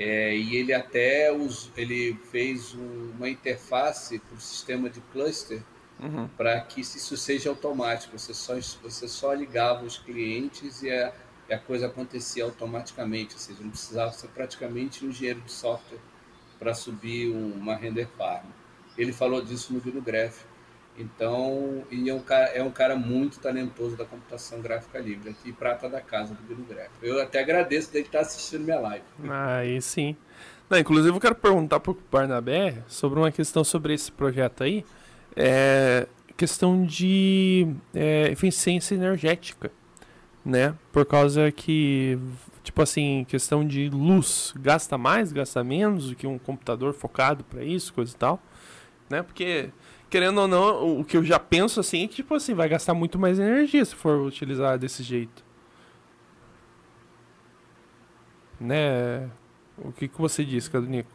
É, 0.00 0.36
e 0.36 0.54
ele 0.54 0.72
até 0.72 1.32
us- 1.32 1.72
ele 1.76 2.16
fez 2.30 2.72
um- 2.72 3.10
uma 3.16 3.28
interface 3.28 4.20
para 4.20 4.36
o 4.36 4.40
sistema 4.40 4.88
de 4.88 5.00
cluster 5.12 5.60
Uhum. 5.98 6.28
para 6.36 6.60
que 6.60 6.80
isso 6.82 7.16
seja 7.16 7.50
automático. 7.50 8.16
Você 8.16 8.32
só, 8.32 8.54
você 8.80 9.08
só 9.08 9.32
ligava 9.34 9.84
os 9.84 9.98
clientes 9.98 10.82
e 10.82 10.90
a, 10.90 11.12
e 11.50 11.52
a 11.52 11.58
coisa 11.58 11.86
acontecia 11.88 12.44
automaticamente. 12.44 13.34
Ou 13.34 13.40
seja, 13.40 13.58
não 13.60 13.70
precisava 13.70 14.12
ser 14.12 14.28
praticamente 14.28 15.04
um 15.04 15.08
engenheiro 15.08 15.40
de 15.40 15.50
software 15.50 15.98
para 16.60 16.72
subir 16.74 17.32
um- 17.34 17.54
uma 17.54 17.74
render 17.74 18.06
farm. 18.16 18.46
Ele 18.96 19.12
falou 19.12 19.42
disso 19.42 19.72
no 19.72 19.80
VidoGraph. 19.80 20.44
Então, 20.98 21.84
e 21.90 22.10
é 22.10 22.14
um, 22.14 22.20
cara, 22.20 22.46
é 22.46 22.62
um 22.62 22.70
cara 22.70 22.96
muito 22.96 23.38
talentoso 23.38 23.96
da 23.96 24.04
computação 24.04 24.60
gráfica 24.60 24.98
livre, 24.98 25.30
aqui 25.30 25.52
prata 25.52 25.88
da 25.88 26.00
casa 26.00 26.34
do 26.34 26.42
VidoGraph. 26.42 26.90
Eu 27.00 27.22
até 27.22 27.40
agradeço 27.40 27.92
dele 27.92 28.06
estar 28.06 28.20
assistindo 28.20 28.64
minha 28.64 28.80
live. 28.80 29.04
Aí 29.30 29.80
sim. 29.80 30.16
Não, 30.68 30.76
inclusive 30.76 31.16
eu 31.16 31.20
quero 31.20 31.36
perguntar 31.36 31.80
pro 31.80 31.96
Barnabé 32.10 32.82
sobre 32.88 33.18
uma 33.18 33.30
questão 33.30 33.62
sobre 33.62 33.94
esse 33.94 34.10
projeto 34.10 34.64
aí. 34.64 34.84
É 35.36 36.08
questão 36.38 36.86
de 36.86 37.66
é, 37.92 38.30
eficiência 38.30 38.94
energética, 38.94 39.72
né? 40.44 40.72
Por 40.92 41.04
causa 41.04 41.50
que, 41.50 42.16
tipo 42.62 42.80
assim, 42.80 43.26
questão 43.28 43.66
de 43.66 43.90
luz, 43.90 44.54
gasta 44.56 44.96
mais, 44.96 45.32
gasta 45.32 45.64
menos 45.64 46.10
do 46.10 46.14
que 46.14 46.28
um 46.28 46.38
computador 46.38 46.94
focado 46.94 47.42
para 47.42 47.64
isso, 47.64 47.92
coisa 47.92 48.14
e 48.14 48.16
tal, 48.16 48.40
né? 49.10 49.20
Porque 49.20 49.70
querendo 50.10 50.40
ou 50.40 50.48
não, 50.48 51.00
o- 51.00 51.04
que 51.04 51.16
eu 51.16 51.24
já 51.24 51.38
penso 51.38 51.80
assim 51.80 52.04
é 52.04 52.08
que 52.08 52.16
tipo 52.16 52.34
assim, 52.34 52.54
vai 52.54 52.68
gastar 52.68 52.94
muito 52.94 53.18
mais 53.18 53.38
energia 53.38 53.84
se 53.84 53.94
for 53.94 54.20
utilizar 54.22 54.78
desse 54.78 55.02
jeito. 55.02 55.44
Né? 58.60 59.30
O 59.76 59.92
que, 59.92 60.08
que 60.08 60.18
você 60.20 60.44
diz, 60.44 60.68
Cadunico? 60.68 61.10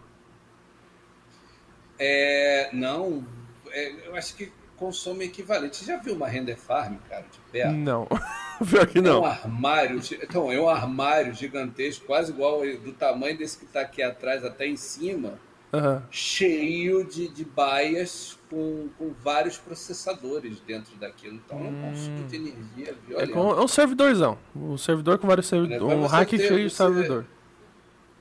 É, 1.98 2.70
não, 2.74 3.26
é, 3.70 4.08
eu 4.08 4.16
acho 4.16 4.36
que 4.36 4.52
consome 4.76 5.26
equivalente. 5.26 5.78
Você 5.78 5.86
já 5.86 5.98
viu 5.98 6.16
uma 6.16 6.28
render 6.28 6.56
farm, 6.56 6.98
cara, 7.10 7.26
de 7.32 7.40
perto? 7.52 7.80
Não. 7.80 8.08
Pior 8.70 8.88
que 8.88 9.00
É 9.04 9.14
um 9.14 9.22
não. 9.22 9.26
armário, 9.26 10.02
gi- 10.02 10.20
então, 10.22 10.52
é 10.52 10.60
um 10.60 10.68
armário 10.70 11.34
gigantesco, 11.34 12.06
quase 12.06 12.32
igual 12.32 12.62
do 12.80 12.94
tamanho 12.94 13.38
desse 13.38 13.58
que 13.58 13.66
está 13.66 13.82
aqui 13.82 14.02
atrás 14.02 14.44
até 14.44 14.66
em 14.68 14.78
cima, 14.78 15.40
Aham. 15.74 16.04
cheio 16.12 17.04
de, 17.04 17.28
de 17.30 17.44
baias 17.44 18.38
com, 18.50 18.90
com 18.98 19.12
vários 19.24 19.58
processadores 19.58 20.60
dentro 20.60 20.96
daquilo. 20.98 21.36
Então 21.36 21.58
é 21.58 21.64
um 21.64 21.82
consumo 21.82 22.28
de 22.28 22.36
energia 22.36 22.90
É, 22.90 23.08
violento. 23.08 23.38
é 23.40 23.62
um 23.64 23.68
servidorzão. 23.68 24.38
Um 24.56 24.78
servidor 24.78 25.18
com 25.18 25.26
vários 25.28 25.52
Né, 25.52 25.58
servidores. 25.58 25.98
Um 25.98 26.02
você 26.02 26.16
hack 26.16 26.30
ter- 26.30 26.38
cheio 26.38 26.68
de 26.68 26.70
você- 26.70 26.76
servidor. 26.76 27.26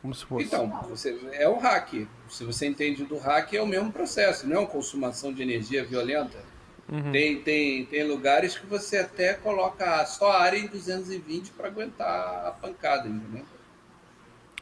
Como 0.00 0.14
se 0.14 0.24
fosse. 0.24 0.46
Então, 0.46 0.68
você, 0.88 1.16
é 1.32 1.48
o 1.48 1.58
hack. 1.58 2.08
Se 2.28 2.42
você 2.44 2.66
entende 2.66 3.04
do 3.04 3.18
hack, 3.18 3.52
é 3.52 3.60
o 3.62 3.66
mesmo 3.66 3.92
processo, 3.92 4.48
não 4.48 4.56
é 4.56 4.58
uma 4.60 4.66
consumação 4.66 5.32
de 5.32 5.42
energia 5.42 5.84
violenta. 5.84 6.38
Uhum. 6.90 7.12
Tem, 7.12 7.40
tem, 7.40 7.84
tem 7.86 8.08
lugares 8.08 8.58
que 8.58 8.66
você 8.66 8.96
até 8.96 9.34
coloca 9.34 10.04
só 10.06 10.32
a 10.32 10.42
área 10.42 10.58
em 10.58 10.66
220 10.66 11.50
para 11.52 11.68
aguentar 11.68 12.46
a 12.46 12.50
pancada, 12.50 13.06
entendeu? 13.08 13.44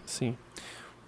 Sim. 0.04 0.36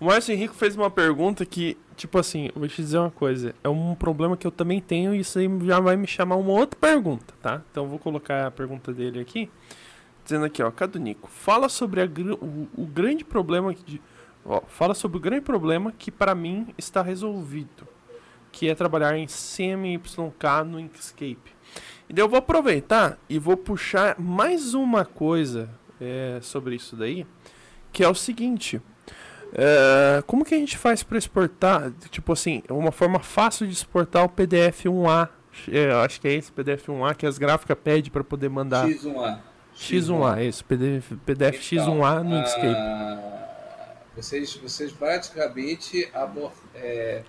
O 0.03 0.07
Márcio 0.07 0.34
Henrique 0.34 0.57
fez 0.57 0.74
uma 0.74 0.90
pergunta 0.90 1.46
que, 1.46 1.78
tipo 1.96 2.18
assim, 2.18 2.50
vou 2.57 2.66
te 2.66 2.82
dizer 2.82 2.98
uma 2.98 3.12
coisa. 3.12 3.55
É 3.62 3.68
um 3.68 3.94
problema 3.94 4.36
que 4.36 4.44
eu 4.44 4.50
também 4.50 4.80
tenho 4.80 5.14
e 5.14 5.20
isso 5.20 5.38
aí 5.38 5.48
já 5.64 5.78
vai 5.78 5.96
me 5.96 6.09
chamar 6.09 6.34
uma 6.34 6.50
outra 6.50 6.76
pergunta, 6.76 7.32
tá? 7.40 7.62
Então 7.70 7.84
eu 7.84 7.88
vou 7.88 8.00
colocar 8.00 8.48
a 8.48 8.50
pergunta 8.50 8.92
dele 8.92 9.20
aqui. 9.20 9.48
Dizendo 10.24 10.44
aqui, 10.44 10.61
ó, 10.61 10.72
Cadunico, 10.72 11.30
fala 11.30 11.68
sobre 11.68 12.00
a 12.00 12.05
o, 12.05 12.68
o 12.76 12.84
grande 12.84 13.24
problema 13.24 13.72
de, 13.72 14.03
ó, 14.44 14.61
fala 14.66 14.92
sobre 14.92 15.18
o 15.18 15.20
grande 15.20 15.42
problema 15.42 15.92
que 15.96 16.11
para 16.11 16.34
mim 16.34 16.66
está 16.76 17.00
resolvido, 17.00 17.86
que 18.50 18.68
é 18.68 18.74
trabalhar 18.74 19.16
em 19.16 19.26
CMYK 19.28 20.64
no 20.66 20.80
Inkscape. 20.80 21.55
E 22.11 22.18
eu 22.18 22.28
vou 22.28 22.40
aproveitar 22.40 23.20
e 23.28 23.38
vou 23.38 23.57
puxar 23.57 24.18
mais 24.18 24.74
uma 24.74 25.05
coisa 25.05 25.70
é, 26.00 26.40
sobre 26.42 26.74
isso 26.74 26.96
daí, 26.96 27.24
que 27.92 28.03
é 28.03 28.09
o 28.09 28.16
seguinte. 28.16 28.82
É, 29.55 30.22
como 30.26 30.44
que 30.44 30.55
a 30.55 30.59
gente 30.59 30.76
faz 30.78 31.03
para 31.03 31.18
exportar? 31.18 31.92
Tipo 32.11 32.32
assim, 32.32 32.62
uma 32.70 32.90
forma 32.92 33.18
fácil 33.20 33.66
de 33.66 33.72
exportar 33.72 34.24
o 34.24 34.28
PDF 34.28 34.84
1A. 34.86 35.28
É, 35.70 35.90
eu 35.92 36.00
acho 36.00 36.20
que 36.20 36.28
é 36.28 36.32
esse 36.32 36.50
PDF 36.50 36.88
1A 36.88 37.14
que 37.14 37.26
as 37.26 37.36
gráficas 37.38 37.76
pedem 37.82 38.11
para 38.11 38.24
poder 38.24 38.48
mandar. 38.48 38.86
X1A. 38.88 39.38
X1A, 39.76 40.42
esse 40.42 40.64
PDF, 40.64 41.12
PDF 41.26 41.59
X1A 41.61 42.22
no 42.22 42.38
Inkscape. 42.38 42.66
Então, 42.66 42.76
ah, 42.78 43.94
vocês, 44.16 44.55
vocês 44.57 44.92
praticamente 44.92 46.09
abor- 46.14 46.53
é, 46.74 47.22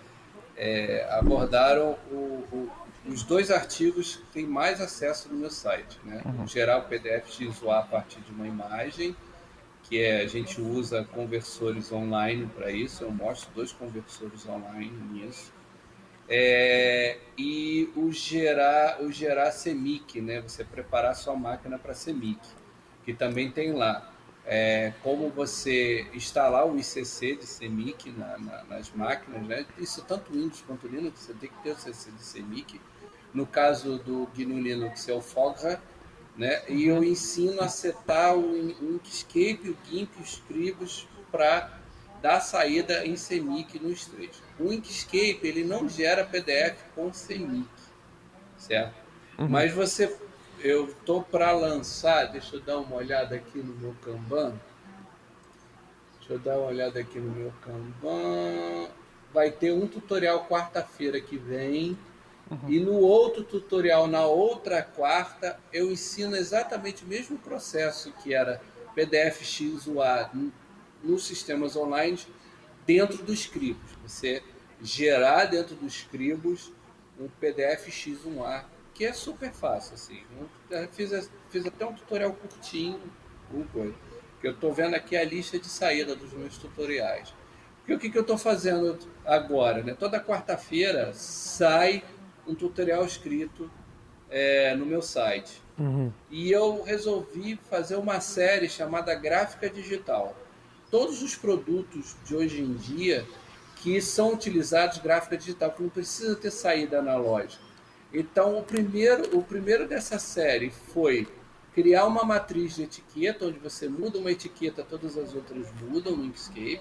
é, 0.57 1.07
abordaram 1.11 1.97
o- 2.11 2.43
o- 2.51 2.69
os 3.07 3.23
dois 3.23 3.51
artigos 3.51 4.15
que 4.17 4.25
têm 4.33 4.45
mais 4.45 4.79
acesso 4.81 5.27
no 5.29 5.35
meu 5.39 5.49
site. 5.49 5.99
Né? 6.05 6.21
Uhum. 6.25 6.43
Em 6.43 6.47
geral, 6.47 6.81
o 6.81 6.83
PDF 6.83 7.29
X1A 7.29 7.79
a 7.79 7.81
partir 7.83 8.19
de 8.21 8.31
uma 8.31 8.47
imagem, 8.47 9.15
que 9.93 10.01
é, 10.01 10.21
a 10.21 10.27
gente 10.27 10.59
usa 10.59 11.03
conversores 11.03 11.91
online 11.91 12.47
para 12.47 12.71
isso. 12.71 13.03
Eu 13.03 13.11
mostro 13.11 13.51
dois 13.53 13.71
conversores 13.71 14.43
online 14.47 14.91
nisso. 15.11 15.53
É, 16.27 17.19
e 17.37 17.87
o 17.95 18.11
gerar, 18.11 19.03
o 19.03 19.11
gerar 19.11 19.51
CMYK, 19.51 20.19
né? 20.19 20.41
Você 20.41 20.63
preparar 20.63 21.15
sua 21.15 21.35
máquina 21.35 21.77
para 21.77 21.93
CMYK, 21.93 22.39
que 23.05 23.13
também 23.13 23.51
tem 23.51 23.71
lá. 23.71 24.11
É, 24.47 24.93
como 25.03 25.29
você 25.29 26.07
instalar 26.11 26.65
o 26.67 26.75
ICC 26.75 27.35
de 27.35 27.45
CMYK 27.45 28.09
na- 28.17 28.39
na- 28.39 28.63
nas 28.63 28.89
máquinas, 28.95 29.45
né? 29.45 29.63
Isso 29.77 30.03
tanto 30.07 30.33
Windows 30.33 30.63
quanto 30.65 30.87
Linux, 30.87 31.19
você 31.19 31.33
tem 31.35 31.49
que 31.51 31.61
ter 31.61 31.69
o 31.69 31.73
ICC 31.73 32.09
de 32.11 32.23
CMYK. 32.23 32.81
No 33.31 33.45
caso 33.45 33.99
do 33.99 34.27
GNU 34.35 34.59
Linux 34.59 35.07
é 35.07 35.13
o 35.13 35.21
Fogra, 35.21 35.79
né? 36.35 36.63
E 36.67 36.87
eu 36.87 37.03
ensino 37.03 37.61
a 37.61 37.67
setar 37.67 38.35
o 38.35 38.55
In- 38.57 38.75
o 38.81 38.95
Inkscape, 38.95 39.69
o 39.69 39.77
GIMP, 39.89 40.09
os 40.21 40.33
Scribus 40.33 41.07
para 41.31 41.79
dar 42.21 42.39
saída 42.39 43.05
em 43.05 43.15
CMYK 43.15 43.79
no 43.79 43.91
Stretch. 43.91 44.37
O 44.59 44.71
Inkscape 44.71 45.39
ele 45.43 45.63
não 45.63 45.87
gera 45.89 46.23
PDF 46.25 46.77
com 46.95 47.11
CMYK, 47.11 47.67
certo? 48.57 48.95
Mas 49.47 49.73
você, 49.73 50.15
eu 50.59 50.93
tô 51.05 51.21
para 51.21 51.51
lançar, 51.51 52.25
deixa 52.31 52.55
eu 52.55 52.61
dar 52.61 52.77
uma 52.79 52.95
olhada 52.95 53.35
aqui 53.35 53.57
no 53.59 53.73
meu 53.75 53.95
Kanban. 54.01 54.53
Deixa 56.19 56.33
eu 56.33 56.39
dar 56.39 56.57
uma 56.57 56.67
olhada 56.67 56.99
aqui 56.99 57.19
no 57.19 57.31
meu 57.31 57.51
Kanban. 57.61 58.87
Vai 59.33 59.51
ter 59.51 59.73
um 59.73 59.87
tutorial 59.87 60.45
quarta-feira 60.47 61.19
que 61.19 61.37
vem. 61.37 61.97
E 62.67 62.79
no 62.79 62.93
outro 62.93 63.43
tutorial, 63.43 64.07
na 64.07 64.25
outra 64.25 64.83
quarta, 64.83 65.59
eu 65.71 65.91
ensino 65.91 66.35
exatamente 66.35 67.03
o 67.03 67.07
mesmo 67.07 67.37
processo 67.37 68.11
que 68.21 68.33
era 68.33 68.61
PDF 68.93 69.43
XUA 69.43 70.29
nos 71.03 71.25
sistemas 71.25 71.75
online 71.75 72.19
dentro 72.85 73.23
dos 73.23 73.39
Scribus. 73.39 73.91
Você 74.05 74.43
gerar 74.81 75.45
dentro 75.45 75.75
dos 75.75 75.93
Scribus 75.93 76.71
um 77.19 77.27
PDF 77.27 77.87
X1A, 77.87 78.65
que 78.93 79.05
é 79.05 79.13
super 79.13 79.51
fácil. 79.51 79.95
Assim. 79.95 80.21
Eu 80.69 80.87
fiz, 80.89 81.31
fiz 81.49 81.65
até 81.65 81.85
um 81.85 81.93
tutorial 81.93 82.33
curtinho, 82.33 82.99
um 83.53 83.63
coisa. 83.63 83.95
Eu 84.41 84.51
estou 84.51 84.73
vendo 84.73 84.95
aqui 84.95 85.15
a 85.15 85.23
lista 85.23 85.57
de 85.57 85.67
saída 85.67 86.15
dos 86.15 86.33
meus 86.33 86.57
tutoriais. 86.57 87.33
Porque 87.79 87.93
o 87.93 87.99
que, 87.99 88.09
que 88.09 88.17
eu 88.17 88.21
estou 88.21 88.37
fazendo 88.37 88.97
agora? 89.25 89.83
Né? 89.83 89.93
Toda 89.93 90.19
quarta-feira 90.19 91.13
sai 91.13 92.03
um 92.47 92.55
tutorial 92.55 93.05
escrito 93.05 93.69
é, 94.29 94.75
no 94.75 94.85
meu 94.85 95.01
site. 95.01 95.61
Uhum. 95.77 96.11
E 96.29 96.51
eu 96.51 96.83
resolvi 96.83 97.59
fazer 97.69 97.95
uma 97.95 98.19
série 98.19 98.69
chamada 98.69 99.13
Gráfica 99.15 99.69
Digital. 99.69 100.35
Todos 100.89 101.23
os 101.23 101.35
produtos 101.35 102.15
de 102.25 102.35
hoje 102.35 102.61
em 102.61 102.73
dia 102.73 103.25
que 103.83 104.01
são 104.01 104.33
utilizados 104.33 104.99
gráfica 104.99 105.35
digital, 105.37 105.71
que 105.71 105.83
não 105.83 105.89
precisa 105.89 106.37
ter 106.37 106.51
saída 106.51 106.99
analógica. 106.99 107.61
Então, 108.13 108.57
o 108.57 108.63
primeiro, 108.63 109.37
o 109.37 109.43
primeiro 109.43 109.85
dessa 109.85 110.17
série 110.17 110.69
foi 110.69 111.27
criar 111.73 112.05
uma 112.05 112.23
matriz 112.23 112.75
de 112.75 112.83
etiqueta, 112.83 113.45
onde 113.45 113.59
você 113.59 113.89
muda 113.89 114.19
uma 114.19 114.31
etiqueta, 114.31 114.83
todas 114.83 115.17
as 115.17 115.35
outras 115.35 115.67
mudam 115.81 116.15
no 116.15 116.23
Inkscape. 116.23 116.79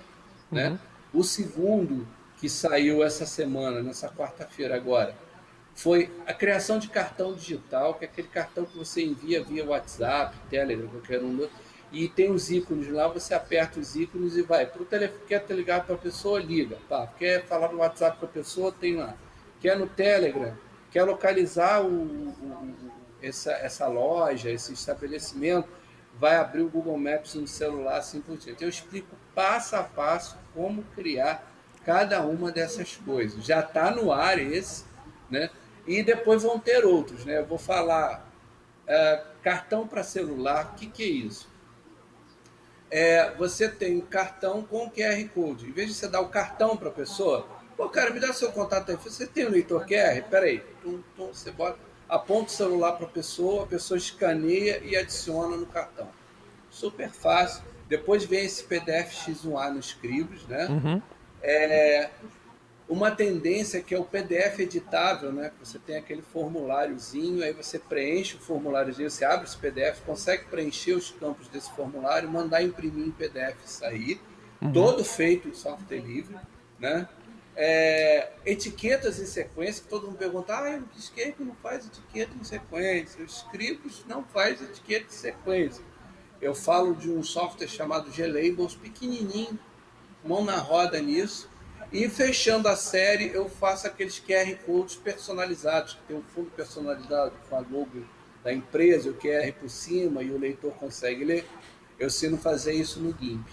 Né? 0.51 0.79
O 1.13 1.25
segundo, 1.25 2.07
que 2.37 2.49
saiu 2.49 3.03
essa 3.03 3.27
semana, 3.27 3.83
nessa 3.83 4.09
quarta-feira 4.09 4.77
agora, 4.77 5.17
foi 5.75 6.11
a 6.27 6.35
criação 6.35 6.79
de 6.79 6.89
cartão 6.89 7.35
digital, 7.35 7.95
que 7.95 8.05
é 8.05 8.09
aquele 8.09 8.29
cartão 8.29 8.65
que 8.65 8.77
você 8.77 9.03
envia 9.05 9.43
via 9.43 9.65
WhatsApp, 9.65 10.37
Telegram, 10.51 10.89
qualquer 10.89 11.23
um 11.23 11.35
do- 11.35 11.51
e 11.91 12.09
tem 12.09 12.31
os 12.31 12.51
ícones 12.51 12.89
lá, 12.89 13.07
você 13.09 13.35
aperta 13.35 13.79
os 13.79 13.95
ícones 13.97 14.37
e 14.37 14.43
vai. 14.43 14.65
Pro 14.67 14.85
telefone, 14.85 15.21
quer 15.27 15.45
ligar 15.51 15.85
para 15.85 15.95
a 15.95 15.99
pessoa, 15.99 16.41
liga. 16.41 16.79
Pá, 16.89 17.07
quer 17.19 17.45
falar 17.45 17.71
no 17.71 17.79
WhatsApp 17.79 18.19
com 18.19 18.27
a 18.27 18.29
pessoa, 18.29 18.73
tem 18.73 18.97
lá. 18.97 19.15
Quer 19.61 19.79
no 19.79 19.87
Telegram, 19.87 20.57
quer 20.91 21.05
localizar 21.05 21.83
o- 21.83 21.89
o- 22.31 22.75
essa, 23.23 23.53
essa 23.53 23.87
loja, 23.87 24.51
esse 24.51 24.73
estabelecimento, 24.73 25.69
vai 26.19 26.37
abrir 26.37 26.63
o 26.63 26.69
Google 26.69 26.97
Maps 26.99 27.35
no 27.35 27.47
celular, 27.47 27.97
assim 27.99 28.21
por 28.21 28.37
diante. 28.37 28.63
Eu 28.63 28.69
explico 28.69 29.15
passo 29.35 29.77
a 29.77 29.83
passo 29.83 30.37
como 30.55 30.83
criar 30.95 31.51
cada 31.85 32.23
uma 32.23 32.51
dessas 32.51 32.97
coisas. 32.97 33.45
Já 33.45 33.61
está 33.61 33.91
no 33.91 34.13
ar 34.13 34.39
esse, 34.39 34.85
né? 35.31 35.51
E 35.87 36.03
depois 36.03 36.43
vão 36.43 36.59
ter 36.59 36.85
outros, 36.85 37.25
né? 37.25 37.39
Eu 37.39 37.47
vou 37.47 37.59
falar 37.59 38.31
é, 38.87 39.23
cartão 39.43 39.87
para 39.87 40.03
celular. 40.03 40.73
O 40.73 40.77
que, 40.77 40.87
que 40.87 41.03
é 41.03 41.07
isso? 41.07 41.49
É, 42.91 43.35
você 43.35 43.69
tem 43.69 43.97
um 43.97 44.03
cartão 44.03 44.63
com 44.63 44.91
QR 44.91 45.29
Code. 45.35 45.67
Em 45.67 45.73
vez 45.73 45.89
de 45.89 45.95
você 45.95 46.09
dar 46.09 46.21
o 46.21 46.29
cartão 46.29 46.77
para 46.77 46.89
a 46.89 46.93
pessoa, 46.93 47.47
pô, 47.77 47.89
cara, 47.89 48.11
me 48.11 48.21
dá 48.21 48.33
seu 48.33 48.53
contato 48.53 48.91
aí. 48.91 48.97
Você 48.97 49.27
tem 49.27 49.47
um 49.47 49.51
leitor 49.51 49.87
QR? 49.87 50.23
Peraí. 50.29 50.63
Tum, 50.83 51.03
tum, 51.17 51.29
você 51.29 51.51
bota, 51.51 51.79
aponta 52.09 52.51
o 52.51 52.53
celular 52.55 52.93
para 52.93 53.07
a 53.07 53.11
pessoa, 53.11 53.65
a 53.65 53.67
pessoa 53.67 53.97
escaneia 53.97 54.81
e 54.85 54.95
adiciona 54.97 55.57
no 55.57 55.67
cartão. 55.67 56.09
Super 56.71 57.11
fácil. 57.11 57.65
Depois 57.89 58.25
vem 58.25 58.45
esse 58.45 58.65
PDF 58.65 59.27
X1A 59.27 59.71
nos 59.71 59.87
Scribus, 59.87 60.47
né? 60.47 60.67
Uhum. 60.67 61.03
É, 61.43 62.11
uma 62.93 63.11
tendência 63.11 63.81
que 63.81 63.95
é 63.95 63.99
o 63.99 64.05
PDF 64.05 64.59
editável, 64.59 65.33
né? 65.33 65.51
Você 65.61 65.79
tem 65.79 65.97
aquele 65.97 66.21
formuláriozinho, 66.21 67.43
aí 67.43 67.53
você 67.53 67.79
preenche 67.79 68.37
o 68.37 68.39
formuláriozinho, 68.39 69.11
você 69.11 69.25
abre 69.25 69.47
esse 69.47 69.57
PDF, 69.57 70.01
consegue 70.05 70.45
preencher 70.45 70.93
os 70.93 71.11
campos 71.11 71.49
desse 71.49 71.71
formulário, 71.73 72.29
mandar 72.29 72.63
imprimir 72.63 73.07
em 73.07 73.11
PDF 73.11 73.57
e 73.65 73.71
sair, 73.71 74.21
todo 74.75 75.03
feito 75.05 75.49
em 75.49 75.55
software 75.55 76.01
livre, 76.01 76.37
né? 76.79 77.09
É, 77.57 78.33
etiquetas 78.45 79.19
em 79.19 79.27
sequência, 79.27 79.83
que 79.83 79.89
todo 79.89 80.07
mundo 80.07 80.19
pergunta, 80.19 80.55
ah, 80.55 80.79
o 80.79 80.99
Escape 80.99 81.37
não 81.41 81.55
faz 81.57 81.87
etiqueta 81.87 82.33
em 82.39 82.45
sequência, 82.45 83.25
os 83.25 83.39
Scripts 83.39 84.05
não 84.07 84.23
faz 84.25 84.61
etiqueta 84.61 85.07
em 85.07 85.17
sequência. 85.17 85.85
Eu 86.41 86.55
falo 86.55 86.95
de 86.95 87.11
um 87.11 87.23
software 87.23 87.69
chamado 87.69 88.11
Glabels, 88.11 88.75
pequenininho, 88.75 89.59
mão 90.25 90.45
na 90.45 90.59
roda 90.59 91.01
nisso. 91.01 91.49
E 91.93 92.09
fechando 92.09 92.69
a 92.69 92.77
série, 92.77 93.31
eu 93.35 93.49
faço 93.51 93.87
aqueles 93.87 94.19
QR 94.19 94.57
Codes 94.65 94.97
personalizados, 94.97 95.95
que 95.95 96.01
tem 96.09 96.17
um 96.17 96.23
fundo 96.23 96.51
personalizado 96.51 97.35
com 97.49 97.57
a 97.57 97.59
logo 97.59 98.03
da 98.43 98.53
empresa, 98.53 99.11
o 99.11 99.15
QR 99.15 99.53
por 99.53 99.69
cima 99.69 100.23
e 100.23 100.31
o 100.31 100.39
leitor 100.39 100.73
consegue 100.73 101.23
ler. 101.23 101.47
Eu 101.99 102.07
ensino 102.07 102.39
fazer 102.39 102.73
isso 102.73 102.99
no 102.99 103.15
GIMP. 103.17 103.47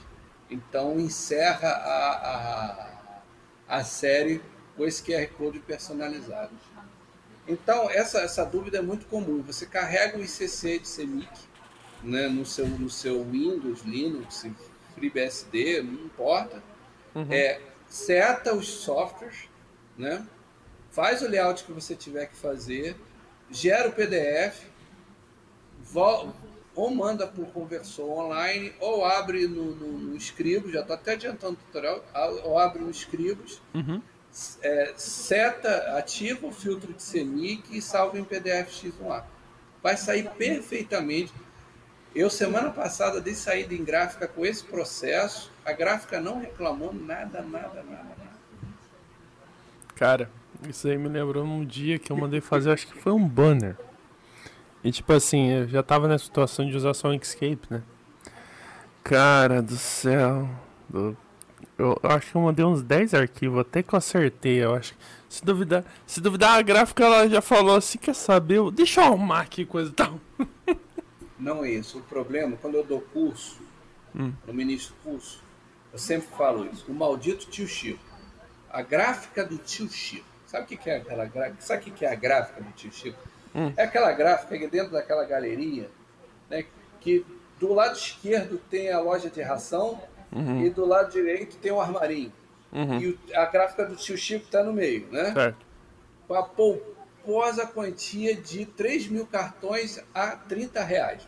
Então 0.49 0.97
encerra 0.99 1.67
a, 1.67 3.19
a, 3.67 3.77
a 3.77 3.83
série 3.83 4.41
com 4.77 4.85
esse 4.85 5.03
QR 5.03 5.27
Code 5.37 5.59
personalizado. 5.59 6.53
Então, 7.45 7.89
essa, 7.89 8.19
essa 8.19 8.45
dúvida 8.45 8.77
é 8.77 8.81
muito 8.81 9.05
comum. 9.07 9.41
Você 9.41 9.65
carrega 9.65 10.17
o 10.17 10.21
ICC 10.23 10.79
de 10.79 10.87
CMYK 10.87 11.49
né, 12.03 12.27
no, 12.27 12.45
seu, 12.45 12.67
no 12.67 12.89
seu 12.89 13.23
Windows, 13.23 13.81
Linux, 13.81 14.45
FreeBSD, 14.95 15.81
não 15.81 16.05
importa. 16.05 16.63
Uhum. 17.15 17.27
É, 17.29 17.59
seta 17.89 18.53
os 18.53 18.67
softwares, 18.67 19.49
né, 19.97 20.25
faz 20.91 21.21
o 21.21 21.27
layout 21.27 21.63
que 21.63 21.71
você 21.71 21.95
tiver 21.95 22.27
que 22.27 22.35
fazer, 22.35 22.95
gera 23.51 23.89
o 23.89 23.91
PDF, 23.91 24.63
ou 26.75 26.91
manda 26.91 27.27
por 27.27 27.47
conversor 27.47 28.09
online, 28.09 28.73
ou 28.79 29.03
abre 29.03 29.47
no, 29.47 29.75
no, 29.75 29.97
no 29.97 30.15
Scribus, 30.15 30.71
já 30.71 30.81
estou 30.81 30.95
até 30.95 31.13
adiantando 31.13 31.53
o 31.53 31.65
tutorial, 31.65 32.03
ou 32.43 32.57
abre 32.57 32.81
no 32.81 32.91
Scribus, 32.91 33.61
uhum. 33.73 34.01
é, 34.61 34.93
seta, 34.95 35.97
ativa 35.97 36.47
o 36.47 36.51
filtro 36.51 36.93
de 36.93 37.03
CMYK 37.03 37.77
e 37.77 37.81
salva 37.81 38.19
em 38.19 38.23
PDF 38.23 38.69
X1A. 38.83 39.23
Vai 39.81 39.97
sair 39.97 40.29
perfeitamente. 40.31 41.33
Eu, 42.13 42.29
semana 42.29 42.69
passada, 42.69 43.21
dei 43.21 43.35
saída 43.35 43.73
em 43.73 43.83
gráfica 43.83 44.27
com 44.27 44.45
esse 44.45 44.63
processo, 44.63 45.51
a 45.69 45.73
gráfica 45.73 46.19
não 46.19 46.39
reclamou 46.39 46.91
nada, 46.93 47.41
nada, 47.41 47.83
nada, 47.83 47.83
nada. 47.83 48.29
Cara, 49.95 50.29
isso 50.67 50.87
aí 50.87 50.97
me 50.97 51.07
lembrou 51.07 51.43
um 51.43 51.63
dia 51.63 51.99
que 51.99 52.11
eu 52.11 52.17
mandei 52.17 52.41
fazer, 52.41 52.71
acho 52.71 52.87
que 52.87 52.97
foi 52.97 53.11
um 53.11 53.27
banner. 53.27 53.77
E 54.83 54.91
tipo 54.91 55.11
assim, 55.13 55.51
eu 55.51 55.67
já 55.67 55.83
tava 55.83 56.07
nessa 56.07 56.23
situação 56.23 56.67
de 56.67 56.75
usar 56.75 56.93
só 56.93 57.09
o 57.09 57.13
Inkscape, 57.13 57.67
né? 57.69 57.83
Cara 59.03 59.61
do 59.61 59.75
céu. 59.75 60.49
Do... 60.89 61.15
Eu, 61.77 61.97
eu, 62.01 62.09
acho 62.09 62.31
que 62.31 62.35
eu 62.35 62.41
mandei 62.41 62.65
uns 62.65 62.81
10 62.81 63.13
arquivos, 63.13 63.59
até 63.59 63.83
que 63.83 63.93
eu 63.93 63.97
acertei, 63.97 64.63
eu 64.63 64.73
acho. 64.73 64.95
Se 65.29 65.45
duvidar, 65.45 65.85
se 66.07 66.19
duvidar 66.19 66.57
a 66.57 66.61
gráfica 66.61 67.03
ela 67.03 67.29
já 67.29 67.41
falou 67.41 67.75
assim, 67.75 67.97
quer 67.97 68.15
saber? 68.15 68.59
Deixa 68.71 69.01
eu 69.01 69.05
arrumar 69.05 69.41
aqui 69.41 69.65
coisa 69.65 69.91
e 69.91 69.93
tal. 69.93 70.19
Não 71.37 71.63
é 71.63 71.71
isso. 71.71 71.99
O 71.99 72.01
problema, 72.01 72.57
quando 72.57 72.75
eu 72.75 72.83
dou 72.83 73.01
curso, 73.01 73.61
hum. 74.15 74.33
no 74.45 74.53
ministro 74.53 74.95
curso, 75.03 75.41
eu 75.91 75.99
sempre 75.99 76.27
falo 76.35 76.69
isso. 76.71 76.85
O 76.89 76.93
maldito 76.93 77.49
tio 77.49 77.67
Chico. 77.67 78.03
A 78.69 78.81
gráfica 78.81 79.43
do 79.43 79.57
tio 79.57 79.89
Chico. 79.89 80.25
Sabe 80.45 80.63
o 80.63 80.77
que 80.77 80.89
é 80.89 80.97
aquela 80.97 81.25
gráfica? 81.25 81.61
Sabe 81.61 81.89
o 81.89 81.93
que 81.93 82.05
é 82.05 82.11
a 82.11 82.15
gráfica 82.15 82.61
do 82.61 82.71
tio 82.71 82.91
Chico? 82.91 83.19
Hum. 83.53 83.73
É 83.75 83.83
aquela 83.83 84.11
gráfica 84.13 84.57
que 84.57 84.67
dentro 84.67 84.91
daquela 84.91 85.25
galeria, 85.25 85.89
né, 86.49 86.65
que 86.99 87.25
do 87.59 87.73
lado 87.73 87.95
esquerdo 87.95 88.59
tem 88.69 88.91
a 88.91 88.99
loja 88.99 89.29
de 89.29 89.41
ração 89.41 90.01
uhum. 90.31 90.65
e 90.65 90.69
do 90.69 90.85
lado 90.85 91.11
direito 91.11 91.57
tem 91.57 91.71
o 91.71 91.81
armarinho. 91.81 92.31
Uhum. 92.71 92.99
E 92.99 93.19
a 93.33 93.45
gráfica 93.45 93.85
do 93.85 93.95
tio 93.95 94.17
Chico 94.17 94.45
está 94.45 94.63
no 94.63 94.71
meio, 94.71 95.07
né? 95.11 95.33
Certo. 95.33 95.65
Com 96.27 96.35
a 96.35 96.43
pouposa 96.43 97.65
quantia 97.65 98.35
de 98.35 98.65
3 98.65 99.07
mil 99.07 99.25
cartões 99.25 99.99
a 100.13 100.35
30 100.35 100.83
reais. 100.83 101.27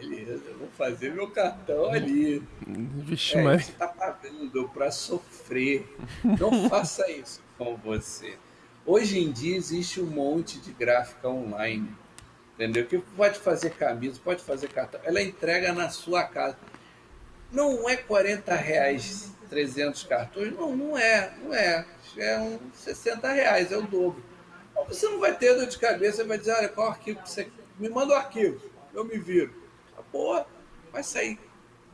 Beleza, 0.00 0.42
eu 0.46 0.58
vou 0.58 0.68
fazer 0.76 1.12
meu 1.12 1.28
cartão 1.30 1.90
ali. 1.90 2.42
Vixe, 2.66 3.36
é, 3.36 3.42
mas... 3.42 3.64
Você 3.64 3.72
está 3.72 3.88
pagando 3.88 4.68
para 4.68 4.90
sofrer. 4.92 5.92
Não 6.22 6.68
faça 6.70 7.10
isso 7.10 7.42
com 7.56 7.76
você. 7.76 8.36
Hoje 8.86 9.18
em 9.18 9.32
dia 9.32 9.56
existe 9.56 10.00
um 10.00 10.06
monte 10.06 10.60
de 10.60 10.72
gráfica 10.72 11.28
online, 11.28 11.92
entendeu? 12.54 12.86
Que 12.86 12.98
pode 12.98 13.38
fazer 13.38 13.70
camisa, 13.70 14.20
pode 14.24 14.42
fazer 14.42 14.68
cartão, 14.68 15.00
ela 15.04 15.20
entrega 15.20 15.72
na 15.72 15.90
sua 15.90 16.22
casa. 16.22 16.56
Não 17.52 17.88
é 17.88 17.96
40 17.96 18.54
reais 18.54 19.34
300 19.48 20.04
cartões, 20.04 20.52
não, 20.54 20.76
não 20.76 20.96
é, 20.96 21.34
não 21.42 21.52
é. 21.52 21.84
É 22.16 22.38
uns 22.38 22.60
60 22.74 23.30
reais, 23.32 23.72
é 23.72 23.76
o 23.76 23.82
dobro. 23.82 24.22
Então, 24.70 24.84
você 24.84 25.08
não 25.08 25.18
vai 25.18 25.36
ter 25.36 25.54
dor 25.54 25.66
de 25.66 25.78
cabeça, 25.78 26.18
você 26.18 26.24
vai 26.24 26.38
dizer, 26.38 26.52
olha, 26.52 26.68
qual 26.68 26.88
arquivo 26.88 27.22
que 27.22 27.30
você... 27.30 27.48
Me 27.78 27.88
manda 27.88 28.12
o 28.12 28.16
arquivo, 28.16 28.60
eu 28.92 29.04
me 29.04 29.18
viro. 29.18 29.54
Boa, 30.12 30.46
vai 30.92 31.02
sair 31.02 31.38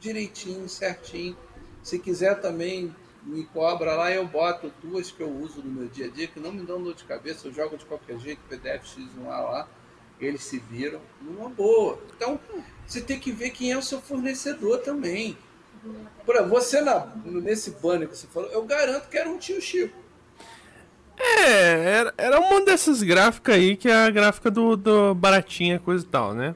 direitinho, 0.01 0.69
certinho. 0.69 1.37
Se 1.83 1.99
quiser 1.99 2.41
também 2.41 2.95
me 3.23 3.45
cobra 3.45 3.95
lá, 3.95 4.13
eu 4.13 4.27
boto 4.27 4.73
duas 4.83 5.11
que 5.11 5.23
eu 5.23 5.31
uso 5.31 5.63
no 5.63 5.71
meu 5.71 5.89
dia 5.89 6.07
a 6.07 6.09
dia, 6.09 6.27
que 6.27 6.39
não 6.39 6.53
me 6.53 6.65
dão 6.65 6.83
dor 6.83 6.95
de 6.95 7.05
cabeça, 7.05 7.49
eu 7.49 7.53
jogo 7.53 7.77
de 7.77 7.85
qualquer 7.85 8.19
jeito, 8.19 8.41
PDF 8.49 8.85
X1A 8.85 9.27
lá, 9.27 9.69
eles 10.21 10.45
se 10.45 10.59
viram 10.59 11.01
numa 11.21 11.49
boa. 11.49 11.99
Então, 12.15 12.39
você 12.87 13.01
tem 13.01 13.19
que 13.19 13.33
ver 13.33 13.51
quem 13.51 13.73
é 13.73 13.79
o 13.79 13.83
seu 13.83 14.01
fornecedor 14.01 14.79
também. 14.79 15.37
Pra 16.25 16.43
você, 16.43 16.81
na, 16.81 17.07
nesse 17.25 17.71
banner 17.73 18.09
que 18.09 18.17
você 18.17 18.27
falou, 18.27 18.51
eu 18.51 18.65
garanto 18.65 19.09
que 19.09 19.17
era 19.17 19.29
um 19.29 19.39
tio 19.39 19.61
Chico. 19.61 20.05
É, 21.17 21.99
era, 21.99 22.15
era 22.17 22.41
uma 22.41 22.61
dessas 22.63 23.03
gráficas 23.03 23.55
aí, 23.55 23.77
que 23.77 23.89
é 23.89 23.95
a 23.95 24.11
gráfica 24.11 24.51
do, 24.51 24.77
do 24.77 25.15
baratinha, 25.15 25.79
coisa 25.79 26.05
e 26.05 26.09
tal, 26.09 26.35
né? 26.35 26.55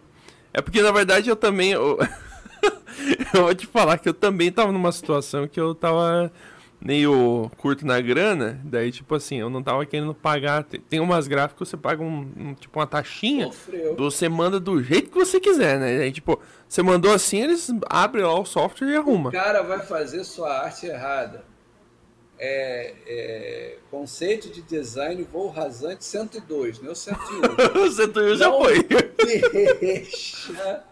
É 0.52 0.60
porque, 0.60 0.82
na 0.82 0.92
verdade, 0.92 1.28
eu 1.28 1.36
também... 1.36 1.72
Eu, 1.72 1.98
eu 3.34 3.42
vou 3.42 3.54
te 3.54 3.66
falar 3.66 3.98
que 3.98 4.08
eu 4.08 4.14
também 4.14 4.50
tava 4.50 4.72
numa 4.72 4.92
situação 4.92 5.46
que 5.46 5.60
eu 5.60 5.74
tava 5.74 6.32
meio 6.80 7.50
curto 7.56 7.84
na 7.84 8.00
grana, 8.00 8.60
daí 8.64 8.92
tipo 8.92 9.14
assim, 9.14 9.36
eu 9.36 9.50
não 9.50 9.62
tava 9.62 9.84
querendo 9.84 10.14
pagar. 10.14 10.64
Tem 10.64 11.00
umas 11.00 11.26
gráficas 11.26 11.68
que 11.68 11.70
você 11.70 11.76
paga 11.76 12.02
um, 12.02 12.30
um 12.36 12.54
tipo 12.54 12.78
uma 12.78 12.86
taxinha, 12.86 13.50
você 13.96 14.28
manda 14.28 14.60
do 14.60 14.82
jeito 14.82 15.10
que 15.10 15.18
você 15.18 15.40
quiser, 15.40 15.78
né? 15.78 16.02
Aí 16.02 16.12
tipo, 16.12 16.40
você 16.68 16.82
mandou 16.82 17.12
assim, 17.12 17.42
eles 17.42 17.70
abrem 17.88 18.24
lá 18.24 18.38
o 18.38 18.44
software 18.44 18.90
e 18.90 18.96
arruma. 18.96 19.30
O 19.30 19.32
cara 19.32 19.62
vai 19.62 19.80
fazer 19.80 20.24
sua 20.24 20.64
arte 20.64 20.86
errada. 20.86 21.44
É, 22.40 22.94
é, 23.06 23.78
conceito 23.90 24.48
de 24.48 24.62
design 24.62 25.22
voo 25.24 25.48
rasante 25.48 26.04
102, 26.04 26.80
né? 26.80 26.90
O 26.90 26.94
101. 26.94 27.18
o 27.82 27.90
101 27.90 28.36
já 28.36 28.52
foi. 28.52 28.86
Deixa 29.80 30.84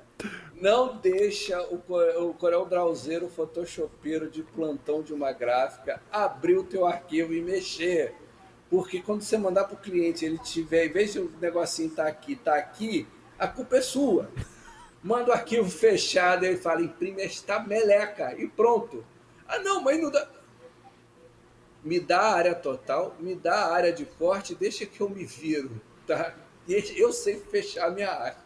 não 0.61 0.97
deixa 0.97 1.63
o, 1.65 1.83
o 2.29 2.35
Corel 2.35 2.65
Drauzeiro, 2.65 3.29
photoshopeiro 3.29 4.31
de 4.31 4.43
plantão 4.43 5.03
de 5.03 5.13
uma 5.13 5.31
gráfica, 5.31 6.01
abrir 6.11 6.57
o 6.57 6.65
teu 6.65 6.87
arquivo 6.87 7.35
e 7.35 7.43
mexer. 7.43 8.15
Porque 8.71 9.03
quando 9.03 9.23
você 9.23 9.37
mandar 9.37 9.65
para 9.65 9.75
o 9.75 9.81
cliente, 9.81 10.25
ele 10.25 10.39
tiver, 10.39 10.87
em 10.87 10.93
vez 10.93 11.13
de 11.13 11.21
o 11.21 11.31
negocinho 11.41 11.89
estar 11.89 12.05
tá 12.05 12.09
aqui, 12.09 12.37
tá 12.37 12.55
aqui, 12.57 13.07
a 13.39 13.47
culpa 13.47 13.77
é 13.77 13.83
sua. 13.83 14.31
Manda 15.03 15.31
o 15.31 15.35
arquivo 15.35 15.71
fechado, 15.71 16.45
ele 16.45 16.57
fala, 16.57 16.81
imprime 16.81 17.23
esta 17.23 17.61
meleca 17.61 18.35
e 18.37 18.49
pronto. 18.49 19.05
Ah, 19.47 19.59
não, 19.59 19.83
mas 19.83 20.01
não 20.01 20.11
dá. 20.11 20.27
Me 21.87 22.01
dá 22.01 22.19
a 22.19 22.35
área 22.35 22.53
total, 22.53 23.15
me 23.21 23.37
dá 23.37 23.55
a 23.55 23.73
área 23.73 23.93
de 23.93 24.05
corte, 24.05 24.57
deixa 24.57 24.85
que 24.85 25.01
eu 25.01 25.09
me 25.09 25.25
viro, 25.25 25.81
tá? 26.05 26.35
Eu 26.69 27.13
sei 27.13 27.37
fechar 27.37 27.87
a 27.87 27.91
minha 27.93 28.11
arte. 28.11 28.41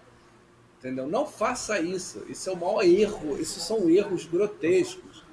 Entendeu? 0.79 1.07
Não 1.07 1.27
faça 1.27 1.81
isso. 1.81 2.23
Isso 2.29 2.51
é 2.51 2.53
o 2.53 2.57
maior 2.57 2.83
erro. 2.85 3.41
Isso 3.41 3.59
são 3.59 3.89
erros 3.89 4.27
grotescos. 4.27 5.25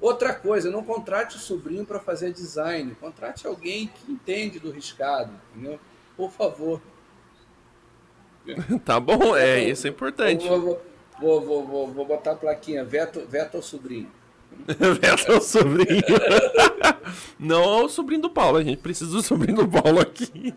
Outra 0.00 0.34
coisa, 0.34 0.72
não 0.72 0.82
contrate 0.82 1.36
o 1.36 1.38
sobrinho 1.38 1.86
para 1.86 2.00
fazer 2.00 2.32
design. 2.32 2.96
Contrate 2.96 3.46
alguém 3.46 3.86
que 3.86 4.10
entende 4.10 4.58
do 4.58 4.72
riscado. 4.72 5.32
Entendeu? 5.54 5.78
Por 6.16 6.32
favor. 6.32 6.82
tá 8.84 8.98
bom, 8.98 9.36
é, 9.36 9.60
isso 9.60 9.86
é 9.86 9.90
importante. 9.90 10.48
Vou, 10.48 10.60
vou, 11.20 11.40
vou, 11.40 11.64
vou, 11.64 11.92
vou 11.92 12.04
botar 12.04 12.32
a 12.32 12.36
plaquinha, 12.36 12.84
veto, 12.84 13.24
veto 13.24 13.56
ao 13.56 13.62
sobrinho. 13.62 14.10
Veto 14.66 15.32
ao 15.32 15.40
sobrinho. 15.40 16.02
não 17.38 17.62
ao 17.62 17.88
sobrinho 17.88 18.22
do 18.22 18.30
Paulo, 18.30 18.58
a 18.58 18.64
gente 18.64 18.78
precisa 18.78 19.10
do 19.10 19.22
sobrinho 19.22 19.58
do 19.58 19.68
Paulo 19.68 20.00
aqui. 20.00 20.54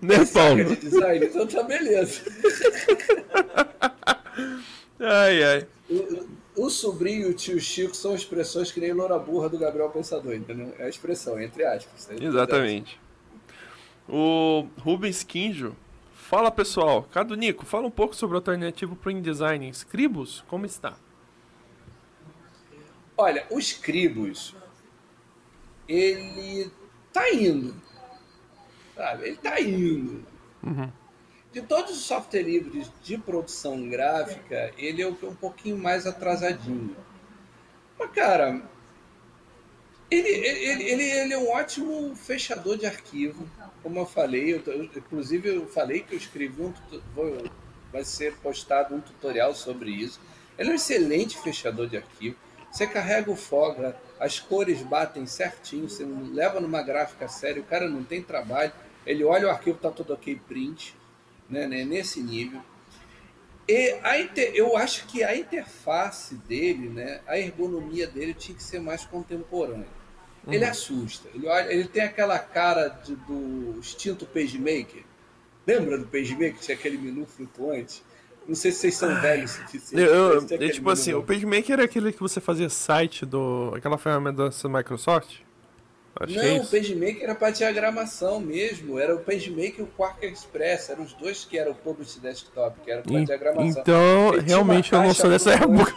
né, 0.00 0.24
Paulo? 0.32 0.64
de 0.64 0.76
design, 0.76 1.26
então 1.26 1.46
tá 1.46 1.62
beleza. 1.62 2.22
ai, 4.98 5.42
ai. 5.42 5.66
O, 5.90 6.64
o, 6.66 6.70
sobrinho 6.70 7.28
e 7.28 7.30
o 7.30 7.34
tio 7.34 7.60
Chico 7.60 7.94
são 7.96 8.14
expressões 8.14 8.70
que 8.70 8.80
nem 8.80 8.92
Loura 8.92 9.18
Burra 9.18 9.48
do 9.48 9.58
Gabriel 9.58 9.90
Pensador, 9.90 10.34
entendeu? 10.34 10.72
É 10.78 10.84
a 10.84 10.88
expressão, 10.88 11.40
entre 11.40 11.64
aspas. 11.64 12.08
Né? 12.08 12.16
Exatamente. 12.20 12.98
O 14.08 14.66
Rubens 14.78 15.22
Quinjo. 15.22 15.74
Fala 16.14 16.48
pessoal, 16.48 17.02
Cado 17.10 17.34
Nico, 17.34 17.66
fala 17.66 17.88
um 17.88 17.90
pouco 17.90 18.14
sobre 18.14 18.36
o 18.36 18.38
alternativo 18.38 18.94
para 18.94 19.08
o 19.08 19.10
InDesign. 19.10 19.68
Scribus, 19.70 20.44
como 20.46 20.64
está? 20.64 20.96
Olha, 23.20 23.46
o 23.50 23.58
Scribus, 23.58 24.54
ele 25.88 26.70
tá 27.12 27.30
indo 27.30 27.74
Sabe? 29.00 29.24
Ele 29.24 29.34
está 29.36 29.58
indo. 29.58 30.26
Uhum. 30.62 30.92
De 31.50 31.62
todos 31.62 31.92
os 31.92 32.04
software 32.04 32.42
livres 32.42 32.92
de 33.02 33.16
produção 33.16 33.88
gráfica, 33.88 34.72
ele 34.76 35.00
é 35.00 35.08
um 35.08 35.34
pouquinho 35.34 35.78
mais 35.78 36.06
atrasadinho. 36.06 36.94
Mas, 37.98 38.10
cara, 38.10 38.62
ele, 40.10 40.28
ele, 40.28 40.84
ele, 40.84 41.02
ele 41.02 41.32
é 41.32 41.38
um 41.38 41.48
ótimo 41.48 42.14
fechador 42.14 42.76
de 42.76 42.84
arquivo. 42.84 43.48
Como 43.82 43.98
eu 43.98 44.04
falei, 44.04 44.52
eu, 44.52 44.62
eu, 44.66 44.84
inclusive 44.84 45.48
eu 45.48 45.66
falei 45.66 46.00
que 46.00 46.12
eu 46.12 46.18
escrevi 46.18 46.60
um 46.60 46.74
vou, 47.14 47.50
vai 47.90 48.04
ser 48.04 48.36
postado 48.36 48.94
um 48.94 49.00
tutorial 49.00 49.54
sobre 49.54 49.90
isso. 49.90 50.20
Ele 50.58 50.68
é 50.68 50.72
um 50.72 50.76
excelente 50.76 51.38
fechador 51.38 51.88
de 51.88 51.96
arquivo. 51.96 52.36
Você 52.70 52.86
carrega 52.86 53.30
o 53.30 53.36
Fogra, 53.36 54.00
as 54.18 54.38
cores 54.38 54.82
batem 54.82 55.26
certinho, 55.26 55.88
você 55.88 56.04
leva 56.04 56.60
numa 56.60 56.82
gráfica 56.82 57.26
séria, 57.26 57.60
o 57.60 57.64
cara 57.64 57.88
não 57.88 58.04
tem 58.04 58.22
trabalho, 58.22 58.72
ele 59.04 59.24
olha 59.24 59.48
o 59.48 59.50
arquivo, 59.50 59.78
tá 59.78 59.90
tudo 59.90 60.12
ok, 60.12 60.40
print, 60.46 60.94
né, 61.48 61.66
né 61.66 61.84
nesse 61.84 62.22
nível. 62.22 62.60
E 63.66 63.98
a 64.02 64.18
inter... 64.18 64.52
eu 64.54 64.76
acho 64.76 65.06
que 65.06 65.22
a 65.22 65.36
interface 65.36 66.34
dele, 66.34 66.88
né, 66.88 67.20
a 67.26 67.38
ergonomia 67.38 68.06
dele 68.06 68.34
tinha 68.34 68.56
que 68.56 68.62
ser 68.62 68.80
mais 68.80 69.04
contemporânea. 69.04 69.86
Uhum. 70.46 70.52
Ele 70.52 70.64
assusta. 70.64 71.28
Ele, 71.34 71.46
olha, 71.46 71.72
ele 71.72 71.86
tem 71.86 72.02
aquela 72.02 72.38
cara 72.38 72.88
de, 72.88 73.14
do 73.14 73.78
extinto 73.80 74.26
PageMaker. 74.26 75.04
Lembra 75.66 75.98
do 75.98 76.06
PageMaker? 76.06 76.58
Tinha 76.58 76.76
aquele 76.76 76.98
menu 76.98 77.26
flutuante. 77.26 78.02
Não 78.46 78.54
sei 78.54 78.72
se 78.72 78.78
vocês 78.78 78.96
são 78.96 79.20
velhos 79.20 79.52
suficiente. 79.52 80.02
Eu, 80.02 80.40
eu, 80.40 80.46
eu 80.48 80.72
tipo 80.72 80.90
assim, 80.90 81.14
o 81.14 81.22
PageMaker 81.22 81.80
é 81.80 81.84
aquele 81.84 82.12
que 82.12 82.20
você 82.20 82.40
fazia 82.40 82.68
site 82.68 83.24
do. 83.24 83.72
aquela 83.76 83.96
ferramenta 83.96 84.48
da 84.48 84.68
Microsoft? 84.68 85.40
Acho 86.18 86.34
não, 86.34 86.42
é 86.42 86.60
o 86.60 86.66
PageMaker 86.66 87.22
era 87.22 87.34
para 87.34 87.50
diagramação 87.50 88.40
mesmo. 88.40 88.98
Era 88.98 89.14
o 89.14 89.20
PageMaker 89.20 89.78
e 89.78 89.82
o 89.82 89.86
Quark 89.86 90.26
Express. 90.26 90.90
Eram 90.90 91.04
os 91.04 91.12
dois 91.12 91.44
que 91.44 91.56
eram 91.56 91.72
o 91.72 91.74
Publish 91.74 92.18
Desktop, 92.18 92.80
que 92.80 92.90
era 92.90 93.02
para 93.02 93.24
diagramação. 93.24 93.80
Então, 93.80 94.30
realmente 94.44 94.92
eu 94.92 95.02
não 95.02 95.14
sou 95.14 95.30
dessa 95.30 95.52
época. 95.54 95.94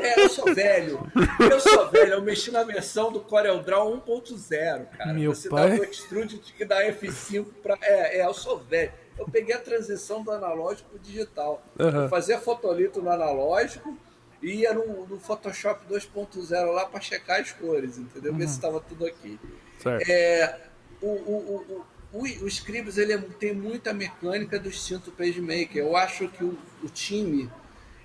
É, 0.00 0.22
eu 0.22 0.28
sou 0.28 0.54
velho. 0.54 1.10
Eu 1.50 1.58
sou 1.58 1.90
velho. 1.90 2.12
Eu 2.12 2.22
mexi 2.22 2.50
na 2.50 2.62
versão 2.62 3.10
do 3.10 3.20
CorelDRAW 3.20 4.02
1.0, 4.06 4.86
cara. 4.96 5.12
Meu 5.12 5.34
Você 5.34 5.48
pai... 5.48 5.76
dá 5.76 5.80
o 5.80 5.84
extrude 5.84 6.40
e 6.58 6.64
dá 6.64 6.84
F5 6.84 7.46
para... 7.62 7.78
É, 7.82 8.20
é, 8.20 8.26
eu 8.26 8.34
sou 8.34 8.58
velho. 8.58 8.92
Eu 9.18 9.26
peguei 9.26 9.54
a 9.54 9.58
transição 9.58 10.22
do 10.22 10.30
analógico 10.30 10.90
para 10.90 10.96
o 10.96 11.00
digital. 11.00 11.62
Uhum. 11.78 12.02
Eu 12.02 12.08
fazia 12.08 12.38
fotolito 12.38 13.00
no 13.00 13.10
analógico 13.10 13.96
e 14.42 14.60
ia 14.60 14.74
no, 14.74 15.06
no 15.06 15.18
Photoshop 15.18 15.84
2.0 15.90 16.72
lá 16.72 16.86
para 16.86 17.00
checar 17.00 17.40
as 17.40 17.52
cores, 17.52 17.98
entendeu? 17.98 18.32
Uhum. 18.32 18.38
Ver 18.38 18.48
se 18.48 18.54
estava 18.54 18.80
tudo 18.80 19.06
aqui. 19.06 19.38
Certo. 19.78 20.08
É, 20.08 20.60
o, 21.00 21.06
o, 21.06 21.84
o, 22.12 22.18
o, 22.18 22.22
o 22.22 22.48
Scribus 22.48 22.98
ele 22.98 23.12
é, 23.12 23.18
tem 23.18 23.54
muita 23.54 23.92
mecânica 23.92 24.58
do 24.58 24.68
instinto 24.68 25.10
PageMaker. 25.10 25.78
Eu 25.82 25.96
acho 25.96 26.28
que 26.28 26.44
o, 26.44 26.58
o 26.82 26.88
time 26.88 27.50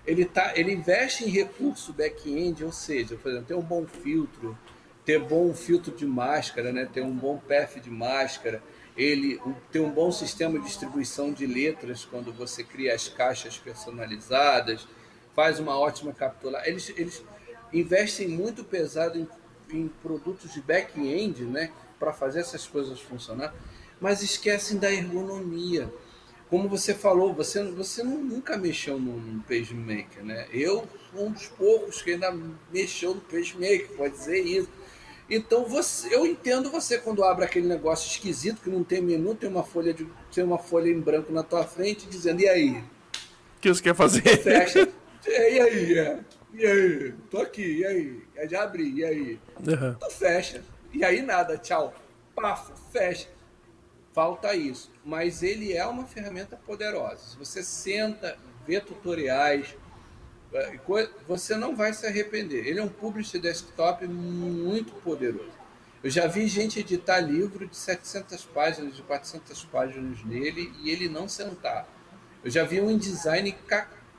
ele, 0.05 0.25
tá, 0.25 0.53
ele 0.55 0.73
investe 0.73 1.25
em 1.25 1.29
recurso 1.29 1.93
back-end, 1.93 2.63
ou 2.63 2.71
seja, 2.71 3.15
por 3.15 3.29
exemplo, 3.29 3.47
ter 3.47 3.55
um 3.55 3.61
bom 3.61 3.85
filtro, 3.85 4.57
ter 5.05 5.19
bom 5.19 5.53
filtro 5.53 5.95
de 5.95 6.05
máscara, 6.05 6.71
né? 6.71 6.87
ter 6.91 7.01
um 7.01 7.15
bom 7.15 7.37
path 7.37 7.79
de 7.79 7.89
máscara, 7.89 8.61
ele 8.95 9.39
ter 9.71 9.79
um 9.79 9.89
bom 9.89 10.11
sistema 10.11 10.59
de 10.59 10.65
distribuição 10.65 11.31
de 11.31 11.45
letras 11.45 12.05
quando 12.05 12.31
você 12.33 12.63
cria 12.63 12.93
as 12.93 13.07
caixas 13.07 13.57
personalizadas 13.57 14.87
faz 15.35 15.59
uma 15.59 15.77
ótima 15.77 16.13
captura. 16.13 16.61
Eles, 16.67 16.89
eles 16.97 17.23
investem 17.71 18.27
muito 18.27 18.63
pesado 18.63 19.17
em, 19.17 19.27
em 19.71 19.87
produtos 19.87 20.53
de 20.53 20.61
back-end, 20.61 21.43
né, 21.45 21.71
para 21.99 22.11
fazer 22.11 22.39
essas 22.39 22.67
coisas 22.67 22.99
funcionar, 22.99 23.53
mas 23.99 24.21
esquecem 24.21 24.77
da 24.77 24.91
ergonomia. 24.91 25.91
Como 26.49 26.67
você 26.67 26.93
falou, 26.93 27.33
você, 27.33 27.63
você 27.71 28.03
nunca 28.03 28.57
mexeu 28.57 28.99
no, 28.99 29.41
PageMaker, 29.43 30.21
né? 30.21 30.47
Eu 30.51 30.85
sou 31.09 31.27
um 31.27 31.31
dos 31.31 31.47
poucos 31.47 32.01
que 32.01 32.11
ainda 32.11 32.35
mexeu 32.73 33.15
no 33.15 33.21
PageMaker, 33.21 33.87
pode 33.95 34.13
dizer 34.13 34.41
isso. 34.41 34.67
Então 35.33 35.63
você, 35.63 36.13
eu 36.13 36.25
entendo 36.25 36.69
você 36.69 36.97
quando 36.97 37.23
abre 37.23 37.45
aquele 37.45 37.65
negócio 37.65 38.05
esquisito 38.11 38.61
que 38.61 38.69
não 38.69 38.83
tem 38.83 39.01
menu, 39.01 39.33
tem 39.33 39.49
uma 39.49 39.63
folha 39.63 39.93
de 39.93 40.05
tem 40.29 40.43
uma 40.43 40.57
folha 40.57 40.89
em 40.89 40.99
branco 40.99 41.31
na 41.31 41.41
tua 41.41 41.63
frente 41.63 42.05
dizendo 42.05 42.41
e 42.41 42.49
aí? 42.49 42.83
O 43.55 43.61
que 43.61 43.69
você 43.69 43.81
quer 43.81 43.95
fazer? 43.95 44.21
Fecha, 44.21 44.89
e 45.25 45.59
aí? 45.59 45.97
É. 45.97 46.19
E 46.53 46.65
aí? 46.65 47.13
Tô 47.29 47.37
aqui, 47.37 47.77
e 47.77 47.85
aí? 47.85 48.21
É 48.35 48.45
já 48.45 48.63
abri, 48.63 48.91
e 48.91 49.05
aí? 49.05 49.39
Uhum. 49.65 49.91
Então 49.91 50.11
fecha. 50.11 50.61
E 50.91 51.01
aí 51.01 51.21
nada, 51.21 51.57
tchau. 51.57 51.93
Pafo, 52.35 52.73
fecha. 52.91 53.29
Falta 54.11 54.53
isso. 54.53 54.91
Mas 55.05 55.41
ele 55.43 55.71
é 55.71 55.85
uma 55.85 56.05
ferramenta 56.05 56.57
poderosa. 56.57 57.19
Se 57.19 57.37
você 57.37 57.63
senta, 57.63 58.37
vê 58.67 58.81
tutoriais, 58.81 59.77
você 61.27 61.55
não 61.55 61.75
vai 61.75 61.93
se 61.93 62.05
arrepender. 62.05 62.67
Ele 62.67 62.79
é 62.79 62.83
um 62.83 62.89
publisher 62.89 63.39
desktop 63.39 64.05
muito 64.07 64.93
poderoso. 64.95 65.61
Eu 66.03 66.09
já 66.09 66.27
vi 66.27 66.47
gente 66.47 66.79
editar 66.79 67.19
livro 67.19 67.67
de 67.67 67.75
700 67.75 68.43
páginas, 68.45 68.95
de 68.95 69.03
400 69.03 69.63
páginas 69.65 70.23
nele 70.25 70.73
e 70.81 70.89
ele 70.89 71.07
não 71.07 71.27
sentar. 71.27 71.87
Eu 72.43 72.49
já 72.49 72.63
vi 72.63 72.81
um 72.81 72.89
InDesign 72.89 73.55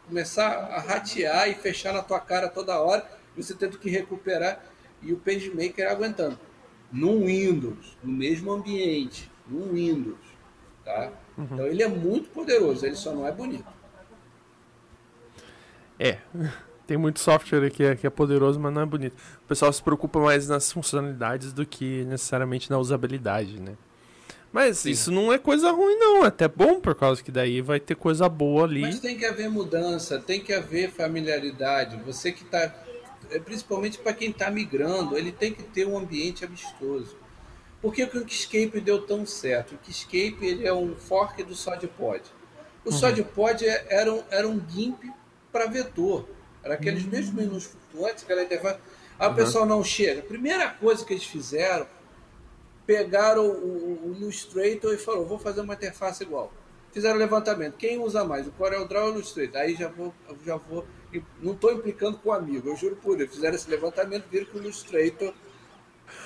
começar 0.07 0.49
a 0.49 0.81
ratear 0.81 1.49
e 1.49 1.55
fechar 1.55 1.93
na 1.93 2.03
tua 2.03 2.21
cara 2.21 2.49
toda 2.49 2.81
hora, 2.81 3.05
você 3.37 3.55
tendo 3.55 3.79
que 3.79 3.91
recuperar 3.91 4.65
e 5.03 5.13
o 5.13 5.17
PageMaker 5.17 5.91
aguentando. 5.91 6.39
No 6.93 7.25
Windows, 7.27 7.97
no 8.03 8.13
mesmo 8.13 8.53
ambiente, 8.53 9.31
no 9.49 9.73
Windows, 9.73 10.21
tá? 10.85 11.11
Uhum. 11.37 11.49
Então 11.51 11.67
ele 11.67 11.83
é 11.83 11.89
muito 11.89 12.31
poderoso, 12.31 12.87
ele 12.87 12.95
só 12.95 13.13
não 13.13 13.27
é 13.27 13.33
bonito. 13.33 13.82
É, 16.03 16.19
tem 16.85 16.97
muito 16.97 17.21
software 17.21 17.71
que 17.71 17.85
é, 17.85 17.95
que 17.95 18.05
é 18.05 18.11
poderoso, 18.11 18.59
mas 18.59 18.75
não 18.75 18.83
é 18.83 18.87
bonito. 18.87 19.15
O 19.45 19.47
pessoal 19.47 19.73
se 19.73 19.81
preocupa 19.81 20.19
mais 20.19 20.49
nas 20.49 20.73
funcionalidades 20.73 21.53
do 21.53 21.65
que 21.65 22.05
necessariamente 22.05 22.69
na 22.69 22.79
usabilidade, 22.79 23.61
né? 23.61 23.77
Mas 24.53 24.79
Sim. 24.79 24.91
isso 24.91 25.11
não 25.11 25.33
é 25.33 25.39
coisa 25.39 25.71
ruim, 25.71 25.97
não. 25.97 26.25
É 26.25 26.27
até 26.27 26.47
bom, 26.47 26.79
por 26.81 26.95
causa 26.95 27.23
que 27.23 27.31
daí 27.31 27.63
vai 27.63 27.81
ter 27.81 27.95
coisa 27.95 28.29
boa 28.29 28.65
ali. 28.65 28.83
Mas 28.83 29.01
tem 29.01 29.17
que 29.17 29.25
haver 29.25 29.49
mudança, 29.49 30.19
tem 30.19 30.41
que 30.41 30.53
haver 30.53 30.91
familiaridade. 30.91 31.97
Você 32.05 32.33
que 32.33 32.43
está. 32.43 32.75
É, 33.31 33.39
principalmente 33.39 33.97
para 33.97 34.13
quem 34.13 34.29
está 34.29 34.51
migrando, 34.51 35.17
ele 35.17 35.33
tem 35.33 35.55
que 35.55 35.63
ter 35.63 35.87
um 35.87 35.97
ambiente 35.97 36.45
amistoso. 36.45 37.17
Por 37.81 37.95
que, 37.95 38.07
que 38.07 38.19
o 38.19 38.23
Inkscape 38.23 38.79
deu 38.81 39.01
tão 39.01 39.25
certo? 39.25 39.73
O 39.73 39.75
Inkscape 39.77 40.39
ele 40.43 40.67
é 40.67 40.75
um 40.75 40.95
fork 40.97 41.43
do 41.43 41.55
SodPod. 41.55 42.23
O 42.85 42.91
uhum. 42.91 42.93
SodPod 42.93 43.65
é, 43.65 43.87
era 43.89 44.13
um, 44.13 44.23
era 44.31 44.47
um 44.47 44.61
GIMP 44.69 45.05
para 45.53 45.67
vetor. 45.67 46.29
Era 46.65 46.75
aqueles 46.75 47.05
uhum. 47.05 47.11
mesmos 47.11 47.35
menus 47.35 47.65
flutuantes, 47.65 48.25
aquela 48.25 48.43
interface. 48.43 48.79
Aí 49.19 49.27
uhum. 49.27 49.33
o 49.33 49.37
pessoal 49.37 49.67
não 49.67 49.85
chega. 49.85 50.21
A 50.21 50.25
primeira 50.25 50.71
coisa 50.71 51.05
que 51.05 51.13
eles 51.13 51.25
fizeram 51.25 51.87
pegaram 52.87 53.47
o, 53.47 54.11
o 54.11 54.17
Illustrator 54.19 54.93
e 54.93 54.99
falou, 54.99 55.27
vou 55.27 55.39
fazer 55.39 55.61
uma 55.61 55.75
interface 55.75 56.23
igual. 56.23 56.53
Fizeram 56.93 57.19
levantamento. 57.19 57.77
Quem 57.77 57.99
usa 57.99 58.25
mais, 58.25 58.47
o 58.47 58.53
CorelDRAW 58.53 59.05
ou 59.05 59.13
o 59.13 59.15
Illustrator? 59.15 59.61
Aí 59.61 59.75
já 59.75 59.89
vou, 59.89 60.15
já 60.45 60.57
vou, 60.57 60.87
não 61.41 61.53
estou 61.53 61.73
implicando 61.73 62.19
com 62.19 62.29
o 62.29 62.33
amigo, 62.33 62.69
eu 62.69 62.77
juro 62.77 62.97
por 62.97 63.17
Deus. 63.17 63.31
Fizeram 63.31 63.55
esse 63.55 63.71
levantamento, 63.71 64.25
viram 64.31 64.47
que 64.47 64.57
o 64.57 64.61
Illustrator 64.61 65.33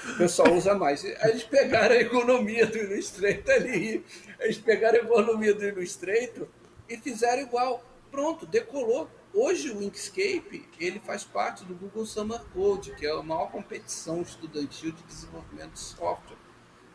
o 0.09 0.16
pessoal 0.18 0.53
usa 0.55 0.74
mais. 0.74 1.05
Aí 1.05 1.31
eles 1.31 1.45
pegaram 1.45 1.95
a 1.95 1.99
economia 1.99 2.66
do 2.66 2.79
Illustrator 2.79 3.55
ali, 3.55 4.05
eles 4.41 4.59
pegaram 4.59 4.99
a 4.99 5.03
economia 5.03 5.55
do 5.55 5.64
Illustrator 5.64 6.49
e 6.89 6.97
fizeram 6.97 7.43
igual. 7.43 7.85
Pronto, 8.17 8.47
decolou. 8.47 9.11
Hoje 9.35 9.71
o 9.71 9.83
Inkscape 9.83 10.67
ele 10.81 10.99
faz 11.01 11.23
parte 11.23 11.64
do 11.64 11.75
Google 11.75 12.07
Summer 12.07 12.41
Code, 12.55 12.95
que 12.95 13.07
é 13.07 13.11
a 13.11 13.23
maior 13.23 13.51
competição 13.51 14.23
estudantil 14.23 14.91
de 14.91 15.03
desenvolvimento 15.03 15.73
de 15.73 15.81
software 15.81 16.47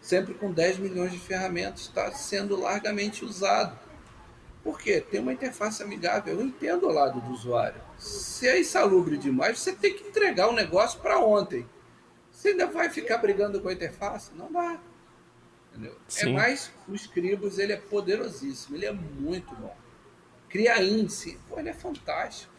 sempre 0.01 0.34
com 0.34 0.51
10 0.51 0.80
milhões 0.80 1.11
de 1.11 1.19
ferramentas, 1.19 1.82
está 1.82 2.11
sendo 2.11 2.59
largamente 2.59 3.24
usado. 3.24 3.80
Por 4.63 4.80
quê? 4.80 4.99
Tem 4.99 5.19
uma 5.19 5.34
interface 5.34 5.82
amigável. 5.82 6.39
Eu 6.39 6.41
entendo 6.41 6.88
o 6.88 6.91
lado 6.91 7.22
do 7.22 7.32
usuário. 7.32 7.80
Se 7.97 8.47
é 8.47 8.59
insalubre 8.59 9.17
demais, 9.17 9.59
você 9.59 9.74
tem 9.74 9.93
que 9.93 10.07
entregar 10.07 10.47
o 10.47 10.51
um 10.51 10.55
negócio 10.55 10.99
para 10.99 11.19
ontem. 11.19 11.67
Você 12.32 12.49
ainda 12.49 12.67
vai 12.67 12.89
ficar 12.89 13.19
brigando 13.19 13.61
com 13.61 13.69
a 13.69 13.74
interface? 13.74 14.32
Não 14.36 14.51
dá. 14.51 14.80
É 16.17 16.26
mais, 16.26 16.72
o 16.88 16.93
Scribus 16.93 17.57
ele 17.57 17.74
é 17.74 17.78
poderosíssimo, 17.78 18.76
ele 18.76 18.86
é 18.86 18.91
muito 18.91 19.55
bom. 19.55 19.76
Cria 20.52 20.82
índice, 20.84 21.39
pô, 21.49 21.60
ele 21.60 21.70
é 21.70 21.74
fantástico. 21.74 22.52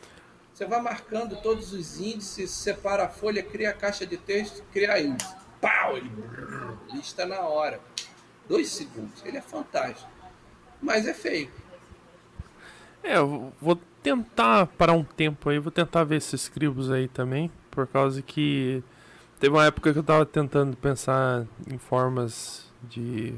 Você 0.53 0.67
vai 0.67 0.81
marcando 0.81 1.41
todos 1.43 1.73
os 1.73 2.01
índices, 2.01 2.51
separa 2.51 3.05
a 3.05 3.09
folha, 3.09 3.43
cria 3.43 3.71
a 3.71 3.75
caixa 3.75 4.07
de 4.07 4.17
texto, 4.17 4.63
cria 4.73 5.01
índice 5.01 5.43
pau, 5.63 5.97
ele 5.97 6.11
lista 6.93 7.25
na 7.25 7.41
hora. 7.41 7.81
Dois 8.49 8.69
segundos. 8.69 9.25
Ele 9.25 9.39
é 9.39 9.41
fantástico. 9.41 10.11
Mas 10.83 11.07
é 11.07 11.15
feio. 11.15 11.49
É, 13.05 13.17
eu 13.17 13.53
vou 13.61 13.81
tentar 14.03 14.67
parar 14.67 14.95
um 14.95 15.05
tempo 15.05 15.49
aí, 15.49 15.61
vou 15.61 15.71
tentar 15.71 16.03
ver 16.03 16.17
esses 16.17 16.49
cribos 16.49 16.91
aí 16.91 17.07
também, 17.07 17.51
por 17.71 17.87
causa 17.87 18.21
que 18.21 18.83
teve 19.39 19.55
uma 19.55 19.65
época 19.65 19.93
que 19.93 19.99
eu 19.99 20.03
tava 20.03 20.27
tentando 20.27 20.77
pensar 20.77 21.47
em 21.69 21.79
formas 21.79 22.67
de 22.83 23.35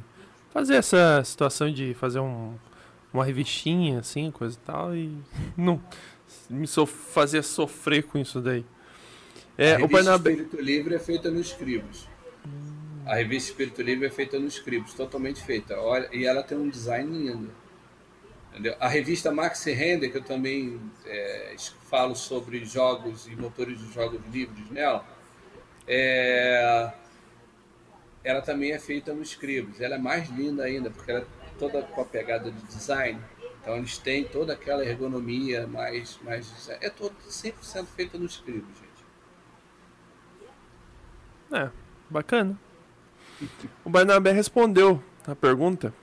fazer 0.52 0.76
essa 0.76 1.22
situação 1.24 1.70
de 1.70 1.94
fazer 1.94 2.20
um, 2.20 2.54
uma 3.14 3.24
revistinha 3.24 4.00
assim, 4.00 4.30
coisa 4.32 4.58
e 4.60 4.66
tal, 4.66 4.96
e 4.96 5.16
não 5.56 5.80
me 6.50 6.66
so, 6.66 6.84
fazer 6.84 7.42
sofrer 7.42 8.02
com 8.02 8.18
isso 8.18 8.40
daí. 8.40 8.64
É, 9.56 9.74
a 9.74 9.76
revista 9.76 10.02
Barnabé... 10.02 10.30
Espírito 10.32 10.60
Livre 10.60 10.94
é 10.96 10.98
feita 10.98 11.30
no 11.30 11.40
Scribus. 11.40 12.08
A 13.06 13.14
revista 13.14 13.50
Espírito 13.50 13.82
Livre 13.82 14.06
é 14.06 14.10
feita 14.10 14.38
no 14.38 14.48
Scribus, 14.48 14.94
totalmente 14.94 15.40
feita. 15.42 15.78
Olha, 15.78 16.08
e 16.12 16.26
ela 16.26 16.42
tem 16.42 16.58
um 16.58 16.68
design 16.68 17.08
lindo. 17.16 17.52
Entendeu? 18.50 18.74
A 18.80 18.88
revista 18.88 19.30
Maxi 19.30 19.70
Render, 19.72 20.10
que 20.10 20.18
eu 20.18 20.22
também 20.22 20.80
é, 21.06 21.54
falo 21.88 22.16
sobre 22.16 22.64
jogos 22.64 23.28
e 23.28 23.36
motores 23.36 23.78
de 23.78 23.92
jogos 23.92 24.20
livres 24.32 24.68
nela, 24.70 25.06
é, 25.86 26.92
ela 28.24 28.40
também 28.40 28.72
é 28.72 28.78
feita 28.78 29.12
no 29.12 29.22
Scribus. 29.22 29.80
Ela 29.80 29.96
é 29.96 29.98
mais 29.98 30.28
linda 30.30 30.64
ainda, 30.64 30.90
porque 30.90 31.12
ela 31.12 31.26
toda 31.58 31.82
com 31.82 32.00
a 32.00 32.04
pegada 32.04 32.50
de 32.50 32.62
design. 32.66 33.20
Então 33.60 33.76
eles 33.76 33.96
têm 33.96 34.24
toda 34.24 34.52
aquela 34.52 34.84
ergonomia 34.84 35.66
mais. 35.66 36.18
mais 36.22 36.68
é 36.80 36.90
todo 36.90 37.14
100% 37.28 37.86
feita 37.96 38.18
no 38.18 38.26
Scribus, 38.26 38.76
gente. 38.78 38.94
É, 41.52 41.70
bacana. 42.10 42.58
O 43.84 43.90
Barnabé 43.90 44.32
respondeu 44.32 45.02
a 45.26 45.34
pergunta. 45.34 45.94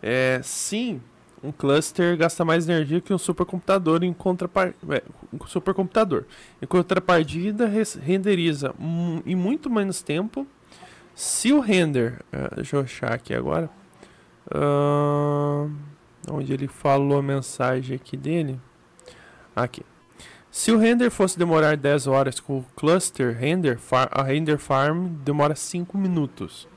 É, 0.00 0.40
sim, 0.42 1.00
um 1.42 1.50
cluster 1.50 2.16
gasta 2.16 2.44
mais 2.44 2.68
energia 2.68 3.00
que 3.00 3.12
um 3.12 3.18
supercomputador 3.18 4.04
em 4.04 4.12
contrapartida. 4.12 4.96
É, 4.96 5.02
um 5.32 5.44
supercomputador. 5.46 6.24
Em 6.60 6.66
contrapartida, 6.66 7.68
renderiza 8.00 8.74
em 9.26 9.34
muito 9.34 9.68
menos 9.68 10.02
tempo. 10.02 10.46
Se 11.14 11.52
o 11.52 11.60
render. 11.60 12.20
Uh, 12.32 12.56
deixa 12.56 12.76
eu 12.76 12.80
achar 12.80 13.12
aqui 13.12 13.34
agora. 13.34 13.68
Uh, 14.46 15.70
onde 16.30 16.52
ele 16.52 16.68
falou 16.68 17.18
a 17.18 17.22
mensagem 17.22 17.96
aqui 17.96 18.16
dele. 18.16 18.60
Aqui. 19.54 19.82
Se 20.50 20.70
o 20.70 20.78
render 20.78 21.10
fosse 21.10 21.38
demorar 21.38 21.76
10 21.76 22.06
horas 22.06 22.38
com 22.38 22.58
o 22.58 22.66
cluster 22.76 23.34
render, 23.34 23.78
a 24.10 24.22
render 24.22 24.58
farm 24.58 25.06
demora 25.24 25.54
5 25.54 25.96
minutos. 25.96 26.68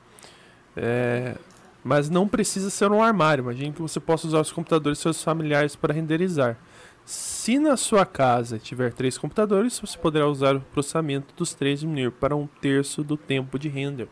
É, 0.74 1.36
mas 1.84 2.08
não 2.08 2.26
precisa 2.26 2.70
ser 2.70 2.90
um 2.90 3.02
armário. 3.02 3.42
Imagine 3.42 3.72
que 3.72 3.82
você 3.82 4.00
possa 4.00 4.26
usar 4.26 4.40
os 4.40 4.50
computadores 4.50 4.98
seus 4.98 5.22
familiares 5.22 5.76
para 5.76 5.92
renderizar. 5.92 6.58
Se 7.04 7.58
na 7.58 7.76
sua 7.76 8.04
casa 8.04 8.58
tiver 8.58 8.92
três 8.92 9.16
computadores, 9.16 9.78
você 9.78 9.96
poderá 9.96 10.26
usar 10.26 10.56
o 10.56 10.60
processamento 10.60 11.34
dos 11.36 11.54
três 11.54 11.78
diminuir 11.78 12.10
para 12.10 12.34
um 12.34 12.48
terço 12.60 13.04
do 13.04 13.16
tempo 13.16 13.58
de 13.58 13.68
render. 13.68 14.08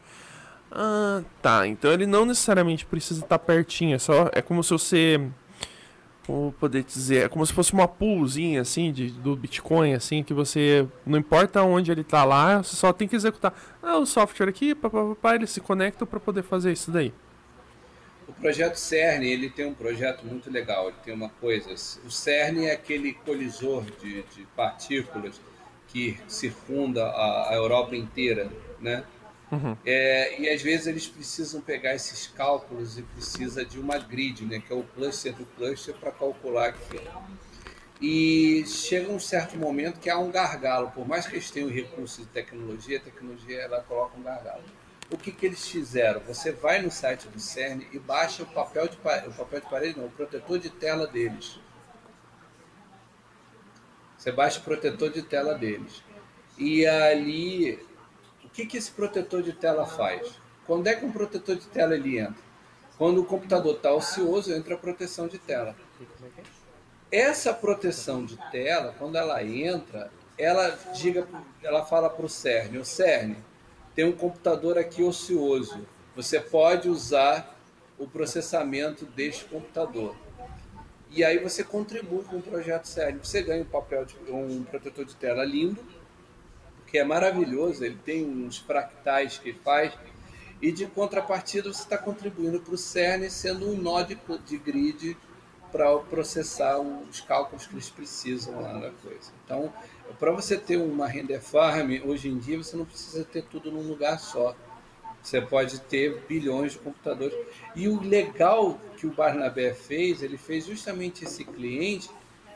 Ah, 0.74 1.22
tá. 1.40 1.66
Então 1.68 1.92
ele 1.92 2.04
não 2.04 2.26
necessariamente 2.26 2.84
precisa 2.84 3.20
estar 3.20 3.38
pertinho. 3.38 3.94
É, 3.94 3.98
só, 3.98 4.28
é 4.32 4.42
como 4.42 4.62
se 4.62 4.70
você. 4.70 5.20
Vou 6.26 6.52
poder 6.52 6.82
dizer. 6.82 7.26
É 7.26 7.28
como 7.28 7.46
se 7.46 7.52
fosse 7.52 7.72
uma 7.72 7.86
poolzinha 7.86 8.60
assim 8.60 8.90
de, 8.90 9.10
do 9.10 9.36
Bitcoin, 9.36 9.94
assim, 9.94 10.24
que 10.24 10.34
você. 10.34 10.86
Não 11.06 11.18
importa 11.18 11.62
onde 11.62 11.92
ele 11.92 12.00
está 12.00 12.24
lá, 12.24 12.62
você 12.62 12.74
só 12.74 12.92
tem 12.92 13.06
que 13.06 13.14
executar. 13.14 13.54
Ah, 13.80 13.98
o 13.98 14.06
software 14.06 14.48
aqui, 14.48 14.74
papapá, 14.74 15.36
ele 15.36 15.46
se 15.46 15.60
conecta 15.60 16.04
para 16.04 16.18
poder 16.18 16.42
fazer 16.42 16.72
isso 16.72 16.90
daí. 16.90 17.12
O 18.26 18.32
projeto 18.32 18.76
CERN, 18.76 19.22
ele 19.22 19.50
tem 19.50 19.66
um 19.66 19.74
projeto 19.74 20.24
muito 20.24 20.50
legal, 20.50 20.88
ele 20.88 20.96
tem 21.04 21.12
uma 21.12 21.28
coisa, 21.28 21.74
o 22.06 22.10
CERN 22.10 22.64
é 22.64 22.72
aquele 22.72 23.12
colisor 23.12 23.84
de, 24.00 24.22
de 24.22 24.46
partículas 24.56 25.38
que 25.88 26.18
circunda 26.26 27.04
a, 27.04 27.50
a 27.50 27.54
Europa 27.54 27.94
inteira, 27.94 28.50
né? 28.80 29.04
Uhum. 29.52 29.76
É, 29.84 30.40
e 30.40 30.48
às 30.48 30.62
vezes 30.62 30.86
eles 30.86 31.06
precisam 31.06 31.60
pegar 31.60 31.94
esses 31.94 32.26
cálculos 32.26 32.98
e 32.98 33.02
precisa 33.02 33.64
de 33.64 33.78
uma 33.78 33.98
grid, 33.98 34.44
né, 34.44 34.60
que 34.60 34.72
é 34.72 34.76
o 34.76 34.82
cluster 34.82 35.34
do 35.34 35.46
cluster 35.46 35.94
para 35.94 36.10
calcular 36.10 36.68
aquilo. 36.68 37.10
E 38.00 38.64
chega 38.66 39.12
um 39.12 39.20
certo 39.20 39.56
momento 39.56 40.00
que 40.00 40.10
há 40.10 40.18
um 40.18 40.30
gargalo, 40.30 40.90
por 40.90 41.06
mais 41.06 41.26
que 41.26 41.34
eles 41.34 41.50
tenham 41.50 41.68
recursos 41.68 42.18
de 42.18 42.26
tecnologia, 42.26 42.98
a 42.98 43.00
tecnologia 43.00 43.60
ela 43.60 43.80
coloca 43.82 44.18
um 44.18 44.22
gargalo 44.22 44.64
o 45.10 45.18
que, 45.18 45.30
que 45.30 45.46
eles 45.46 45.68
fizeram? 45.68 46.20
Você 46.20 46.52
vai 46.52 46.80
no 46.80 46.90
site 46.90 47.28
do 47.28 47.38
CERN 47.38 47.86
e 47.92 47.98
baixa 47.98 48.42
o 48.42 48.46
papel 48.46 48.88
de, 48.88 48.96
o 48.96 49.32
papel 49.32 49.60
de 49.60 49.68
parede, 49.68 49.98
não, 49.98 50.06
o 50.06 50.10
protetor 50.10 50.58
de 50.58 50.70
tela 50.70 51.06
deles. 51.06 51.58
Você 54.16 54.32
baixa 54.32 54.58
o 54.58 54.62
protetor 54.62 55.10
de 55.10 55.22
tela 55.22 55.54
deles. 55.54 56.02
E 56.58 56.86
ali, 56.86 57.78
que, 58.54 58.64
que 58.64 58.76
esse 58.78 58.90
protetor 58.90 59.42
de 59.42 59.52
tela 59.52 59.84
faz? 59.84 60.38
Quando 60.64 60.86
é 60.86 60.94
que 60.94 61.04
um 61.04 61.10
protetor 61.10 61.56
de 61.56 61.66
tela 61.66 61.94
ele 61.94 62.18
entra? 62.18 62.42
Quando 62.96 63.20
o 63.20 63.24
computador 63.24 63.74
está 63.74 63.92
ocioso, 63.92 64.54
entra 64.54 64.76
a 64.76 64.78
proteção 64.78 65.26
de 65.26 65.38
tela. 65.38 65.74
Essa 67.10 67.52
proteção 67.52 68.24
de 68.24 68.36
tela, 68.52 68.94
quando 68.96 69.16
ela 69.16 69.42
entra, 69.42 70.10
ela 70.38 70.70
diga, 70.94 71.26
ela 71.62 71.84
fala 71.84 72.08
para 72.08 72.24
o 72.24 72.28
CERN, 72.28 72.78
o 72.78 72.84
CERN, 72.84 73.36
tem 73.94 74.04
um 74.04 74.12
computador 74.12 74.78
aqui 74.78 75.02
ocioso. 75.02 75.84
Você 76.14 76.38
pode 76.38 76.88
usar 76.88 77.56
o 77.98 78.06
processamento 78.06 79.04
deste 79.04 79.44
computador. 79.46 80.14
E 81.10 81.24
aí 81.24 81.38
você 81.38 81.62
contribui 81.62 82.24
com 82.24 82.36
um 82.36 82.40
projeto 82.40 82.86
sério. 82.86 83.20
Você 83.22 83.42
ganha 83.42 83.62
um 83.62 83.66
papel 83.66 84.04
de 84.04 84.16
um 84.30 84.64
protetor 84.64 85.04
de 85.04 85.14
tela 85.14 85.44
lindo, 85.44 85.80
que 86.94 86.98
é 86.98 87.02
maravilhoso, 87.02 87.84
ele 87.84 87.98
tem 88.04 88.24
uns 88.24 88.58
fractais 88.58 89.36
que 89.36 89.52
faz, 89.52 89.92
e 90.62 90.70
de 90.70 90.86
contrapartida 90.86 91.72
você 91.72 91.82
está 91.82 91.98
contribuindo 91.98 92.60
para 92.60 92.72
o 92.72 92.78
CERN 92.78 93.28
sendo 93.28 93.68
um 93.68 93.76
nó 93.76 94.00
de, 94.02 94.16
de 94.46 94.56
grid 94.56 95.16
para 95.72 95.98
processar 95.98 96.78
os 96.78 97.20
cálculos 97.20 97.66
que 97.66 97.74
eles 97.74 97.90
precisam 97.90 98.62
lá 98.62 98.74
na 98.74 98.92
coisa. 99.02 99.32
Então, 99.44 99.72
para 100.20 100.30
você 100.30 100.56
ter 100.56 100.76
uma 100.76 101.08
render 101.08 101.40
farm, 101.40 102.00
hoje 102.04 102.28
em 102.28 102.38
dia 102.38 102.58
você 102.58 102.76
não 102.76 102.84
precisa 102.84 103.24
ter 103.24 103.42
tudo 103.42 103.72
num 103.72 103.82
lugar 103.82 104.20
só. 104.20 104.54
Você 105.20 105.40
pode 105.40 105.80
ter 105.80 106.20
bilhões 106.28 106.74
de 106.74 106.78
computadores. 106.78 107.36
E 107.74 107.88
o 107.88 108.00
legal 108.00 108.78
que 108.96 109.04
o 109.04 109.10
Barnabé 109.10 109.74
fez, 109.74 110.22
ele 110.22 110.38
fez 110.38 110.66
justamente 110.66 111.24
esse 111.24 111.44
cliente, 111.44 112.08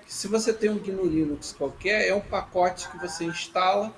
que 0.07 0.15
se 0.15 0.29
você 0.29 0.53
tem 0.53 0.71
um 0.71 0.79
GNU 0.79 1.07
Linux 1.07 1.53
qualquer, 1.59 2.07
é 2.07 2.15
um 2.15 2.21
pacote 2.21 2.89
que 2.89 2.99
você 2.99 3.25
instala 3.25 3.93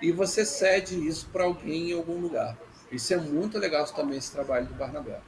e 0.00 0.12
você 0.12 0.44
cede 0.44 1.06
isso 1.06 1.28
para 1.32 1.44
alguém 1.44 1.90
em 1.90 1.94
algum 1.94 2.20
lugar. 2.20 2.56
Isso 2.90 3.14
é 3.14 3.16
muito 3.16 3.58
legal 3.58 3.84
também, 3.86 4.18
esse 4.18 4.32
trabalho 4.32 4.66
do 4.66 4.74
Barnabé. 4.74 5.20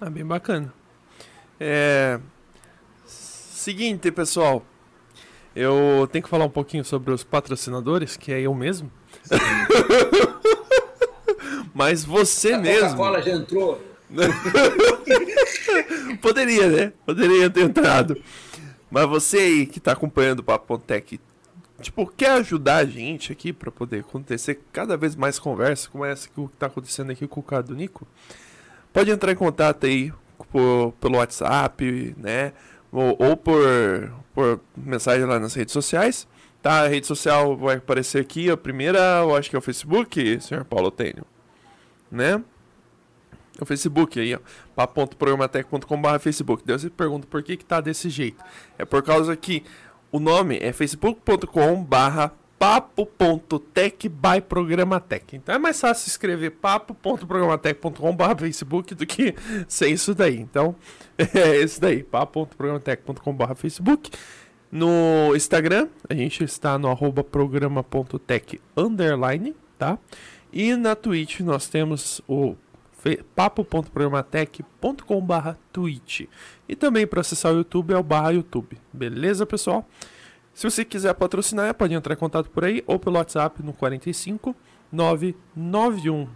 Ah, 0.00 0.10
bem 0.10 0.24
bacana. 0.24 0.72
É... 1.58 2.20
Seguinte, 3.06 4.10
pessoal. 4.10 4.64
Eu 5.56 6.08
tenho 6.10 6.22
que 6.22 6.28
falar 6.28 6.44
um 6.44 6.50
pouquinho 6.50 6.84
sobre 6.84 7.12
os 7.12 7.22
patrocinadores, 7.22 8.16
que 8.16 8.32
é 8.32 8.40
eu 8.40 8.54
mesmo. 8.54 8.90
Mas 11.72 12.04
você 12.04 12.54
a 12.54 12.58
mesmo. 12.58 12.86
A 12.86 12.90
Coca-Cola 12.90 13.22
já 13.22 13.32
entrou. 13.32 13.80
Poderia, 16.20 16.68
né? 16.68 16.92
Poderia 17.06 17.48
ter 17.48 17.62
entrado. 17.62 18.20
Mas 18.90 19.08
você 19.08 19.38
aí 19.38 19.66
que 19.66 19.78
está 19.78 19.92
acompanhando 19.92 20.40
o 20.40 20.44
Papo 20.44 20.78
Tech, 20.78 21.20
tipo, 21.80 22.06
quer 22.06 22.32
ajudar 22.32 22.76
a 22.76 22.84
gente 22.84 23.32
aqui 23.32 23.52
para 23.52 23.70
poder 23.70 24.00
acontecer 24.00 24.60
cada 24.72 24.96
vez 24.96 25.14
mais 25.16 25.38
conversa 25.38 25.88
como 25.90 26.04
essa 26.04 26.28
que 26.28 26.40
está 26.40 26.66
acontecendo 26.66 27.10
aqui 27.12 27.26
com 27.26 27.40
o 27.40 27.42
cara 27.42 27.62
do 27.62 27.74
Nico? 27.74 28.06
Pode 28.92 29.10
entrar 29.10 29.32
em 29.32 29.36
contato 29.36 29.86
aí 29.86 30.12
por, 30.50 30.92
pelo 31.00 31.18
WhatsApp, 31.18 32.14
né? 32.16 32.52
ou, 32.94 33.16
ou 33.18 33.36
por, 33.36 33.60
por 34.32 34.60
mensagem 34.76 35.24
lá 35.24 35.40
nas 35.40 35.54
redes 35.54 35.72
sociais. 35.72 36.28
Tá, 36.62 36.82
a 36.82 36.88
rede 36.88 37.06
social 37.06 37.56
vai 37.56 37.76
aparecer 37.76 38.22
aqui, 38.22 38.48
a 38.48 38.56
primeira, 38.56 38.98
eu 39.18 39.36
acho 39.36 39.50
que 39.50 39.56
é 39.56 39.58
o 39.58 39.62
Facebook, 39.62 40.40
senhor 40.40 40.64
Paulo 40.64 40.90
Tênio. 40.90 41.26
Né? 42.10 42.40
O 43.60 43.66
Facebook 43.66 44.18
aí, 44.18 44.34
ó. 44.34 44.38
papo.programatec.com.br 44.74 46.18
Facebook. 46.20 46.64
Deus 46.64 46.82
você 46.82 46.90
pergunta 46.90 47.26
por 47.26 47.42
que 47.42 47.56
que 47.56 47.64
tá 47.64 47.80
desse 47.80 48.08
jeito. 48.08 48.42
É 48.78 48.84
por 48.84 49.02
causa 49.02 49.36
que 49.36 49.62
o 50.14 50.20
nome 50.20 50.58
é 50.62 50.72
facebook.com.br 50.72 52.28
papo.tech 52.56 54.08
by 54.08 54.40
Programatec. 54.48 55.34
Então 55.34 55.56
é 55.56 55.58
mais 55.58 55.80
fácil 55.80 56.08
escrever 56.08 56.50
papo.programatec.com.br 56.50 58.38
Facebook 58.38 58.94
do 58.94 59.04
que 59.04 59.34
ser 59.66 59.88
isso 59.88 60.14
daí. 60.14 60.38
Então 60.38 60.76
é 61.18 61.60
isso 61.60 61.80
daí, 61.80 62.04
papo.programatec.com.br 62.04 63.54
Facebook. 63.56 64.12
No 64.70 65.34
Instagram, 65.34 65.88
a 66.08 66.14
gente 66.14 66.44
está 66.44 66.78
no 66.78 66.88
arroba 66.88 67.24
programa.tech 67.24 68.60
underline, 68.76 69.52
tá? 69.76 69.98
E 70.52 70.76
na 70.76 70.94
Twitch 70.94 71.40
nós 71.40 71.66
temos 71.66 72.22
o 72.28 72.54
papo.programatec.com.br 73.34 75.50
Twitch. 75.72 76.22
E 76.68 76.76
também 76.76 77.06
para 77.06 77.20
acessar 77.20 77.52
o 77.52 77.56
YouTube 77.56 77.92
é 77.92 77.98
o 77.98 78.02
barra 78.02 78.30
YouTube. 78.30 78.78
Beleza, 78.92 79.46
pessoal? 79.46 79.88
Se 80.52 80.68
você 80.68 80.84
quiser 80.84 81.14
patrocinar, 81.14 81.74
pode 81.74 81.94
entrar 81.94 82.14
em 82.14 82.18
contato 82.18 82.50
por 82.50 82.64
aí 82.64 82.82
ou 82.86 82.98
pelo 82.98 83.16
WhatsApp 83.16 83.62
no 83.62 83.72
45 83.72 84.54
991 84.92 86.28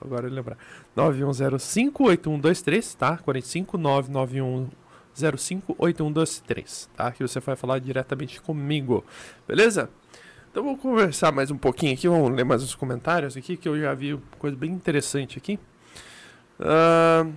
agora 0.00 0.28
lembrar. 0.28 0.56
91058123, 0.96 2.96
tá? 2.96 3.18
45 3.18 3.76
991 3.76 4.68
058123, 5.14 6.90
tá? 6.94 7.10
Que 7.10 7.26
você 7.26 7.40
vai 7.40 7.56
falar 7.56 7.78
diretamente 7.78 8.40
comigo, 8.40 9.04
beleza? 9.48 9.88
Então 10.56 10.64
vamos 10.64 10.80
conversar 10.80 11.32
mais 11.32 11.50
um 11.50 11.58
pouquinho 11.58 11.92
aqui, 11.92 12.08
vamos 12.08 12.34
ler 12.34 12.42
mais 12.42 12.62
uns 12.62 12.74
comentários 12.74 13.36
aqui, 13.36 13.58
que 13.58 13.68
eu 13.68 13.78
já 13.78 13.92
vi 13.92 14.18
coisa 14.38 14.56
bem 14.56 14.72
interessante 14.72 15.36
aqui. 15.36 15.58
Uh, 16.58 17.30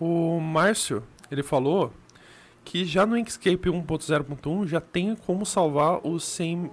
o 0.00 0.40
Márcio, 0.40 1.04
ele 1.30 1.44
falou 1.44 1.92
que 2.64 2.84
já 2.84 3.06
no 3.06 3.16
Inkscape 3.16 3.70
1.0.1 3.70 4.66
já 4.66 4.80
tem 4.80 5.14
como 5.14 5.46
salvar 5.46 6.04
o, 6.04 6.18
sem, 6.18 6.68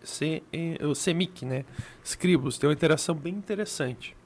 sem, 0.00 0.44
o 0.80 0.92
CMYK, 0.92 1.44
né? 1.44 1.64
Scribus, 2.04 2.56
tem 2.56 2.68
uma 2.68 2.74
interação 2.74 3.16
bem 3.16 3.34
interessante. 3.34 4.16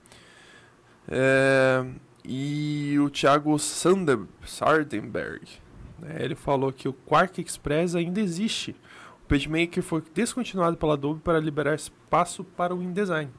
É, 1.09 1.83
e 2.23 2.99
o 2.99 3.09
Thiago 3.09 3.59
Sander, 3.59 4.19
Sardenberg, 4.45 5.49
né, 5.99 6.19
ele 6.21 6.35
falou 6.35 6.71
que 6.71 6.87
o 6.87 6.93
Quark 6.93 7.41
Express 7.41 7.95
ainda 7.95 8.21
existe. 8.21 8.77
O 9.25 9.27
PageMaker 9.27 9.83
foi 9.83 10.03
descontinuado 10.13 10.77
pela 10.77 10.93
Adobe 10.95 11.21
para 11.21 11.41
liberar 11.41 11.75
espaço 11.75 12.45
para 12.45 12.75
o 12.75 12.83
InDesign. 12.83 13.31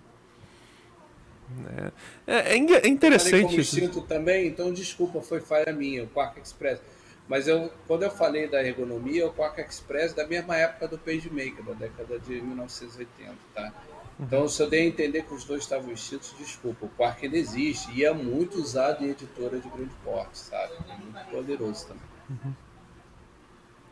Né. 1.50 1.92
É, 2.26 2.38
é, 2.38 2.56
é 2.56 2.88
interessante. 2.88 3.88
Como 3.90 4.02
também, 4.02 4.48
então 4.48 4.74
desculpa, 4.74 5.22
foi 5.22 5.40
falha 5.40 5.72
minha, 5.72 6.04
o 6.04 6.08
Quark 6.08 6.40
Express. 6.40 6.82
Mas 7.28 7.48
eu, 7.48 7.72
quando 7.88 8.04
eu 8.04 8.12
falei 8.12 8.48
da 8.48 8.64
ergonomia, 8.64 9.28
o 9.28 9.34
Quark 9.34 9.62
Express 9.62 10.14
da 10.14 10.28
mesma 10.28 10.56
época 10.58 10.88
do 10.88 10.98
PageMaker, 10.98 11.64
da 11.64 11.74
década 11.74 12.20
de 12.20 12.42
1980, 12.42 13.34
tá? 13.54 13.74
Então, 14.20 14.48
se 14.48 14.62
eu 14.64 14.70
dei 14.70 14.84
a 14.84 14.86
entender 14.86 15.24
que 15.24 15.34
os 15.34 15.44
dois 15.44 15.64
estavam 15.64 15.92
extintos, 15.92 16.34
desculpa, 16.38 16.86
o 16.86 16.90
Quark 16.90 17.26
ainda 17.26 17.38
existe 17.38 17.92
e 17.92 18.06
é 18.06 18.14
muito 18.14 18.58
usado 18.58 19.04
em 19.04 19.10
editora 19.10 19.60
de 19.60 19.68
grande 19.70 19.94
porte, 20.04 20.38
sabe? 20.38 20.74
É 20.90 20.98
muito 20.98 21.30
poderoso 21.30 21.88
também. 21.88 22.04
Uhum. 22.30 22.54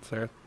Certo. 0.01 0.42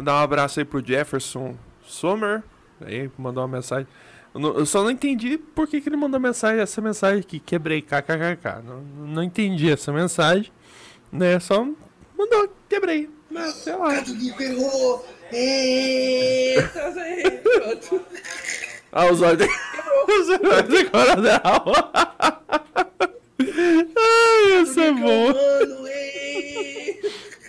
Mandar 0.00 0.14
um 0.14 0.24
abraço 0.24 0.58
aí 0.58 0.64
pro 0.64 0.82
Jefferson 0.82 1.54
Sommer, 1.84 2.42
aí 2.80 3.10
mandou 3.18 3.42
uma 3.42 3.56
mensagem. 3.58 3.86
Eu, 4.32 4.40
não, 4.40 4.56
eu, 4.56 4.64
só 4.64 4.82
não 4.82 4.90
entendi 4.90 5.36
por 5.36 5.68
que, 5.68 5.78
que 5.78 5.90
ele 5.90 5.96
mandou 5.98 6.18
mensagem, 6.18 6.58
essa 6.58 6.80
mensagem 6.80 7.20
aqui, 7.20 7.38
quebrei, 7.38 7.82
kkkk. 7.82 8.62
Não, 8.64 8.80
não 9.08 9.22
entendi 9.22 9.70
essa 9.70 9.92
mensagem, 9.92 10.50
né? 11.12 11.38
Só 11.38 11.68
mandou, 12.16 12.48
quebrei. 12.66 13.10
Né? 13.30 13.46
Sei 13.50 13.76
lá. 13.76 13.92
errou! 13.94 15.06
Eita, 15.30 16.94
Ah, 18.92 19.04
os 19.12 19.20
olhos 19.20 19.46
os 20.08 20.28
olhos 20.30 20.68
de 20.78 20.84
coronel. 20.86 21.62
Ai, 23.98 24.62
isso 24.62 24.80
é 24.80 24.92
bom. 24.92 25.34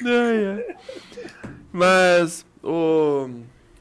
Ai, 0.06 0.46
ai. 0.48 0.76
Mas, 1.72 2.46
o... 2.64 3.30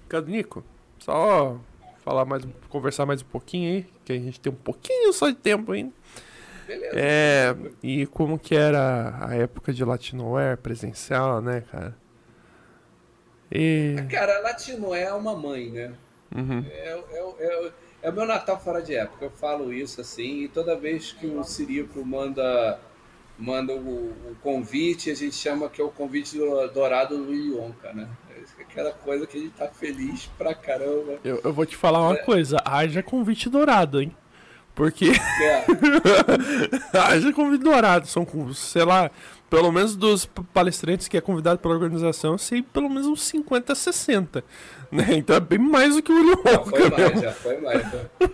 Cadnico, 0.09 0.65
só 0.99 1.59
falar 2.05 2.25
mais, 2.25 2.43
conversar 2.69 3.07
mais 3.07 3.23
um 3.23 3.27
pouquinho 3.27 3.71
aí, 3.73 3.87
que 4.05 4.13
a 4.13 4.17
gente 4.17 4.41
tem 4.41 4.53
um 4.53 4.57
pouquinho 4.57 5.13
só 5.13 5.29
de 5.29 5.37
tempo 5.37 5.73
ainda. 5.73 5.93
Beleza. 6.67 6.93
É, 6.95 7.57
e 7.83 8.07
como 8.07 8.39
que 8.39 8.55
era 8.55 9.27
a 9.27 9.35
época 9.35 9.73
de 9.73 9.85
Latinoware 9.85 10.57
presencial, 10.57 11.41
né, 11.41 11.63
cara? 11.71 11.97
E... 13.51 13.97
Cara, 14.09 14.41
Latinoé 14.41 15.03
é 15.03 15.13
uma 15.13 15.37
mãe, 15.37 15.71
né? 15.71 15.93
Uhum. 16.35 16.65
É, 16.71 17.05
é, 17.13 17.35
é, 17.41 17.73
é, 18.03 18.11
o 18.11 18.13
meu 18.13 18.25
Natal 18.25 18.61
fora 18.61 18.81
de 18.81 18.95
época. 18.95 19.25
Eu 19.25 19.31
falo 19.31 19.73
isso 19.73 20.01
assim, 20.01 20.45
e 20.45 20.49
toda 20.49 20.77
vez 20.77 21.13
que 21.13 21.27
o 21.27 21.43
Cirico 21.43 22.05
manda, 22.05 22.79
manda 23.41 23.73
o, 23.73 24.11
o 24.11 24.37
convite, 24.43 25.11
a 25.11 25.15
gente 25.15 25.35
chama 25.35 25.69
que 25.69 25.81
é 25.81 25.85
o 25.85 25.89
convite 25.89 26.39
dourado 26.73 27.17
do 27.25 27.35
Ionca, 27.35 27.93
né? 27.93 28.09
É 28.29 28.63
aquela 28.63 28.93
coisa 28.93 29.27
que 29.27 29.39
a 29.39 29.41
gente 29.41 29.55
tá 29.55 29.69
feliz 29.69 30.31
pra 30.39 30.55
caramba. 30.55 31.19
Eu, 31.25 31.41
eu 31.43 31.53
vou 31.53 31.65
te 31.65 31.77
falar 31.77 32.03
uma 32.03 32.15
é. 32.15 32.23
coisa, 32.23 32.59
haja 32.65 33.03
convite 33.03 33.49
dourado, 33.49 34.01
hein? 34.01 34.15
Porque. 34.75 35.11
É. 35.11 35.65
haja 36.97 37.33
convite 37.33 37.63
dourado. 37.63 38.07
São, 38.07 38.27
sei 38.55 38.85
lá, 38.85 39.11
pelo 39.49 39.73
menos 39.73 39.97
dos 39.97 40.27
palestrantes 40.27 41.09
que 41.09 41.17
é 41.17 41.21
convidado 41.21 41.59
pela 41.59 41.75
organização, 41.75 42.33
eu 42.33 42.39
sei 42.39 42.63
pelo 42.63 42.89
menos 42.89 43.07
uns 43.07 43.23
50, 43.25 43.75
60. 43.75 44.45
Né? 44.91 45.07
Então 45.13 45.37
é 45.37 45.41
bem 45.41 45.59
mais 45.59 45.97
do 45.97 46.03
que 46.03 46.13
o 46.13 46.15
William 46.15 46.37
Já 46.45 46.61
foi 46.61 46.91
mais, 46.91 47.21
já 47.21 47.33
foi 47.33 47.61
mais. 47.61 47.87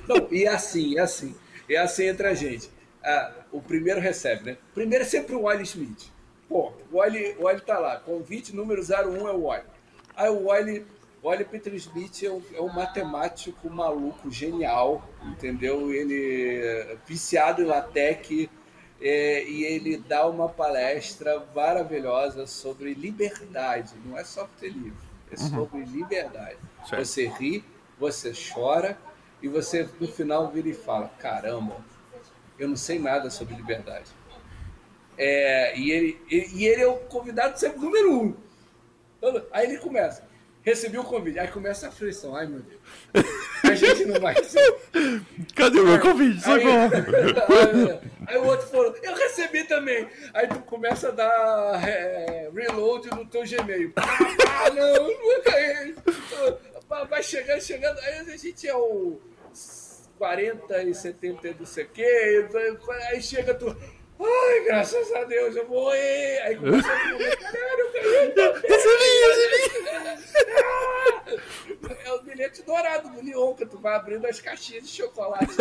Não, 0.09 0.29
e 0.31 0.47
assim, 0.47 0.99
é 0.99 1.01
assim. 1.01 1.35
É 1.69 1.77
assim 1.79 2.07
entre 2.07 2.27
a 2.27 2.35
gente. 2.35 2.71
Ah, 3.07 3.33
o 3.53 3.63
primeiro 3.63 4.01
recebe, 4.01 4.45
né? 4.45 4.59
O 4.71 4.75
primeiro 4.75 5.05
é 5.05 5.07
sempre 5.07 5.35
o 5.35 5.45
Wiley 5.45 5.63
Smith. 5.63 6.11
Pô, 6.49 6.73
o 6.91 6.99
Wiley, 6.99 7.37
o 7.39 7.45
Wiley 7.45 7.61
tá 7.61 7.79
lá. 7.79 7.99
Convite 8.01 8.55
número 8.55 8.83
01 8.83 9.29
é 9.29 9.33
o 9.33 9.47
Wiley. 9.47 9.65
Aí 10.17 10.29
o 10.29 10.49
Wiley, 10.49 10.85
o 11.23 11.29
Wiley 11.29 11.45
Peter 11.45 11.75
Smith 11.75 12.23
é 12.23 12.31
um, 12.31 12.43
é 12.55 12.61
um 12.61 12.73
matemático 12.73 13.71
maluco, 13.71 14.31
genial, 14.31 15.09
entendeu? 15.25 15.93
Ele 15.93 16.61
é 16.63 16.97
viciado 17.07 17.63
em 17.63 17.67
LaTeX 17.67 18.49
é, 19.01 19.45
e 19.45 19.65
ele 19.65 19.99
dá 19.99 20.27
uma 20.27 20.49
palestra 20.49 21.47
maravilhosa 21.55 22.47
sobre 22.47 22.93
liberdade, 22.95 23.95
não 24.05 24.19
é 24.19 24.25
software 24.25 24.69
livre 24.69 25.07
é 25.31 25.37
sobre 25.37 25.81
uhum. 25.81 25.87
liberdade. 25.87 26.57
Certo. 26.89 27.05
Você 27.05 27.27
ri, 27.29 27.65
você 27.99 28.33
chora 28.33 28.99
e 29.43 29.49
você 29.49 29.89
no 30.01 30.09
final 30.09 30.51
vira 30.51 30.69
e 30.69 30.75
fala: 30.75 31.09
caramba, 31.19 31.77
eu 32.59 32.69
não 32.69 32.77
sei 32.77 32.99
nada 32.99 33.31
sobre 33.31 33.55
liberdade. 33.55 34.11
É, 35.19 35.79
e, 35.79 35.91
ele, 35.91 36.21
e 36.31 36.67
ele 36.67 36.83
é 36.83 36.87
o 36.87 36.97
convidado 36.97 37.59
sempre 37.59 37.81
número 37.81 38.13
um. 38.13 38.35
Aí 39.51 39.67
ele 39.67 39.79
começa 39.79 40.27
recebi 40.67 40.99
o 40.99 41.05
convite. 41.05 41.39
Aí 41.39 41.47
começa 41.47 41.87
a 41.87 41.89
aflição. 41.91 42.35
Ai, 42.35 42.47
meu 42.49 42.61
Deus. 42.61 42.81
A 43.63 43.75
gente 43.75 44.05
não 44.05 44.21
vai 44.21 44.35
ser. 44.43 44.81
Cadê 45.55 45.79
o 45.79 45.87
meu 45.87 46.01
convite? 46.01 46.43
Aí, 46.51 46.67
aí, 46.67 48.01
aí, 48.27 48.37
o 48.37 48.45
outro 48.45 48.67
falou, 48.67 48.95
eu 49.01 49.15
recebi 49.15 49.63
também. 49.65 50.09
Aí 50.35 50.49
tu 50.49 50.59
começa 50.61 51.09
a 51.09 51.13
dar 51.13 51.89
é, 51.89 52.51
reload 52.53 53.09
no 53.11 53.25
teu 53.25 53.45
Gmail. 53.45 53.93
Ah, 54.59 54.71
não, 54.71 55.05
nunca. 55.05 55.53
Vai 57.11 57.23
chegando, 57.23 57.61
chegando. 57.61 57.99
Aí 58.01 58.21
a 58.21 58.37
gente 58.37 58.67
é 58.67 58.75
o 58.75 59.21
40 60.19 60.83
e 60.83 60.95
70 60.95 61.55
do 61.55 61.67
sei 61.67 61.85
quê. 61.87 62.47
Aí 63.11 63.23
chega 63.23 63.55
tu. 63.55 63.77
Ai, 64.19 64.65
graças 64.65 65.13
a 65.13 65.25
Deus, 65.25 65.55
eu 65.55 65.67
vou. 65.67 65.91
Aí 65.91 66.57
começa 66.57 66.89
a 66.91 67.11
eu 67.11 67.19
ganhei. 67.19 67.45
Recebi, 68.69 69.07
É 72.05 72.13
o 72.13 72.23
bilhete 72.23 72.63
dourado 72.63 73.11
do 73.11 73.23
Leon, 73.23 73.55
que 73.55 73.67
tu 73.67 73.79
vai 73.79 73.95
abrindo 73.95 74.27
as 74.27 74.41
caixinhas 74.41 74.85
de 74.85 74.89
chocolate. 74.89 75.55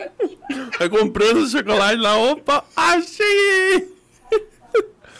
vai 0.78 0.88
comprando 0.88 1.38
o 1.38 1.46
chocolate 1.46 1.96
lá, 1.96 2.16
opa, 2.18 2.64
achei! 2.74 3.92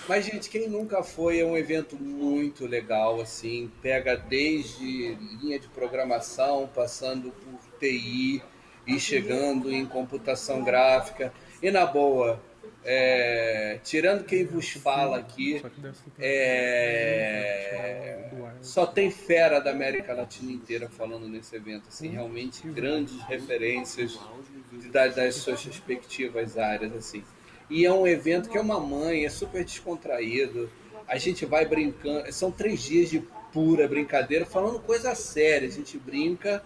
Mas, 0.09 0.27
gente, 0.27 0.51
quem 0.51 0.69
nunca 0.69 1.03
foi 1.03 1.41
é 1.41 1.45
um 1.45 1.57
evento 1.57 1.97
muito 1.97 2.67
legal, 2.67 3.21
assim, 3.21 3.71
pega 3.81 4.17
desde 4.17 5.15
linha 5.41 5.59
de 5.59 5.67
programação, 5.69 6.69
passando 6.75 7.31
por 7.31 7.79
TI 7.79 8.43
e 8.87 8.99
chegando 8.99 9.73
em 9.73 9.87
computação 9.87 10.63
gráfica. 10.63 11.33
E 11.63 11.71
na 11.71 11.87
boa, 11.87 12.41
é, 12.85 13.79
tirando 13.83 14.25
quem 14.25 14.45
vos 14.45 14.71
fala 14.71 15.19
aqui, 15.19 15.63
é, 16.19 18.29
só 18.61 18.85
tem 18.85 19.11
fera 19.11 19.61
da 19.61 19.71
América 19.71 20.13
Latina 20.13 20.53
inteira 20.53 20.89
falando 20.89 21.27
nesse 21.27 21.57
evento. 21.57 21.89
Assim, 21.89 22.09
realmente 22.09 22.67
grandes 22.69 23.21
referências 23.23 24.19
das, 24.93 25.15
das 25.15 25.37
suas 25.37 25.65
respectivas 25.65 26.59
áreas. 26.59 26.95
assim. 26.95 27.25
E 27.71 27.87
é 27.87 27.93
um 27.93 28.07
evento 28.07 28.51
que 28.51 28.59
é 28.59 28.61
uma 28.61 28.79
mãe, 28.79 29.25
é 29.25 29.31
super 29.31 29.65
descontraído. 29.65 30.71
A 31.09 31.17
gente 31.17 31.47
vai 31.47 31.65
brincando. 31.65 32.31
São 32.33 32.51
três 32.51 32.83
dias 32.83 33.09
de 33.09 33.21
pura 33.53 33.89
brincadeira, 33.89 34.45
falando 34.45 34.79
coisa 34.81 35.15
séria. 35.15 35.69
A 35.69 35.71
gente 35.71 35.97
brinca, 35.97 36.63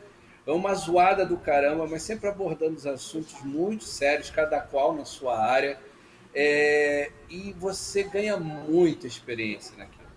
é 0.49 0.53
uma 0.53 0.74
zoada 0.74 1.26
do 1.26 1.36
caramba, 1.36 1.86
mas 1.86 2.03
sempre 2.03 2.26
abordando 2.26 2.74
os 2.74 2.86
assuntos 2.86 3.42
muito 3.42 3.84
sérios, 3.84 4.30
cada 4.30 4.59
qual 4.61 4.94
na 4.94 5.05
sua 5.05 5.38
área 5.38 5.78
é, 6.34 7.11
e 7.28 7.53
você 7.53 8.03
ganha 8.03 8.38
muita 8.38 9.07
experiência 9.07 9.76
naquilo. 9.76 10.09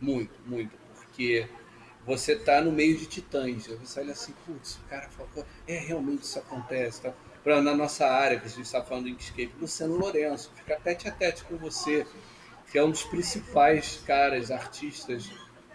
Muito, 0.00 0.32
muito. 0.46 0.76
Porque 0.94 1.46
você 2.04 2.32
está 2.32 2.60
no 2.60 2.72
meio 2.72 2.96
de 2.96 3.06
titãs. 3.06 3.68
Você 3.68 4.00
olha 4.00 4.12
assim, 4.12 4.34
putz, 4.44 4.80
o 4.84 4.88
cara 4.88 5.08
falou, 5.10 5.46
é, 5.68 5.78
realmente 5.78 6.22
isso 6.22 6.40
acontece. 6.40 7.02
Tá? 7.02 7.12
Pra, 7.44 7.62
na 7.62 7.74
nossa 7.74 8.06
área, 8.06 8.40
que 8.40 8.46
a 8.46 8.50
gente 8.50 8.62
está 8.62 8.82
falando 8.82 9.04
do 9.04 9.10
Inkscape, 9.10 9.52
Luciano 9.60 9.96
Lourenço, 9.96 10.50
fica 10.56 10.74
tete 10.80 11.08
a 11.08 11.12
tete 11.12 11.44
com 11.44 11.56
você, 11.56 12.04
que 12.70 12.78
é 12.78 12.84
um 12.84 12.90
dos 12.90 13.04
principais 13.04 14.02
caras, 14.04 14.50
artistas 14.50 15.30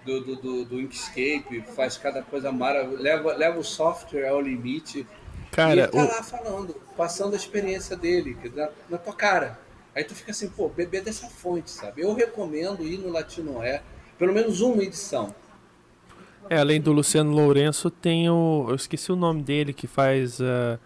do, 0.07 0.21
do, 0.21 0.35
do, 0.37 0.65
do 0.65 0.81
Inkscape, 0.81 1.61
faz 1.75 1.97
cada 1.97 2.21
coisa 2.21 2.51
maravilhosa, 2.51 3.03
leva, 3.03 3.33
leva 3.33 3.59
o 3.59 3.63
software 3.63 4.27
ao 4.27 4.41
limite 4.41 5.05
Cara, 5.51 5.75
e 5.75 5.79
ele 5.79 5.87
tá 5.87 5.97
o... 5.97 6.07
lá 6.07 6.23
falando, 6.23 6.75
passando 6.95 7.33
a 7.33 7.35
experiência 7.35 7.95
dele, 7.95 8.37
na, 8.55 8.69
na 8.89 8.97
tua 8.97 9.13
cara. 9.13 9.59
Aí 9.93 10.03
tu 10.03 10.15
fica 10.15 10.31
assim, 10.31 10.47
pô, 10.47 10.69
beber 10.69 11.01
dessa 11.01 11.27
fonte, 11.27 11.69
sabe? 11.69 12.01
Eu 12.01 12.13
recomendo 12.13 12.83
ir 12.83 12.97
no 12.97 13.11
Latinoé, 13.11 13.81
pelo 14.17 14.33
menos 14.33 14.61
uma 14.61 14.81
edição. 14.83 15.35
É, 16.49 16.57
além 16.57 16.79
do 16.79 16.93
Luciano 16.93 17.31
Lourenço, 17.31 17.89
tem 17.89 18.29
o. 18.29 18.67
Eu 18.69 18.75
esqueci 18.75 19.11
o 19.11 19.15
nome 19.15 19.43
dele 19.43 19.73
que 19.73 19.87
faz. 19.87 20.39
Uh, 20.39 20.79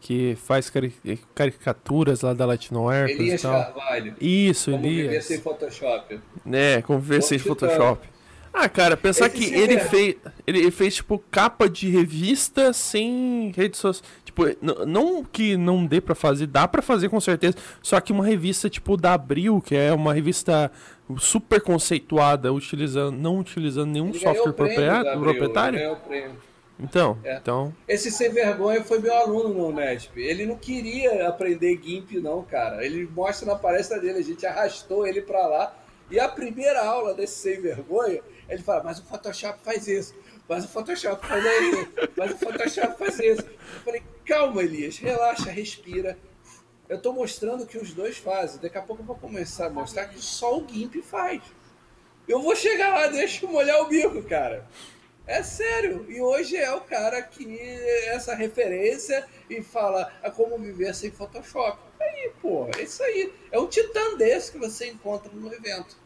que 0.00 0.34
faz 0.34 0.68
cari 0.68 0.92
caricaturas 1.32 2.22
lá 2.22 2.34
da 2.34 2.44
Latinoair. 2.44 3.08
Elias 3.08 3.42
Carvalho. 3.42 4.14
Isso, 4.20 4.72
Como 4.72 4.84
Elias. 4.84 5.24
sem 5.24 5.40
Photoshop. 5.40 6.20
É, 6.50 6.82
como 6.82 6.98
viver 6.98 7.22
sem 7.22 7.38
Photoshop. 7.38 8.11
Ah, 8.52 8.68
cara, 8.68 8.96
pensar 8.96 9.26
Esse 9.26 9.36
que 9.36 9.54
ele 9.54 9.78
fez, 9.78 10.16
ele 10.46 10.70
fez, 10.70 10.96
tipo, 10.96 11.18
capa 11.30 11.68
de 11.68 11.88
revista 11.88 12.72
sem 12.72 13.50
redes 13.56 13.80
sociais. 13.80 14.12
Tipo, 14.24 14.42
não 14.86 15.24
que 15.24 15.56
não 15.56 15.86
dê 15.86 16.00
para 16.00 16.14
fazer, 16.14 16.46
dá 16.46 16.68
para 16.68 16.82
fazer 16.82 17.08
com 17.08 17.20
certeza. 17.20 17.56
Só 17.82 18.00
que 18.00 18.12
uma 18.12 18.24
revista, 18.24 18.68
tipo, 18.68 18.96
da 18.96 19.14
Abril, 19.14 19.60
que 19.60 19.74
é 19.74 19.92
uma 19.92 20.12
revista 20.12 20.70
super 21.18 21.60
conceituada, 21.60 22.52
utilizando, 22.52 23.16
não 23.16 23.38
utilizando 23.38 23.90
nenhum 23.90 24.10
ele 24.10 24.18
software 24.18 24.52
proprietário. 24.52 25.20
proprietário. 25.20 25.96
Então, 26.78 27.18
é. 27.22 27.36
então. 27.36 27.72
Esse 27.86 28.10
sem 28.10 28.30
vergonha 28.30 28.82
foi 28.82 28.98
meu 28.98 29.14
aluno 29.14 29.54
no 29.54 29.68
Unesp. 29.68 30.16
Ele 30.16 30.44
não 30.46 30.56
queria 30.56 31.28
aprender 31.28 31.80
GIMP, 31.82 32.20
não, 32.20 32.42
cara. 32.42 32.84
Ele 32.84 33.08
mostra 33.14 33.46
na 33.46 33.56
palestra 33.56 34.00
dele, 34.00 34.18
a 34.18 34.22
gente 34.22 34.44
arrastou 34.44 35.06
ele 35.06 35.22
para 35.22 35.46
lá. 35.46 35.76
E 36.10 36.18
a 36.18 36.28
primeira 36.28 36.84
aula 36.84 37.14
desse 37.14 37.36
sem 37.36 37.60
vergonha, 37.60 38.20
ele 38.48 38.62
fala, 38.62 38.82
mas 38.82 38.98
o 38.98 39.04
Photoshop 39.04 39.60
faz 39.62 39.86
isso, 39.86 40.14
mas 40.48 40.64
o 40.64 40.68
Photoshop 40.68 41.26
faz 41.26 41.44
isso, 41.44 41.88
mas 42.16 42.32
o 42.32 42.38
Photoshop 42.38 42.98
faz 42.98 43.18
isso. 43.18 43.42
Eu 43.42 43.80
falei, 43.84 44.02
calma, 44.26 44.62
Elias, 44.62 44.98
relaxa, 44.98 45.50
respira. 45.50 46.18
Eu 46.88 46.96
estou 46.96 47.14
mostrando 47.14 47.66
que 47.66 47.78
os 47.78 47.94
dois 47.94 48.18
fazem. 48.18 48.60
Daqui 48.60 48.76
a 48.76 48.82
pouco 48.82 49.02
eu 49.02 49.06
vou 49.06 49.16
começar 49.16 49.66
a 49.66 49.70
mostrar 49.70 50.06
que 50.06 50.20
só 50.20 50.58
o 50.58 50.68
GIMP 50.68 50.96
faz. 51.02 51.40
Eu 52.28 52.40
vou 52.40 52.54
chegar 52.54 52.90
lá, 52.90 53.06
deixa 53.06 53.44
eu 53.44 53.50
molhar 53.50 53.80
o 53.80 53.88
bico, 53.88 54.22
cara. 54.24 54.68
É 55.26 55.42
sério. 55.42 56.04
E 56.10 56.20
hoje 56.20 56.56
é 56.56 56.70
o 56.72 56.80
cara 56.80 57.22
que 57.22 57.58
essa 58.08 58.34
referência 58.34 59.26
e 59.48 59.62
fala 59.62 60.12
a 60.22 60.30
como 60.30 60.58
viver 60.58 60.94
sem 60.94 61.10
Photoshop. 61.10 61.78
Aí, 62.00 62.32
pô, 62.40 62.68
é 62.76 62.82
isso 62.82 63.02
aí. 63.02 63.32
É 63.50 63.58
um 63.58 63.68
titã 63.68 64.16
desse 64.16 64.52
que 64.52 64.58
você 64.58 64.88
encontra 64.88 65.32
no 65.32 65.52
evento. 65.52 65.96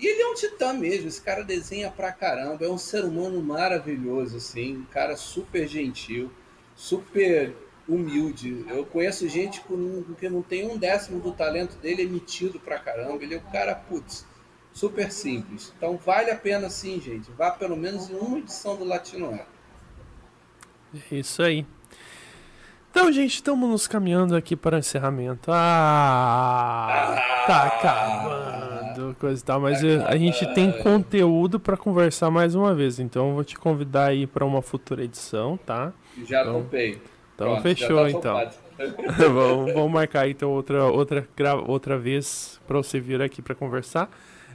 E 0.00 0.06
ele 0.06 0.22
é 0.22 0.28
um 0.28 0.34
titã 0.34 0.72
mesmo, 0.72 1.08
esse 1.08 1.20
cara 1.20 1.42
desenha 1.42 1.90
pra 1.90 2.10
caramba, 2.10 2.64
é 2.64 2.68
um 2.68 2.78
ser 2.78 3.04
humano 3.04 3.42
maravilhoso, 3.42 4.38
assim, 4.38 4.78
um 4.78 4.84
cara 4.84 5.14
super 5.14 5.68
gentil, 5.68 6.30
super 6.74 7.54
humilde. 7.86 8.64
Eu 8.68 8.86
conheço 8.86 9.28
gente 9.28 9.60
que 9.60 10.28
não 10.28 10.42
tem 10.42 10.66
um 10.66 10.78
décimo 10.78 11.20
do 11.20 11.32
talento 11.32 11.76
dele, 11.76 12.02
é 12.02 12.06
metido 12.06 12.58
pra 12.58 12.78
caramba. 12.78 13.22
Ele 13.22 13.34
é 13.34 13.38
um 13.38 13.50
cara, 13.50 13.74
putz, 13.74 14.24
super 14.72 15.12
simples. 15.12 15.72
Então 15.76 15.98
vale 15.98 16.30
a 16.30 16.36
pena 16.36 16.70
sim, 16.70 17.00
gente. 17.00 17.30
Vá 17.32 17.50
pelo 17.50 17.76
menos 17.76 18.08
em 18.08 18.14
uma 18.14 18.38
edição 18.38 18.76
do 18.76 18.84
Latinoé. 18.84 19.44
É 21.10 21.16
isso 21.16 21.42
aí. 21.42 21.66
Então, 22.90 23.12
gente, 23.12 23.34
estamos 23.34 23.70
nos 23.70 23.86
caminhando 23.86 24.34
aqui 24.34 24.56
para 24.56 24.76
o 24.76 24.78
encerramento. 24.78 25.50
Ah, 25.52 27.16
tá 27.46 27.66
acabando, 27.66 29.16
coisa 29.18 29.40
e 29.40 29.44
tal, 29.44 29.60
mas 29.60 29.80
tá 29.80 30.08
a 30.08 30.16
gente 30.16 30.44
tem 30.54 30.72
conteúdo 30.82 31.60
para 31.60 31.76
conversar 31.76 32.30
mais 32.30 32.56
uma 32.56 32.74
vez, 32.74 32.98
então 32.98 33.28
eu 33.28 33.34
vou 33.34 33.44
te 33.44 33.56
convidar 33.56 34.06
aí 34.06 34.26
para 34.26 34.44
uma 34.44 34.60
futura 34.60 35.04
edição, 35.04 35.56
tá? 35.56 35.92
Já 36.26 36.42
então, 36.42 36.62
topei. 36.62 37.00
Então 37.34 37.52
Pronto, 37.52 37.62
fechou, 37.62 38.02
tá 38.02 38.10
então. 38.10 38.50
vamos, 39.32 39.72
vamos 39.72 39.92
marcar 39.92 40.28
então 40.28 40.50
outra 40.50 40.84
outra 40.86 41.26
outra 41.66 41.98
vez 41.98 42.60
para 42.66 42.78
você 42.78 42.98
vir 42.98 43.20
aqui 43.22 43.40
para 43.40 43.54
conversar 43.54 44.10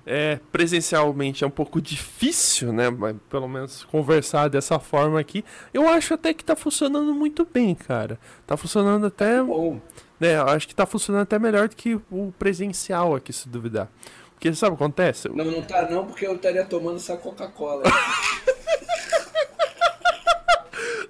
é, 0.06 0.40
presencialmente 0.52 1.44
é 1.44 1.48
um 1.48 1.52
pouco 1.52 1.82
difícil, 1.82 2.72
né? 2.72 2.90
Mas 2.92 3.16
pelo 3.30 3.48
menos 3.48 3.84
conversar 3.86 4.50
dessa 4.50 4.78
forma 4.80 5.20
aqui. 5.20 5.44
Eu 5.74 5.90
acho 5.90 6.14
até 6.14 6.34
que 6.34 6.46
tá 6.46 6.56
funcionando 6.56 7.14
muito 7.14 7.44
bem, 7.52 7.74
cara. 7.74 8.20
Tá 8.46 8.56
funcionando 8.56 9.08
até. 9.08 9.42
Bom. 9.42 9.82
Né, 10.20 10.38
eu 10.38 10.48
acho 10.48 10.68
que 10.68 10.76
tá 10.76 10.86
funcionando 10.86 11.24
até 11.24 11.40
melhor 11.40 11.68
do 11.68 11.76
que 11.76 12.00
o 12.10 12.32
presencial 12.38 13.16
aqui, 13.16 13.34
se 13.34 13.50
duvidar. 13.50 13.90
Porque 14.34 14.54
sabe 14.54 14.76
o 14.76 14.78
que 14.78 14.84
acontece? 14.84 15.28
Não, 15.30 15.44
não 15.44 15.62
tá 15.62 15.90
não, 15.90 16.06
porque 16.06 16.28
eu 16.28 16.36
estaria 16.36 16.64
tomando 16.66 16.98
essa 16.98 17.18
Coca-Cola. 17.18 17.84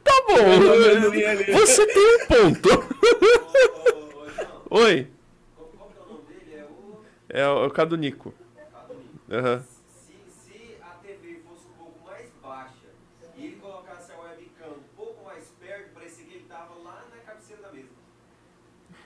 tá 0.03 0.23
bom. 0.27 0.35
Você 1.59 1.85
tem 1.85 2.15
um 2.15 2.25
ponto. 2.25 2.69
Oi. 4.71 5.07
É 7.29 7.47
o 7.47 7.69
Cadunico. 7.69 8.33
Uhum. 9.27 9.63
Se, 10.05 10.13
se 10.29 10.77
a 10.81 10.89
TV 11.01 11.41
fosse 11.47 11.65
um 11.67 11.73
pouco 11.77 12.05
mais 12.05 12.29
baixa 12.41 12.87
e 13.35 13.45
ele 13.47 13.55
colocasse 13.55 14.11
a 14.11 14.19
webcam 14.19 14.69
um 14.69 14.95
pouco 14.95 15.25
mais 15.25 15.45
perto, 15.59 15.93
parecia 15.93 16.25
que 16.25 16.33
ele 16.33 16.43
estava 16.43 16.75
lá 16.83 17.05
na 17.09 17.17
cabeceira 17.21 17.61
da 17.63 17.71
mesa. 17.71 17.89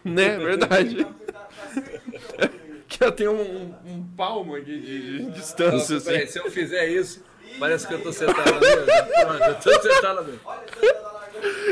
Né, 0.03 0.37
verdade. 0.37 1.07
que 2.87 3.03
eu 3.03 3.11
tenho 3.11 3.31
um, 3.31 3.75
um 3.85 4.07
palmo 4.17 4.55
aqui 4.55 4.79
de, 4.79 5.25
de 5.25 5.31
distância. 5.31 5.71
Nossa, 5.71 5.95
assim. 5.97 6.05
peraí, 6.05 6.27
se 6.27 6.39
eu 6.39 6.51
fizer 6.51 6.87
isso, 6.87 7.23
parece 7.57 7.87
que 7.87 7.93
eu 7.93 8.01
tô 8.01 8.11
sentado 8.11 8.51
na 8.51 8.59
mesa. 8.59 8.85
Pronto, 9.21 9.43
eu 9.43 9.55
tô 9.55 9.81
sentado 9.81 10.15
na 10.15 10.21
mesa. 10.23 10.39
Olha, 10.43 10.61
você 10.67 10.93
tá 10.93 11.11
largando. 11.11 11.69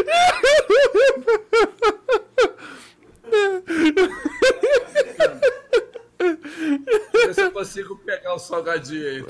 Ver 6.19 7.33
se 7.33 7.41
eu 7.41 7.51
consigo 7.51 7.97
pegar 7.97 8.33
o 8.33 8.39
salgadinho 8.39 9.07
aí. 9.07 9.25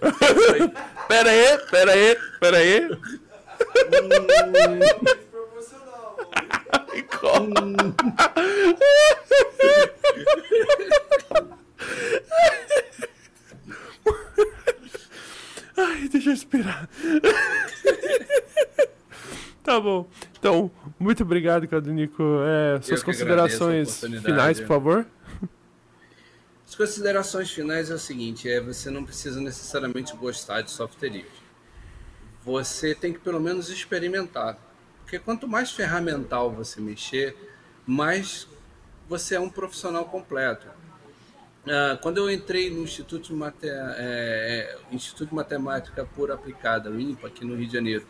pera 1.07 1.29
aí, 1.29 1.57
pera 1.69 1.91
aí, 1.91 2.17
pera 2.39 2.57
aí. 2.57 2.89
Hum. 2.91 4.27
Ai, 15.77 16.09
deixa 16.09 16.29
eu 16.29 16.33
respirar. 16.33 16.89
tá 19.63 19.79
bom. 19.79 20.09
Então, 20.39 20.71
muito 20.99 21.23
obrigado, 21.23 21.67
Cadunico. 21.67 22.23
É, 22.45 22.81
suas 22.81 23.03
considerações 23.03 24.01
finais, 24.23 24.59
por 24.59 24.67
favor. 24.67 25.05
Considerações 26.78 27.49
finais 27.49 27.89
é 27.89 27.95
o 27.95 27.99
seguinte: 27.99 28.47
é 28.47 28.61
você 28.61 28.91
não 28.91 29.03
precisa 29.03 29.41
necessariamente 29.41 30.15
gostar 30.15 30.61
de 30.61 30.69
software 30.69 31.09
livre. 31.09 31.47
Você 32.45 32.93
tem 32.93 33.11
que 33.11 33.19
pelo 33.19 33.39
menos 33.39 33.69
experimentar. 33.69 34.59
Porque 35.01 35.17
quanto 35.17 35.47
mais 35.47 35.71
ferramental 35.71 36.51
você 36.51 36.80
mexer, 36.80 37.36
mais 37.86 38.47
você 39.09 39.36
é 39.36 39.39
um 39.39 39.49
profissional 39.49 40.05
completo. 40.05 40.67
Uh, 41.65 41.97
quando 42.01 42.17
eu 42.17 42.30
entrei 42.30 42.69
no 42.69 42.84
Instituto 42.84 43.30
de, 43.30 43.34
Mate... 43.34 43.67
é, 43.67 44.78
Instituto 44.91 45.30
de 45.30 45.36
Matemática 45.36 46.05
Pura 46.05 46.36
Aplicada, 46.36 46.89
o 46.89 46.99
INPA, 46.99 47.28
aqui 47.28 47.43
no 47.43 47.55
Rio 47.55 47.67
de 47.67 47.73
Janeiro, 47.73 48.05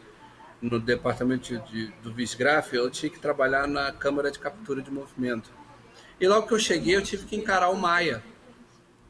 no 0.61 0.79
departamento 0.79 1.57
de, 1.57 1.87
do 2.03 2.13
Visgraf, 2.13 2.73
eu 2.73 2.89
tinha 2.89 3.09
que 3.09 3.19
trabalhar 3.19 3.67
na 3.67 3.91
câmara 3.91 4.29
de 4.29 4.37
captura 4.37 4.81
de 4.81 4.91
movimento. 4.91 5.49
E 6.19 6.27
logo 6.27 6.47
que 6.47 6.53
eu 6.53 6.59
cheguei, 6.59 6.95
eu 6.95 7.01
tive 7.01 7.25
que 7.25 7.35
encarar 7.35 7.69
o 7.69 7.75
Maia, 7.75 8.23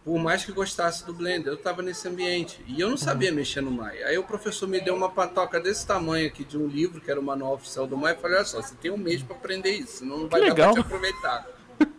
por 0.08 0.18
mais 0.18 0.46
que 0.46 0.54
gostasse 0.54 1.06
do 1.06 1.14
Blender, 1.14 1.48
eu 1.48 1.56
estava 1.56 1.82
nesse 1.82 2.08
ambiente 2.08 2.64
e 2.66 2.80
eu 2.80 2.90
não 2.90 2.96
sabia 2.96 3.30
mexer 3.30 3.60
no 3.60 3.70
Maya. 3.70 4.08
Aí 4.08 4.18
o 4.18 4.24
professor 4.24 4.66
me 4.66 4.80
deu 4.80 4.96
uma 4.96 5.10
patoca 5.10 5.60
desse 5.60 5.86
tamanho 5.86 6.26
aqui 6.28 6.46
de 6.46 6.58
um 6.58 6.66
livro, 6.66 7.02
que 7.02 7.12
era 7.12 7.20
o 7.20 7.24
manual 7.24 7.56
oficial 7.56 7.86
do 7.86 7.98
Maya, 7.98 8.16
e 8.18 8.22
falei: 8.22 8.38
olha 8.38 8.46
só, 8.46 8.62
você 8.62 8.74
tem 8.76 8.90
um 8.90 8.96
mês 8.96 9.22
para 9.22 9.36
aprender 9.36 9.72
isso, 9.72 9.98
senão 9.98 10.20
não 10.20 10.30
vai 10.30 10.40
que 10.40 10.48
dar 10.48 10.56
para 10.56 10.74
te 10.76 10.80
aproveitar. 10.80 11.46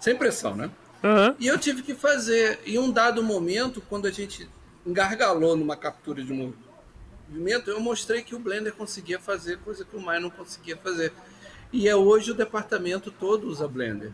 Sem 0.00 0.16
pressão, 0.16 0.56
né? 0.56 0.68
Uhum. 1.04 1.36
E 1.38 1.46
eu 1.46 1.56
tive 1.60 1.80
que 1.80 1.94
fazer. 1.94 2.58
Em 2.66 2.76
um 2.76 2.90
dado 2.90 3.22
momento, 3.22 3.80
quando 3.88 4.06
a 4.06 4.10
gente 4.10 4.50
engargalou 4.84 5.56
numa 5.56 5.76
captura 5.76 6.24
de 6.24 6.32
movimento, 6.32 7.70
eu 7.70 7.78
mostrei 7.78 8.20
que 8.24 8.34
o 8.34 8.38
Blender 8.40 8.74
conseguia 8.74 9.20
fazer 9.20 9.58
coisa 9.58 9.84
que 9.84 9.96
o 9.96 10.00
Maya 10.00 10.18
não 10.18 10.30
conseguia 10.30 10.76
fazer. 10.76 11.12
E 11.72 11.88
é 11.88 11.94
hoje 11.94 12.32
o 12.32 12.34
departamento 12.34 13.12
todo 13.12 13.46
usa 13.46 13.68
Blender. 13.68 14.10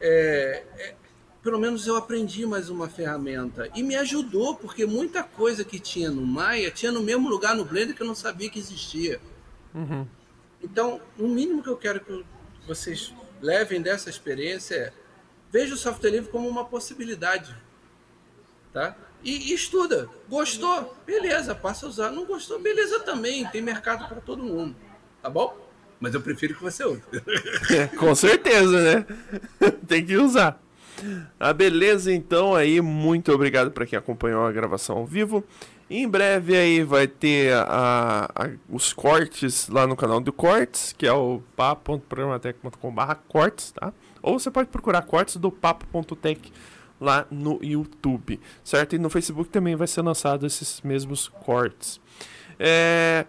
É, 0.00 0.64
é, 0.78 0.94
pelo 1.42 1.58
menos 1.58 1.86
eu 1.86 1.96
aprendi 1.96 2.44
mais 2.44 2.68
uma 2.68 2.88
ferramenta. 2.88 3.70
E 3.74 3.82
me 3.82 3.96
ajudou, 3.96 4.56
porque 4.56 4.84
muita 4.84 5.22
coisa 5.22 5.64
que 5.64 5.78
tinha 5.78 6.10
no 6.10 6.26
Maya 6.26 6.70
tinha 6.70 6.92
no 6.92 7.02
mesmo 7.02 7.28
lugar 7.28 7.54
no 7.54 7.64
Blender 7.64 7.94
que 7.94 8.02
eu 8.02 8.06
não 8.06 8.14
sabia 8.14 8.50
que 8.50 8.58
existia. 8.58 9.20
Uhum. 9.74 10.06
Então, 10.62 11.00
o 11.18 11.28
mínimo 11.28 11.62
que 11.62 11.68
eu 11.68 11.76
quero 11.76 12.00
que 12.00 12.24
vocês 12.66 13.14
levem 13.40 13.80
dessa 13.80 14.10
experiência 14.10 14.74
é 14.74 14.92
veja 15.50 15.74
o 15.74 15.78
software 15.78 16.10
livre 16.10 16.30
como 16.30 16.48
uma 16.48 16.64
possibilidade. 16.64 17.54
Tá? 18.72 18.96
E, 19.24 19.50
e 19.50 19.54
estuda. 19.54 20.08
Gostou? 20.28 20.96
Beleza, 21.06 21.54
passa 21.54 21.86
a 21.86 21.88
usar. 21.88 22.10
Não 22.10 22.26
gostou? 22.26 22.60
Beleza 22.60 23.00
também. 23.00 23.46
Tem 23.48 23.62
mercado 23.62 24.06
para 24.08 24.20
todo 24.20 24.42
mundo. 24.42 24.76
Tá 25.22 25.30
bom? 25.30 25.56
Mas 26.00 26.14
eu 26.14 26.20
prefiro 26.20 26.54
que 26.54 26.62
você 26.62 26.84
use. 26.84 27.02
Com 27.98 28.14
certeza, 28.14 28.80
né? 28.80 29.06
Tem 29.86 30.04
que 30.04 30.16
usar. 30.16 30.62
A 31.38 31.52
beleza, 31.52 32.12
então, 32.12 32.54
aí, 32.54 32.80
muito 32.80 33.32
obrigado 33.32 33.70
para 33.70 33.86
quem 33.86 33.98
acompanhou 33.98 34.44
a 34.44 34.52
gravação 34.52 34.98
ao 34.98 35.06
vivo. 35.06 35.44
Em 35.90 36.06
breve 36.06 36.54
aí 36.54 36.82
vai 36.82 37.06
ter 37.06 37.54
a, 37.54 38.30
a, 38.34 38.50
os 38.68 38.92
cortes 38.92 39.68
lá 39.68 39.86
no 39.86 39.96
canal 39.96 40.20
do 40.20 40.30
Cortes, 40.30 40.92
que 40.92 41.06
é 41.06 41.12
o 41.12 41.42
papo.programatec.com.br 41.56 43.14
cortes, 43.26 43.72
tá? 43.72 43.90
Ou 44.20 44.38
você 44.38 44.50
pode 44.50 44.68
procurar 44.68 45.00
cortes 45.02 45.36
do 45.36 45.50
papo.tech 45.50 46.52
lá 47.00 47.26
no 47.30 47.58
YouTube, 47.62 48.38
certo? 48.62 48.96
E 48.96 48.98
no 48.98 49.08
Facebook 49.08 49.48
também 49.48 49.76
vai 49.76 49.86
ser 49.86 50.02
lançado 50.02 50.44
esses 50.46 50.82
mesmos 50.82 51.28
cortes. 51.28 51.98
É, 52.58 53.24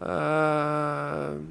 uh, 0.00 1.44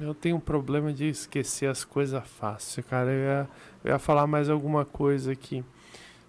eu 0.00 0.14
tenho 0.14 0.36
um 0.36 0.40
problema 0.40 0.92
de 0.92 1.08
esquecer 1.08 1.66
as 1.66 1.84
coisas 1.84 2.22
fácil, 2.26 2.82
cara. 2.84 3.10
Eu 3.10 3.18
ia, 3.18 3.48
eu 3.84 3.90
ia 3.92 3.98
falar 3.98 4.26
mais 4.26 4.48
alguma 4.48 4.84
coisa 4.84 5.32
aqui. 5.32 5.64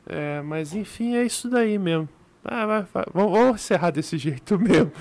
É, 0.07 0.41
mas 0.41 0.73
enfim, 0.73 1.15
é 1.15 1.23
isso 1.23 1.49
daí 1.49 1.77
mesmo. 1.77 2.07
Ah, 2.43 2.65
vai, 2.65 2.85
vai. 2.93 3.05
Vamos 3.13 3.55
encerrar 3.55 3.91
desse 3.91 4.17
jeito 4.19 4.59
mesmo. 4.59 4.91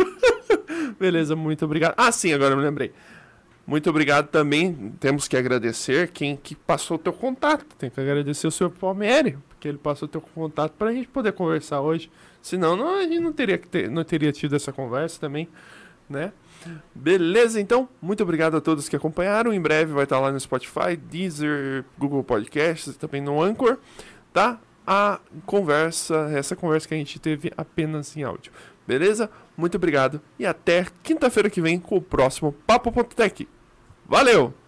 Beleza, 0.98 1.36
muito 1.36 1.64
obrigado. 1.64 1.94
Ah, 1.96 2.10
sim, 2.10 2.32
agora 2.32 2.54
eu 2.54 2.58
me 2.58 2.64
lembrei. 2.64 2.92
Muito 3.66 3.90
obrigado 3.90 4.28
também. 4.28 4.92
Temos 5.00 5.26
que 5.26 5.36
agradecer 5.36 6.10
quem 6.10 6.36
que 6.36 6.54
passou 6.54 6.96
o 6.96 7.00
teu 7.00 7.12
contato. 7.12 7.66
Tem 7.76 7.90
que 7.90 8.00
agradecer 8.00 8.46
o 8.46 8.50
senhor 8.50 8.70
Palmieri, 8.70 9.38
porque 9.48 9.68
ele 9.68 9.78
passou 9.78 10.06
o 10.06 10.08
teu 10.08 10.20
contato 10.20 10.72
para 10.72 10.90
a 10.90 10.92
gente 10.92 11.08
poder 11.08 11.32
conversar 11.32 11.80
hoje. 11.80 12.10
Senão 12.40 12.76
não, 12.76 12.98
a 12.98 13.02
gente 13.02 13.18
não 13.18 13.32
teria, 13.32 13.58
ter, 13.58 13.90
não 13.90 14.04
teria 14.04 14.32
tido 14.32 14.54
essa 14.54 14.72
conversa 14.72 15.20
também, 15.20 15.48
né? 16.08 16.32
Beleza, 16.94 17.60
então, 17.60 17.88
muito 18.00 18.22
obrigado 18.22 18.56
a 18.56 18.60
todos 18.60 18.88
que 18.88 18.96
acompanharam. 18.96 19.52
Em 19.52 19.60
breve 19.60 19.92
vai 19.92 20.04
estar 20.04 20.20
lá 20.20 20.30
no 20.30 20.40
Spotify, 20.40 20.96
Deezer, 20.96 21.84
Google 21.98 22.24
Podcasts, 22.24 22.96
também 22.96 23.20
no 23.20 23.42
Anchor, 23.42 23.78
tá? 24.32 24.58
A 24.86 25.18
conversa, 25.44 26.30
essa 26.32 26.54
conversa 26.54 26.86
que 26.88 26.94
a 26.94 26.98
gente 26.98 27.18
teve 27.18 27.52
apenas 27.56 28.16
em 28.16 28.22
áudio. 28.22 28.52
Beleza? 28.86 29.30
Muito 29.56 29.76
obrigado 29.76 30.20
e 30.38 30.46
até 30.46 30.86
quinta-feira 31.02 31.50
que 31.50 31.60
vem 31.60 31.78
com 31.78 31.96
o 31.96 32.02
próximo 32.02 32.52
Papo.tech. 32.66 33.48
Valeu! 34.06 34.65